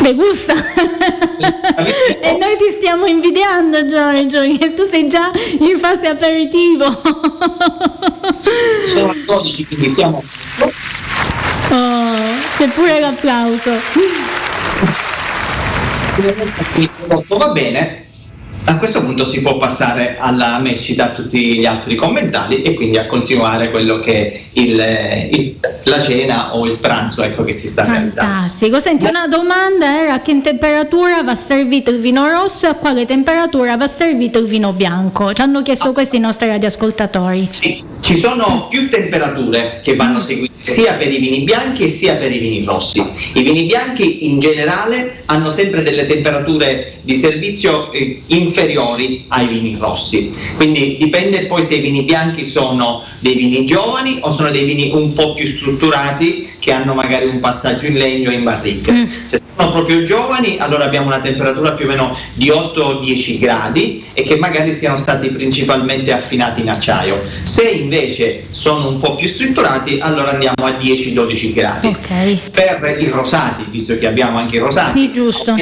Degusta. 0.01 0.53
e 2.21 2.37
noi 2.39 2.55
ti 2.57 2.71
stiamo 2.71 3.05
invidiando 3.05 3.85
Giorgio, 3.85 4.41
che 4.57 4.73
tu 4.73 4.83
sei 4.83 5.07
già 5.07 5.31
in 5.59 5.77
fase 5.77 6.07
aperitivo. 6.07 6.85
sono 8.85 9.13
le 9.13 9.23
12 9.25 9.65
quindi 9.67 9.89
siamo 9.89 10.23
Oh, 11.73 12.30
c'è 12.57 12.67
pure 12.67 12.99
l'applauso. 12.99 13.71
va 17.37 17.51
bene 17.51 18.00
a 18.71 18.77
questo 18.77 19.03
punto 19.03 19.25
si 19.25 19.41
può 19.41 19.57
passare 19.57 20.15
alla 20.17 20.57
mescita 20.59 21.05
a 21.05 21.09
tutti 21.09 21.57
gli 21.59 21.65
altri 21.65 21.95
commensali 21.95 22.61
e 22.61 22.73
quindi 22.73 22.97
a 22.97 23.05
continuare 23.05 23.69
quello 23.69 23.99
che 23.99 24.27
è 24.31 24.41
il- 24.53 25.29
il- 25.31 25.55
la 25.85 25.99
cena 25.99 26.55
o 26.55 26.65
il 26.65 26.77
pranzo 26.77 27.23
ecco, 27.23 27.43
che 27.43 27.51
si 27.51 27.67
sta 27.67 27.83
realizzando. 27.85 28.31
Fantastico. 28.31 28.79
Senti, 28.79 29.05
una 29.05 29.27
domanda 29.27 29.85
era 30.01 30.13
a 30.15 30.21
che 30.21 30.39
temperatura 30.41 31.21
va 31.23 31.35
servito 31.35 31.91
il 31.91 31.99
vino 31.99 32.27
rosso 32.29 32.65
e 32.65 32.69
a 32.69 32.73
quale 32.75 33.05
temperatura 33.05 33.75
va 33.75 33.87
servito 33.87 34.39
il 34.39 34.45
vino 34.45 34.71
bianco? 34.71 35.33
Ci 35.33 35.41
hanno 35.41 35.61
chiesto 35.61 35.91
questo 35.91 36.15
i 36.15 36.19
nostri 36.19 36.47
radioascoltatori. 36.47 37.47
Sì, 37.49 37.83
ci 37.99 38.17
sono 38.17 38.67
più 38.69 38.89
temperature 38.89 39.81
che 39.83 39.95
vanno 39.95 40.19
seguite 40.21 40.49
sia 40.61 40.93
per 40.93 41.11
i 41.11 41.17
vini 41.17 41.41
bianchi 41.41 41.87
sia 41.89 42.15
per 42.15 42.31
i 42.31 42.37
vini 42.37 42.63
rossi. 42.63 43.03
I 43.33 43.41
vini 43.43 43.63
bianchi 43.65 44.25
in 44.27 44.39
generale 44.39 45.23
hanno 45.25 45.49
sempre 45.49 45.81
delle 45.81 46.05
temperature 46.05 46.93
di 47.01 47.15
servizio 47.15 47.91
eh, 47.91 48.21
inferiori 48.61 49.25
ai 49.29 49.47
vini 49.47 49.75
rossi, 49.79 50.31
quindi 50.55 50.95
dipende 50.97 51.45
poi 51.45 51.61
se 51.63 51.75
i 51.75 51.79
vini 51.79 52.03
bianchi 52.03 52.45
sono 52.45 53.03
dei 53.19 53.35
vini 53.35 53.65
giovani 53.65 54.19
o 54.21 54.29
sono 54.29 54.51
dei 54.51 54.65
vini 54.65 54.91
un 54.93 55.13
po' 55.13 55.33
più 55.33 55.47
strutturati 55.47 56.47
che 56.59 56.71
hanno 56.71 56.93
magari 56.93 57.25
un 57.25 57.39
passaggio 57.39 57.87
in 57.87 57.95
legno 57.95 58.29
o 58.29 58.33
in 58.33 58.43
barrique. 58.43 59.07
Se 59.23 59.39
sono 59.39 59.71
proprio 59.71 60.03
giovani, 60.03 60.57
allora 60.59 60.85
abbiamo 60.85 61.07
una 61.07 61.19
temperatura 61.19 61.71
più 61.71 61.85
o 61.85 61.89
meno 61.89 62.15
di 62.33 62.49
8-10 62.49 63.39
gradi 63.39 64.03
e 64.13 64.21
che 64.23 64.35
magari 64.35 64.71
siano 64.71 64.97
stati 64.97 65.29
principalmente 65.29 66.11
affinati 66.11 66.61
in 66.61 66.69
acciaio. 66.69 67.19
Se 67.23 67.63
invece 67.63 68.45
sono 68.51 68.89
un 68.89 68.99
po' 68.99 69.15
più 69.15 69.27
strutturati, 69.27 69.97
allora 69.99 70.31
andiamo 70.31 70.65
a 70.65 70.71
10-12 70.71 71.53
gradi. 71.53 71.87
Per 72.51 72.97
i 72.99 73.09
rosati, 73.09 73.65
visto 73.69 73.97
che 73.97 74.05
abbiamo 74.05 74.37
anche 74.37 74.57
i 74.57 74.59
rosati, 74.59 74.99
Sì, 74.99 75.11
giusto. 75.11 75.55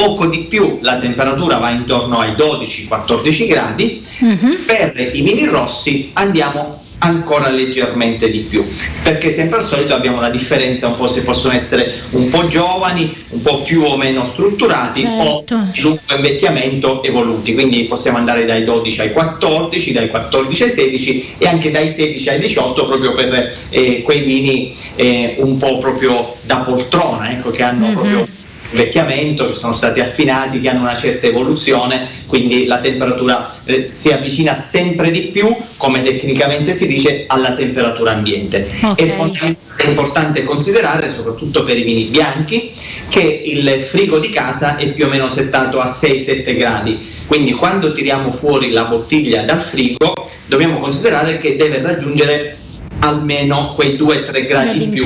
Poco 0.00 0.26
di 0.26 0.46
più 0.48 0.78
la 0.80 0.96
temperatura 0.96 1.58
va 1.58 1.70
intorno 1.70 2.18
ai 2.18 2.32
12-14 2.32 3.46
gradi, 3.46 4.00
Mhm. 4.20 4.56
per 4.66 5.10
i 5.12 5.20
vini 5.20 5.44
rossi 5.46 6.10
andiamo 6.14 6.78
ancora 7.02 7.48
leggermente 7.48 8.30
di 8.30 8.40
più 8.40 8.62
perché 9.02 9.30
sempre 9.30 9.56
al 9.56 9.62
solito 9.64 9.94
abbiamo 9.94 10.20
la 10.20 10.28
differenza 10.28 10.86
un 10.88 10.96
po' 10.96 11.06
se 11.06 11.22
possono 11.22 11.54
essere 11.54 11.94
un 12.10 12.28
po' 12.28 12.46
giovani 12.46 13.10
un 13.30 13.40
po' 13.40 13.62
più 13.62 13.80
o 13.80 13.96
meno 13.96 14.22
strutturati 14.22 15.00
Certo. 15.00 15.54
o 15.54 15.70
di 15.72 15.80
lungo 15.80 15.98
invecchiamento 16.14 17.02
evoluti 17.02 17.54
quindi 17.54 17.84
possiamo 17.84 18.18
andare 18.18 18.44
dai 18.44 18.64
12 18.64 19.00
ai 19.00 19.12
14 19.12 19.92
dai 19.92 20.10
14 20.10 20.62
ai 20.64 20.70
16 20.70 21.34
e 21.38 21.46
anche 21.46 21.70
dai 21.70 21.88
16 21.88 22.28
ai 22.28 22.38
18 22.38 22.84
proprio 22.84 23.12
per 23.14 23.50
eh, 23.70 24.02
quei 24.02 24.20
vini 24.20 24.70
eh, 24.96 25.36
un 25.38 25.56
po' 25.56 25.78
proprio 25.78 26.34
da 26.42 26.56
poltrona 26.56 27.30
ecco 27.32 27.50
che 27.50 27.62
hanno 27.62 27.92
proprio 27.92 28.26
invecchiamento, 28.70 29.48
che 29.48 29.54
sono 29.54 29.72
stati 29.72 30.00
affinati, 30.00 30.60
che 30.60 30.68
hanno 30.68 30.80
una 30.80 30.94
certa 30.94 31.26
evoluzione, 31.26 32.08
quindi 32.26 32.66
la 32.66 32.78
temperatura 32.78 33.52
eh, 33.64 33.88
si 33.88 34.10
avvicina 34.10 34.54
sempre 34.54 35.10
di 35.10 35.22
più, 35.32 35.54
come 35.76 36.02
tecnicamente 36.02 36.72
si 36.72 36.86
dice, 36.86 37.24
alla 37.26 37.54
temperatura 37.54 38.12
ambiente. 38.12 38.64
È 38.64 39.06
fondamentale, 39.06 39.56
è 39.76 39.86
importante 39.88 40.42
considerare, 40.44 41.08
soprattutto 41.08 41.62
per 41.62 41.76
i 41.76 41.82
vini 41.82 42.04
bianchi, 42.04 42.72
che 43.08 43.42
il 43.44 43.80
frigo 43.80 44.18
di 44.18 44.30
casa 44.30 44.76
è 44.76 44.92
più 44.92 45.06
o 45.06 45.08
meno 45.08 45.28
settato 45.28 45.80
a 45.80 45.86
6-7 45.86 46.56
gradi, 46.56 46.98
quindi 47.26 47.52
quando 47.52 47.92
tiriamo 47.92 48.32
fuori 48.32 48.70
la 48.70 48.84
bottiglia 48.84 49.42
dal 49.42 49.60
frigo 49.60 50.28
dobbiamo 50.46 50.78
considerare 50.78 51.38
che 51.38 51.56
deve 51.56 51.80
raggiungere 51.80 52.56
almeno 53.00 53.72
quei 53.74 53.96
2-3 53.96 54.46
gradi 54.46 54.82
in 54.82 54.90
più. 54.90 55.04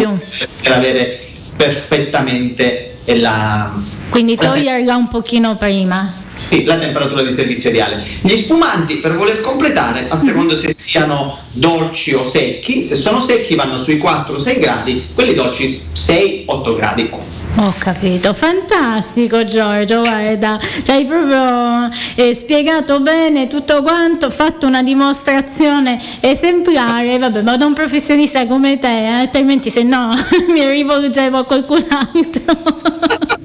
per 0.62 0.73
avere 0.73 1.21
perfettamente 1.57 2.94
la, 3.07 3.73
Quindi 4.11 4.37
la 4.37 4.43
toglierla 4.43 4.97
un 4.97 5.09
pochino 5.09 5.57
prima. 5.57 6.13
sì, 6.35 6.65
la 6.65 6.77
temperatura 6.77 7.23
di 7.23 7.31
servizio 7.31 7.71
ideale. 7.71 8.05
Gli 8.21 8.35
spumanti, 8.35 8.97
per 8.97 9.17
voler 9.17 9.41
completare, 9.41 10.07
a 10.09 10.17
secondo 10.17 10.55
se 10.55 10.73
siano 10.73 11.39
dolci 11.53 12.13
o 12.15 12.25
secchi, 12.25 12.83
se 12.83 12.97
sono 12.97 13.21
secchi 13.21 13.55
vanno 13.55 13.77
sui 13.77 13.99
4-6 13.99 14.59
gradi, 14.59 15.07
quelli 15.15 15.35
dolci 15.35 15.81
6-8 15.95 16.75
gradi. 16.75 17.11
Ho 17.57 17.73
capito, 17.79 18.35
fantastico 18.35 19.45
Giorgio, 19.45 20.01
guarda, 20.01 20.59
ci 20.83 20.91
hai 20.91 21.05
proprio 21.05 21.89
eh, 22.17 22.35
spiegato 22.35 22.99
bene 22.99 23.47
tutto 23.47 23.81
quanto, 23.81 24.29
fatto 24.29 24.67
una 24.67 24.83
dimostrazione 24.83 26.01
esemplare, 26.21 27.17
vabbè, 27.17 27.43
ma 27.43 27.57
da 27.57 27.65
un 27.65 27.73
professionista 27.73 28.45
come 28.49 28.79
te, 28.81 29.05
eh, 29.05 29.07
altrimenti 29.07 29.71
se 29.71 29.85
no 29.85 30.13
mi 30.53 30.69
rivolgevo 30.69 31.39
a 31.39 31.45
qualcun 31.45 31.87
altro. 31.89 33.43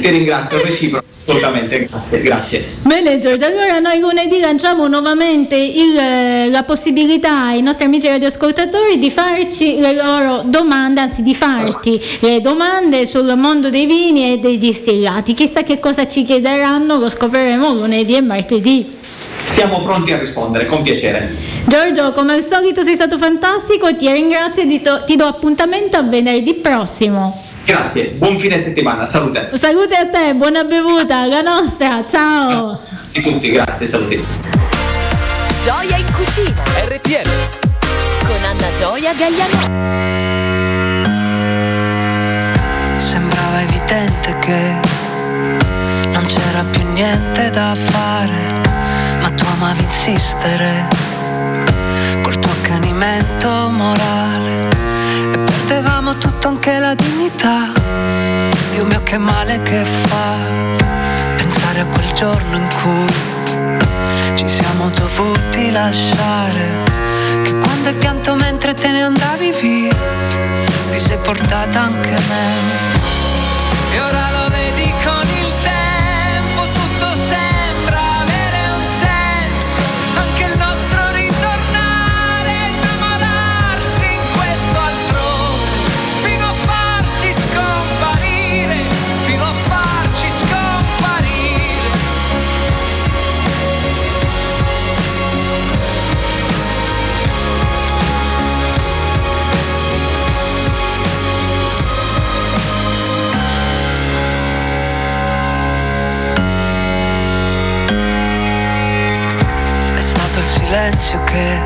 Ti 0.00 0.10
ringrazio, 0.10 0.60
reciproco, 0.62 1.04
assolutamente, 1.16 1.78
grazie, 1.78 2.22
grazie. 2.22 2.64
Bene 2.82 3.18
Giorgio, 3.18 3.46
allora 3.46 3.78
noi 3.78 4.00
lunedì 4.00 4.40
lanciamo 4.40 4.88
nuovamente 4.88 5.54
il, 5.54 5.96
eh, 5.96 6.48
la 6.50 6.64
possibilità 6.64 7.46
ai 7.46 7.62
nostri 7.62 7.84
amici 7.84 8.08
radioascoltatori 8.08 8.98
di 8.98 9.10
farci 9.10 9.78
le 9.78 9.94
loro 9.94 10.42
domande, 10.44 11.00
anzi 11.00 11.22
di 11.22 11.34
farti 11.34 12.00
le 12.20 12.40
domande 12.40 13.06
sul 13.06 13.35
mondo 13.36 13.70
dei 13.70 13.86
vini 13.86 14.32
e 14.32 14.38
dei 14.38 14.58
distillati. 14.58 15.34
Chissà 15.34 15.62
che 15.62 15.78
cosa 15.78 16.06
ci 16.06 16.24
chiederanno, 16.24 16.98
lo 16.98 17.08
scopriremo 17.08 17.72
lunedì 17.72 18.16
e 18.16 18.20
martedì. 18.20 18.88
siamo 19.38 19.80
pronti 19.80 20.12
a 20.12 20.18
rispondere, 20.18 20.66
con 20.66 20.82
piacere. 20.82 21.30
Giorgio, 21.66 22.12
come 22.12 22.34
al 22.34 22.42
solito 22.42 22.82
sei 22.82 22.94
stato 22.94 23.18
fantastico, 23.18 23.94
ti 23.94 24.10
ringrazio 24.10 24.62
e 24.62 24.66
ti 24.66 24.80
do, 24.80 25.02
ti 25.04 25.16
do 25.16 25.26
appuntamento 25.26 25.96
a 25.96 26.02
venerdì 26.02 26.54
prossimo. 26.54 27.42
Grazie, 27.64 28.10
buon 28.10 28.38
fine 28.38 28.58
settimana, 28.58 29.04
salute. 29.04 29.50
Salute 29.52 29.96
a 29.96 30.06
te, 30.06 30.34
buona 30.34 30.62
bevuta, 30.64 31.26
la 31.26 31.40
nostra, 31.40 32.04
ciao. 32.04 32.80
Di 33.12 33.20
tutti, 33.20 33.50
grazie, 33.50 33.86
saluti. 33.88 34.24
Gioia 35.64 35.96
in 35.96 36.06
cucina. 36.12 36.62
RTM. 36.84 37.28
Con 38.20 38.44
Anna 38.44 38.68
Gioia 38.78 39.12
Gagliano. 39.14 40.65
Niente 46.96 47.50
da 47.50 47.74
fare, 47.74 48.62
ma 49.20 49.28
tu 49.28 49.44
amavi 49.44 49.82
insistere 49.82 50.88
col 52.22 52.38
tuo 52.38 52.50
accanimento 52.52 53.48
morale 53.70 54.66
e 55.30 55.38
perdevamo 55.38 56.16
tutto 56.16 56.48
anche 56.48 56.78
la 56.78 56.94
dignità. 56.94 57.70
Dio 58.72 58.84
mio 58.86 59.02
che 59.02 59.18
male 59.18 59.60
che 59.60 59.84
fa 59.84 60.36
pensare 61.36 61.80
a 61.80 61.84
quel 61.84 62.12
giorno 62.14 62.56
in 62.56 62.68
cui 62.80 63.14
ci 64.34 64.48
siamo 64.48 64.88
dovuti 64.88 65.70
lasciare, 65.70 66.82
che 67.42 67.58
quando 67.58 67.90
hai 67.90 67.94
pianto 67.94 68.34
mentre 68.36 68.72
te 68.72 68.90
ne 68.90 69.02
andavi 69.02 69.52
via, 69.60 69.94
ti 70.90 70.98
sei 70.98 71.18
portata 71.18 71.78
anche 71.78 72.16
me. 72.28 73.04
E 73.92 74.00
ora 74.00 74.30
lo 74.30 74.48
vedi 74.48 74.75
silenzio 110.66 111.22
che 111.22 111.62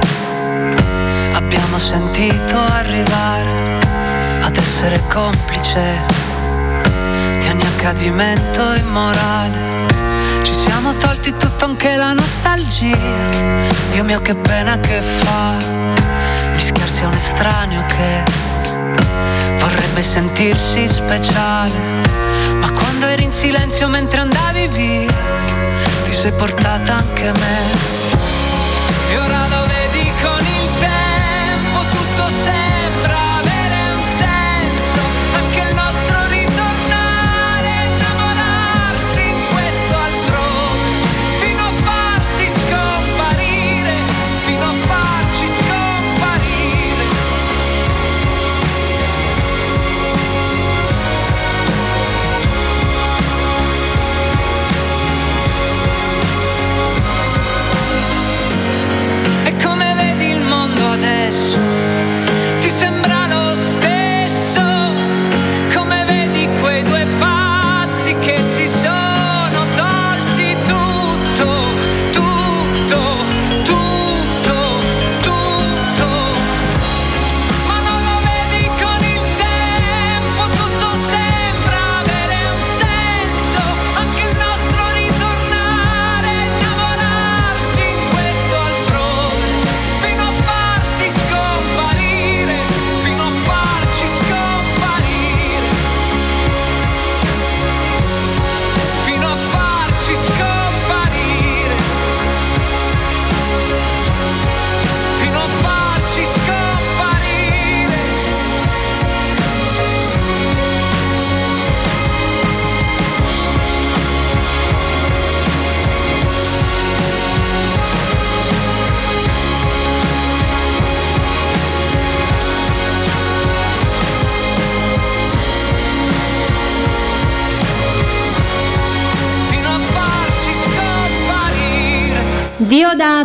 abbiamo 1.32 1.78
sentito 1.78 2.58
arrivare 2.58 3.78
ad 4.42 4.54
essere 4.54 5.00
complice 5.08 5.80
di 7.38 7.48
ogni 7.48 7.64
accadimento 7.64 8.74
immorale. 8.74 9.86
Ci 10.42 10.52
siamo 10.52 10.92
tolti 10.94 11.34
tutto 11.34 11.64
anche 11.64 11.96
la 11.96 12.12
nostalgia. 12.12 12.94
Dio 13.92 14.04
mio 14.04 14.20
che 14.20 14.34
pena 14.34 14.78
che 14.78 15.00
fa. 15.00 15.56
Mischiarsi 16.52 17.02
a 17.02 17.06
un 17.06 17.14
estraneo 17.14 17.82
che 17.86 18.22
vorrebbe 19.56 20.02
sentirsi 20.02 20.86
speciale. 20.86 21.72
Ma 22.60 22.70
quando 22.70 23.06
eri 23.06 23.22
in 23.22 23.32
silenzio 23.32 23.88
mentre 23.88 24.20
andavi 24.20 24.68
via, 24.68 25.14
ti 26.04 26.12
sei 26.12 26.32
portata 26.32 26.96
anche 26.96 27.32
me. 27.32 27.89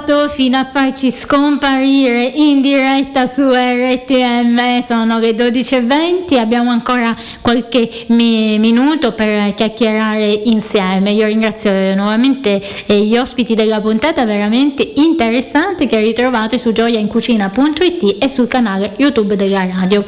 Diodato 0.06 0.28
fino 0.28 0.58
a 0.60 0.66
farci 0.66 1.10
scomparire 1.10 2.26
in 2.26 2.62
diretta 2.62 3.26
su 3.26 3.42
RTM, 3.42 4.80
sono 4.82 5.18
le 5.18 5.32
12.20, 5.32 6.38
abbiamo 6.38 6.70
ancora 6.70 7.16
qualche 7.42 7.90
mi- 8.10 8.60
minuto 8.60 9.14
per 9.14 9.56
chiacchierare 9.56 10.28
insieme. 10.46 11.10
Io 11.10 11.26
ringrazio 11.26 11.72
nuovamente 11.96 12.62
eh, 12.86 13.00
gli 13.00 13.18
ospiti 13.18 13.56
della 13.56 13.80
puntata 13.80 14.26
veramente 14.26 14.88
interessante 14.96 15.88
che 15.88 16.00
ritrovate 16.00 16.60
su 16.60 16.72
gioiaincucina.it 16.72 18.18
e 18.20 18.30
sul 18.30 18.48
canale 18.48 18.94
YouTube 18.98 19.36
della 19.36 19.66
radio. 19.66 20.04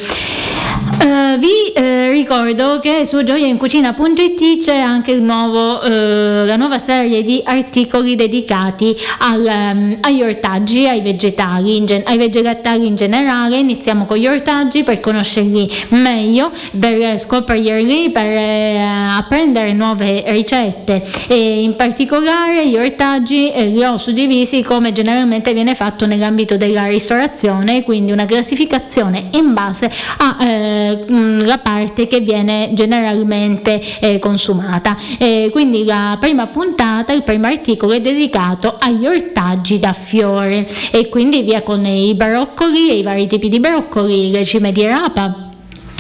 Eh, 1.28 1.38
vi 1.38 1.71
eh, 1.73 2.11
ricordo 2.11 2.80
che 2.80 3.03
su 3.03 3.21
gioiaincucina.it 3.23 4.63
c'è 4.63 4.78
anche 4.78 5.15
nuovo, 5.15 5.82
eh, 5.82 6.45
la 6.45 6.55
nuova 6.55 6.80
serie 6.80 7.23
di 7.23 7.41
articoli 7.43 8.15
dedicati 8.15 8.95
al, 9.19 9.45
ehm, 9.45 9.97
agli 10.01 10.21
ortaggi, 10.21 10.88
ai 10.88 11.01
vegetali, 11.01 11.84
gen- 11.84 12.03
ai 12.05 12.17
vegetali 12.17 12.88
in 12.88 12.95
generale. 12.95 13.57
Iniziamo 13.57 14.05
con 14.05 14.17
gli 14.17 14.28
ortaggi 14.28 14.84
per 14.84 14.99
conoscerli 14.99 15.69
meglio, 15.89 16.51
per 16.80 17.19
scoprirli, 17.19 18.11
per 18.11 18.25
eh, 18.25 18.78
apprendere 19.17 19.73
nuove 19.73 20.23
ricette 20.28 21.01
e 21.28 21.61
in 21.61 21.75
particolare 21.75 22.67
gli 22.67 22.78
ortaggi 22.78 23.51
eh, 23.51 23.67
li 23.67 23.84
ho 23.84 23.97
suddivisi 23.97 24.61
come 24.61 24.91
generalmente 24.91 25.53
viene 25.53 25.75
fatto 25.75 26.05
nell'ambito 26.05 26.55
della 26.57 26.86
ristorazione, 26.86 27.84
quindi 27.84 28.11
una 28.11 28.25
classificazione 28.25 29.30
in 29.32 29.53
base 29.53 29.91
alla 31.28 31.57
parte 31.59 32.07
che 32.07 32.19
viene 32.19 32.69
generalmente 32.73 33.82
eh, 33.99 34.19
consumata. 34.19 34.95
Eh, 35.17 35.49
quindi 35.51 35.84
la 35.84 36.17
prima 36.19 36.47
puntata, 36.47 37.13
il 37.13 37.23
primo 37.23 37.47
articolo 37.47 37.93
è 37.93 38.01
dedicato 38.01 38.75
agli 38.80 39.05
ortaggi 39.05 39.80
da 39.80 39.93
fiore 39.93 40.67
e 40.91 41.09
quindi 41.09 41.41
via 41.41 41.61
con 41.61 41.86
i 41.86 42.13
baroccoli 42.15 42.89
e 42.89 42.97
i 42.97 43.03
vari 43.03 43.28
tipi 43.28 43.49
di 43.49 43.59
broccoli, 43.59 44.32
le 44.32 44.43
cime 44.43 44.71
di 44.71 44.86
rapa 44.86 45.47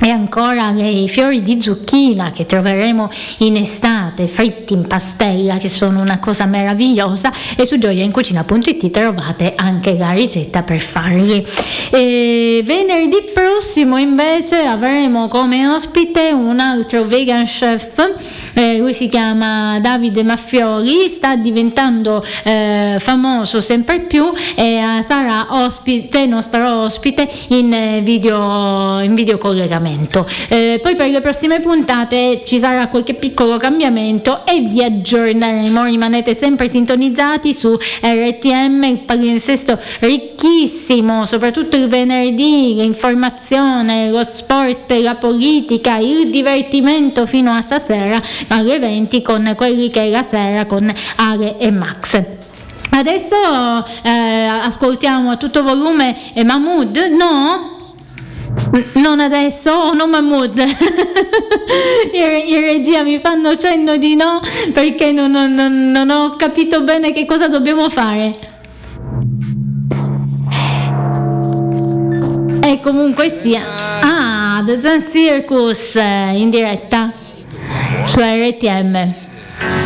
e 0.07 0.11
ancora 0.11 0.71
i 0.71 1.09
fiori 1.09 1.41
di 1.41 1.61
zucchina 1.61 2.31
che 2.31 2.45
troveremo 2.45 3.09
in 3.39 3.57
estate 3.57 4.25
fritti 4.27 4.71
in 4.71 4.87
pastella 4.87 5.57
che 5.57 5.67
sono 5.67 5.99
una 5.99 6.17
cosa 6.17 6.45
meravigliosa 6.45 7.29
e 7.57 7.65
su 7.65 7.77
gioiaincucina.it 7.77 8.89
trovate 8.89 9.51
anche 9.57 9.97
la 9.97 10.11
ricetta 10.11 10.63
per 10.63 10.79
farli. 10.79 11.43
E 11.89 12.61
venerdì 12.63 13.17
prossimo 13.33 13.97
invece 13.97 14.63
avremo 14.63 15.27
come 15.27 15.67
ospite 15.67 16.31
un 16.31 16.59
altro 16.61 17.03
vegan 17.03 17.43
chef, 17.43 18.53
eh, 18.53 18.77
lui 18.77 18.93
si 18.93 19.09
chiama 19.09 19.77
Davide 19.81 20.23
Maffioli, 20.23 21.09
sta 21.09 21.35
diventando 21.35 22.23
eh, 22.43 22.95
famoso 22.97 23.59
sempre 23.59 23.99
più 23.99 24.31
e 24.55 24.75
eh, 24.75 25.03
sarà 25.03 25.47
ospite, 25.49 26.25
nostro 26.27 26.83
ospite 26.83 27.27
in 27.49 27.73
eh, 27.73 27.99
video, 28.01 29.01
in 29.01 29.13
video 29.13 29.37
collegamento. 29.37 29.96
Eh, 30.49 30.79
poi 30.81 30.95
per 30.95 31.09
le 31.09 31.19
prossime 31.19 31.59
puntate 31.59 32.41
ci 32.45 32.59
sarà 32.59 32.87
qualche 32.87 33.13
piccolo 33.13 33.57
cambiamento 33.57 34.45
e 34.45 34.61
vi 34.61 34.83
aggiorneremo, 34.83 35.85
rimanete 35.85 36.33
sempre 36.33 36.67
sintonizzati 36.67 37.53
su 37.53 37.75
RTM, 38.01 38.83
il 38.83 38.99
palinsesto 38.99 39.77
ricchissimo, 39.99 41.25
soprattutto 41.25 41.75
il 41.77 41.87
venerdì, 41.87 42.75
l'informazione, 42.75 44.09
lo 44.09 44.23
sport, 44.23 44.91
la 44.91 45.15
politica, 45.15 45.97
il 45.97 46.29
divertimento 46.29 47.25
fino 47.25 47.51
a 47.51 47.61
stasera 47.61 48.21
alle 48.47 48.79
20 48.79 49.21
con 49.21 49.53
quelli 49.55 49.89
che 49.89 50.03
è 50.03 50.09
la 50.09 50.23
sera 50.23 50.65
con 50.65 50.91
Ale 51.15 51.57
e 51.57 51.71
Max. 51.71 52.23
Adesso 52.89 53.35
eh, 54.03 54.09
ascoltiamo 54.09 55.31
a 55.31 55.37
tutto 55.37 55.61
volume 55.61 56.15
eh, 56.33 56.43
Mahmood, 56.43 56.97
no? 57.17 57.76
Non 58.95 59.19
adesso, 59.19 59.71
oh, 59.71 59.93
no 59.93 60.07
Mahmood. 60.07 60.57
in, 62.11 62.55
in 62.55 62.59
regia 62.61 63.03
mi 63.03 63.19
fanno 63.19 63.55
cenno 63.55 63.97
di 63.97 64.15
no 64.15 64.39
perché 64.73 65.11
non, 65.11 65.31
non, 65.31 65.91
non, 65.91 66.09
ho 66.09 66.35
capito 66.35 66.81
bene 66.81 67.11
che 67.11 67.25
cosa 67.25 67.47
dobbiamo 67.47 67.89
fare. 67.89 68.31
E 72.61 72.79
comunque 72.81 73.29
sia. 73.29 73.63
Ah, 74.01 74.61
The 74.65 74.81
Zen 74.81 75.01
Circus 75.01 75.95
eh, 75.95 76.33
in 76.35 76.49
diretta 76.49 77.11
su 78.05 78.19
RTM. 78.19 79.13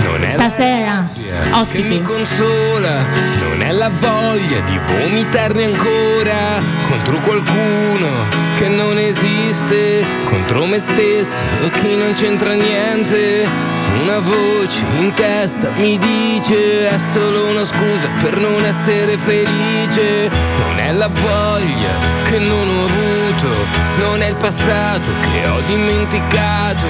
Non 0.03 0.23
è 0.23 0.29
Stasera, 0.31 1.09
ospiti. 1.53 1.83
Che 1.83 1.93
mi 1.93 2.01
consola, 2.01 3.07
non 3.39 3.61
è 3.61 3.71
la 3.71 3.89
voglia 3.89 4.59
di 4.61 4.79
vomitarne 4.85 5.65
ancora 5.65 6.61
contro 6.89 7.19
qualcuno 7.19 8.50
che 8.61 8.67
non 8.67 8.95
esiste, 8.99 10.05
contro 10.25 10.67
me 10.67 10.77
stesso 10.77 11.33
chi 11.81 11.95
non 11.95 12.13
c'entra 12.13 12.53
niente. 12.53 13.80
Una 13.99 14.19
voce 14.19 14.83
in 14.99 15.13
testa 15.13 15.71
mi 15.71 15.97
dice 15.97 16.89
è 16.89 16.97
solo 16.97 17.47
una 17.47 17.65
scusa 17.65 18.09
per 18.21 18.39
non 18.39 18.63
essere 18.63 19.17
felice. 19.17 20.29
Non 20.59 20.79
è 20.79 20.91
la 20.93 21.07
voglia 21.07 22.19
che 22.29 22.39
non 22.39 22.67
ho 22.67 22.83
avuto, 22.85 23.53
non 23.99 24.21
è 24.21 24.29
il 24.29 24.35
passato 24.35 25.09
che 25.31 25.47
ho 25.47 25.59
dimenticato, 25.65 26.87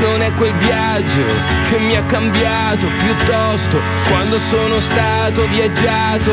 non 0.00 0.20
è 0.20 0.32
quel 0.34 0.52
viaggio 0.54 1.24
che 1.70 1.78
mi 1.78 1.96
ha 1.96 2.02
cambiato 2.02 2.86
piuttosto 2.98 3.80
quando 4.08 4.38
sono 4.38 4.80
stato 4.80 5.46
viaggiato. 5.46 6.32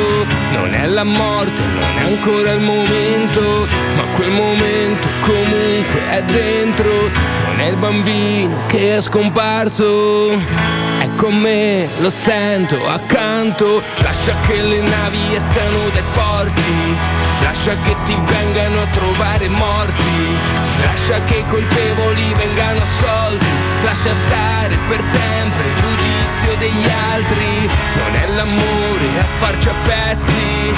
Non 0.52 0.74
è 0.74 0.88
la 0.88 1.04
morte, 1.04 1.62
non 1.62 1.98
è 2.00 2.04
ancora 2.06 2.52
il 2.52 2.62
momento, 2.62 3.68
ma 3.96 4.04
quel 4.16 4.32
momento 4.32 5.08
comunque 5.22 6.10
è 6.10 6.24
dentro. 6.24 7.46
Non 7.58 7.66
è 7.66 7.70
il 7.70 7.78
bambino 7.78 8.66
che 8.68 8.98
è 8.98 9.02
scomparso. 9.02 10.30
È 10.30 11.10
con 11.16 11.34
me, 11.34 11.90
lo 11.98 12.12
sento 12.12 12.86
accanto. 12.86 13.82
Lascia 14.04 14.36
che 14.46 14.62
le 14.62 14.82
navi 14.82 15.34
escano 15.36 15.90
dai 15.92 16.04
porti. 16.14 16.96
Lascia 17.42 17.76
che 17.82 17.96
ti 18.06 18.16
vengano 18.16 18.84
a 18.84 18.86
trovare 18.92 19.48
morti. 19.50 20.38
Lascia 20.84 21.24
che 21.24 21.38
i 21.38 21.46
colpevoli 21.46 22.32
vengano 22.36 22.80
assolti. 22.80 23.46
Lascia 23.84 24.14
stare 24.28 24.78
per 24.88 25.02
sempre 25.04 25.64
il 25.66 25.76
giudizio 25.82 26.56
degli 26.60 26.88
altri. 27.12 27.70
Non 27.98 28.22
è 28.22 28.36
l'amore 28.36 29.08
a 29.18 29.26
farci 29.40 29.68
a 29.68 29.74
pezzi. 29.82 30.74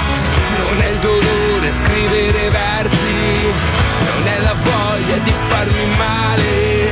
Non 0.63 0.81
è 0.81 0.87
il 0.87 0.99
dolore 0.99 1.67
a 1.67 1.83
scrivere 1.83 2.49
versi. 2.49 3.51
Non 4.05 4.27
è 4.27 4.43
la 4.43 4.53
voglia 4.53 4.78
di 5.03 5.33
farmi 5.47 5.85
male, 5.97 6.91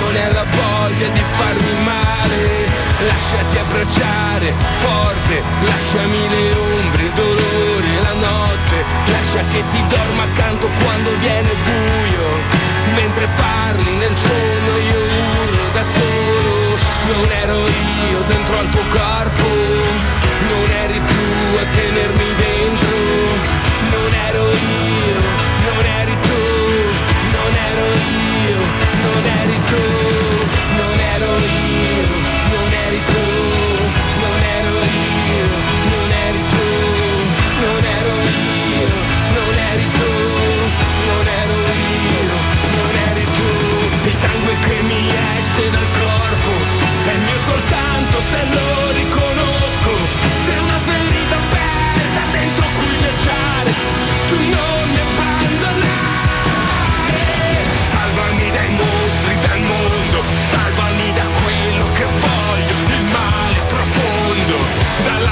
non 0.00 0.16
è 0.16 0.32
la 0.32 0.44
voglia 0.44 1.08
di 1.08 1.22
farmi 1.36 1.84
male. 1.84 2.72
Lasciati 3.06 3.58
abbracciare 3.58 4.52
forte, 4.80 5.42
lasciami 5.64 6.28
le 6.28 6.52
ombre, 6.52 7.02
il 7.02 7.10
dolore, 7.12 8.02
la 8.02 8.12
notte. 8.12 8.76
Lascia 9.06 9.44
che 9.52 9.62
ti 9.70 9.82
dorma 9.88 10.22
accanto 10.22 10.68
quando 10.82 11.10
viene 11.20 11.50
buio. 11.64 12.28
Mentre 12.94 13.28
parli 13.36 13.94
nel 13.96 14.16
sonno 14.16 14.76
io 14.78 15.00
urlo 15.42 15.68
da 15.72 15.82
solo. 15.82 16.78
Non 17.12 17.30
ero 17.30 17.58
io 17.66 18.20
dentro 18.26 18.58
al 18.58 18.68
tuo 18.68 18.82
corpo, 18.88 19.46
non 20.48 20.70
eri 20.70 21.00
tu 21.06 21.58
a 21.58 21.64
tenermi 21.72 22.34
dentro. 22.36 22.96
Non 23.90 24.14
ero 24.28 24.44
io, 24.50 24.93
non 29.04 29.24
eri 29.40 29.58
tu, 29.70 29.82
non 30.80 30.98
ero 31.14 31.30
io, 31.44 32.04
non 32.54 32.70
eri 32.86 33.00
tu, 33.12 33.24
non 34.24 34.38
ero 34.58 34.74
io, 34.98 35.46
non 35.92 36.10
eri 36.26 36.42
tu, 36.54 36.66
non 37.64 37.84
ero 37.98 38.14
io, 38.72 38.86
non 39.36 39.54
eri 39.70 39.86
tu, 39.98 40.12
non 41.10 41.26
ero 41.42 41.56
io, 42.16 42.34
non 42.76 42.94
eri 43.10 43.26
tu. 43.38 43.50
Il 44.08 44.16
sangue 44.22 44.54
che 44.66 44.76
mi 44.90 45.02
esce 45.38 45.70
dal 45.70 45.88
corpo 46.00 46.52
è 47.12 47.16
mio 47.26 47.38
soltanto 47.46 48.16
se 48.30 48.40
lo 48.54 48.92
riconosco. 48.92 49.23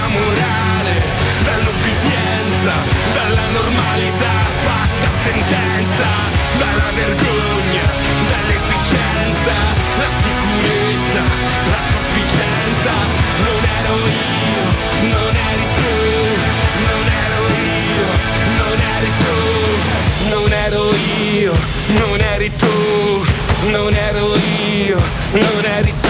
Morale, 0.09 0.95
dall'obbedienza, 1.45 2.73
dalla 3.15 3.47
normalità 3.53 4.35
fatta 4.65 5.11
sentenza, 5.23 6.07
dalla 6.59 6.91
vergogna, 6.95 7.87
dall'efficienza, 8.31 9.55
la 9.99 10.09
sicurezza, 10.21 11.23
la 11.71 11.81
sufficienza. 11.93 12.93
Non 13.45 13.63
ero 13.79 13.97
io, 14.09 14.65
non 15.15 15.35
eri 15.51 15.67
tu, 15.79 15.93
non 16.89 17.05
ero 17.23 17.41
io, 17.63 18.07
non 18.59 18.79
eri 18.97 19.11
tu, 19.23 19.37
non 20.29 20.53
ero 20.53 20.83
io, 21.33 21.53
non 21.99 22.21
eri 22.21 22.51
tu, 22.57 23.25
non 23.71 23.95
ero 23.95 24.25
io, 24.37 24.99
non 25.33 25.65
eri 25.65 25.93
tu, 26.01 26.02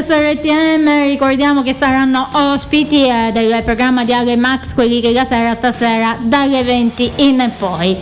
in 0.00 0.02
diretta 0.02 0.02
su 0.02 0.12
RTM, 0.14 0.99
ricordiamo 1.10 1.62
che 1.62 1.72
saranno 1.72 2.28
ospiti 2.32 3.04
eh, 3.04 3.30
del 3.32 3.62
programma 3.64 4.04
di 4.04 4.12
Ale 4.12 4.36
Max, 4.36 4.74
quelli 4.74 5.00
che 5.00 5.12
la 5.12 5.24
sera 5.24 5.54
stasera 5.54 6.16
dalle 6.20 6.62
20 6.62 7.12
in 7.16 7.50
poi. 7.58 7.96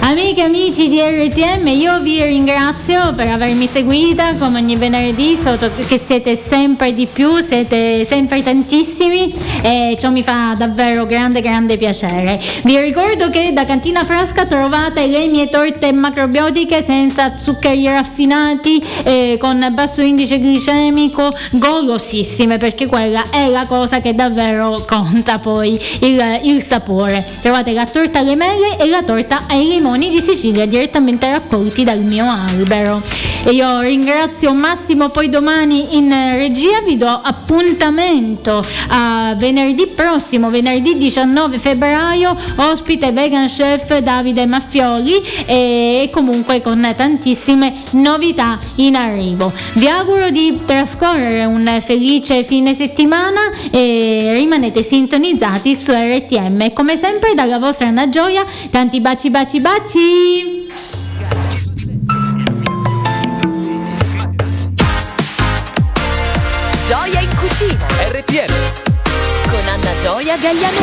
Amiche 0.00 0.42
e 0.42 0.44
amici 0.44 0.88
di 0.88 1.00
RTM, 1.00 1.66
io 1.68 2.00
vi 2.00 2.22
ringrazio 2.22 3.14
per 3.14 3.28
avermi 3.28 3.66
seguita 3.66 4.34
come 4.34 4.58
ogni 4.58 4.76
venerdì, 4.76 5.36
so 5.36 5.56
che 5.88 5.98
siete 5.98 6.36
sempre 6.36 6.92
di 6.92 7.06
più, 7.06 7.38
siete 7.38 8.04
sempre 8.04 8.42
tantissimi 8.42 9.32
e 9.62 9.96
ciò 9.98 10.10
mi 10.10 10.22
fa 10.22 10.52
davvero 10.56 11.06
grande 11.06 11.40
grande 11.40 11.78
piacere. 11.78 12.38
Vi 12.64 12.78
ricordo 12.78 13.30
che 13.30 13.52
da 13.54 13.64
Cantina 13.64 14.04
Frasca 14.04 14.44
trovate 14.44 15.06
le 15.06 15.26
mie 15.28 15.48
torte 15.48 15.92
macrobiotiche 15.92 16.82
senza 16.82 17.36
zuccheri 17.36 17.86
raffinati 17.86 18.82
eh, 19.04 19.36
con 19.38 19.66
basso 19.72 20.02
indice 20.02 20.38
glicemico, 20.38 21.30
golosissime 21.52 22.49
perché 22.58 22.86
quella 22.86 23.24
è 23.30 23.48
la 23.48 23.66
cosa 23.66 24.00
che 24.00 24.14
davvero 24.14 24.82
conta 24.86 25.38
poi 25.38 25.78
il, 26.00 26.40
il 26.42 26.62
sapore. 26.62 27.24
Trovate 27.40 27.72
la 27.72 27.86
torta 27.86 28.20
alle 28.20 28.36
mele 28.36 28.76
e 28.78 28.86
la 28.86 29.02
torta 29.02 29.44
ai 29.48 29.68
limoni 29.68 30.10
di 30.10 30.20
Sicilia 30.20 30.66
direttamente 30.66 31.30
raccolti 31.30 31.84
dal 31.84 32.00
mio 32.00 32.24
albero. 32.28 33.02
E 33.42 33.52
io 33.52 33.80
ringrazio 33.80 34.52
Massimo 34.52 35.08
poi 35.08 35.28
domani 35.28 35.96
in 35.96 36.10
regia, 36.10 36.80
vi 36.84 36.96
do 36.96 37.08
appuntamento 37.08 38.62
a 38.88 39.34
venerdì 39.36 39.86
prossimo, 39.86 40.50
venerdì 40.50 40.98
19 40.98 41.58
febbraio, 41.58 42.36
ospite 42.56 43.12
vegan 43.12 43.46
chef 43.46 43.98
Davide 43.98 44.44
Maffioli 44.44 45.22
e 45.46 46.10
comunque 46.12 46.60
con 46.60 46.92
tantissime 46.94 47.72
novità 47.92 48.58
in 48.76 48.94
arrivo. 48.94 49.50
Vi 49.74 49.88
auguro 49.88 50.30
di 50.30 50.60
trascorrere 50.64 51.44
un 51.44 51.78
felice 51.80 52.39
fine 52.44 52.74
settimana 52.74 53.40
e 53.70 54.32
rimanete 54.34 54.82
sintonizzati 54.82 55.74
su 55.74 55.92
RTM. 55.92 56.72
Come 56.72 56.96
sempre 56.96 57.34
dalla 57.34 57.58
vostra 57.58 57.88
Anna 57.88 58.08
Gioia, 58.08 58.44
tanti 58.70 59.00
baci 59.00 59.30
baci 59.30 59.60
baci! 59.60 60.68
Gioia 66.86 67.20
in 67.20 67.28
cucina. 67.36 67.86
RTM 68.08 68.52
Con 69.48 69.68
Anna 69.68 69.90
Gioia 70.02 70.36
Gagliano. 70.36 70.80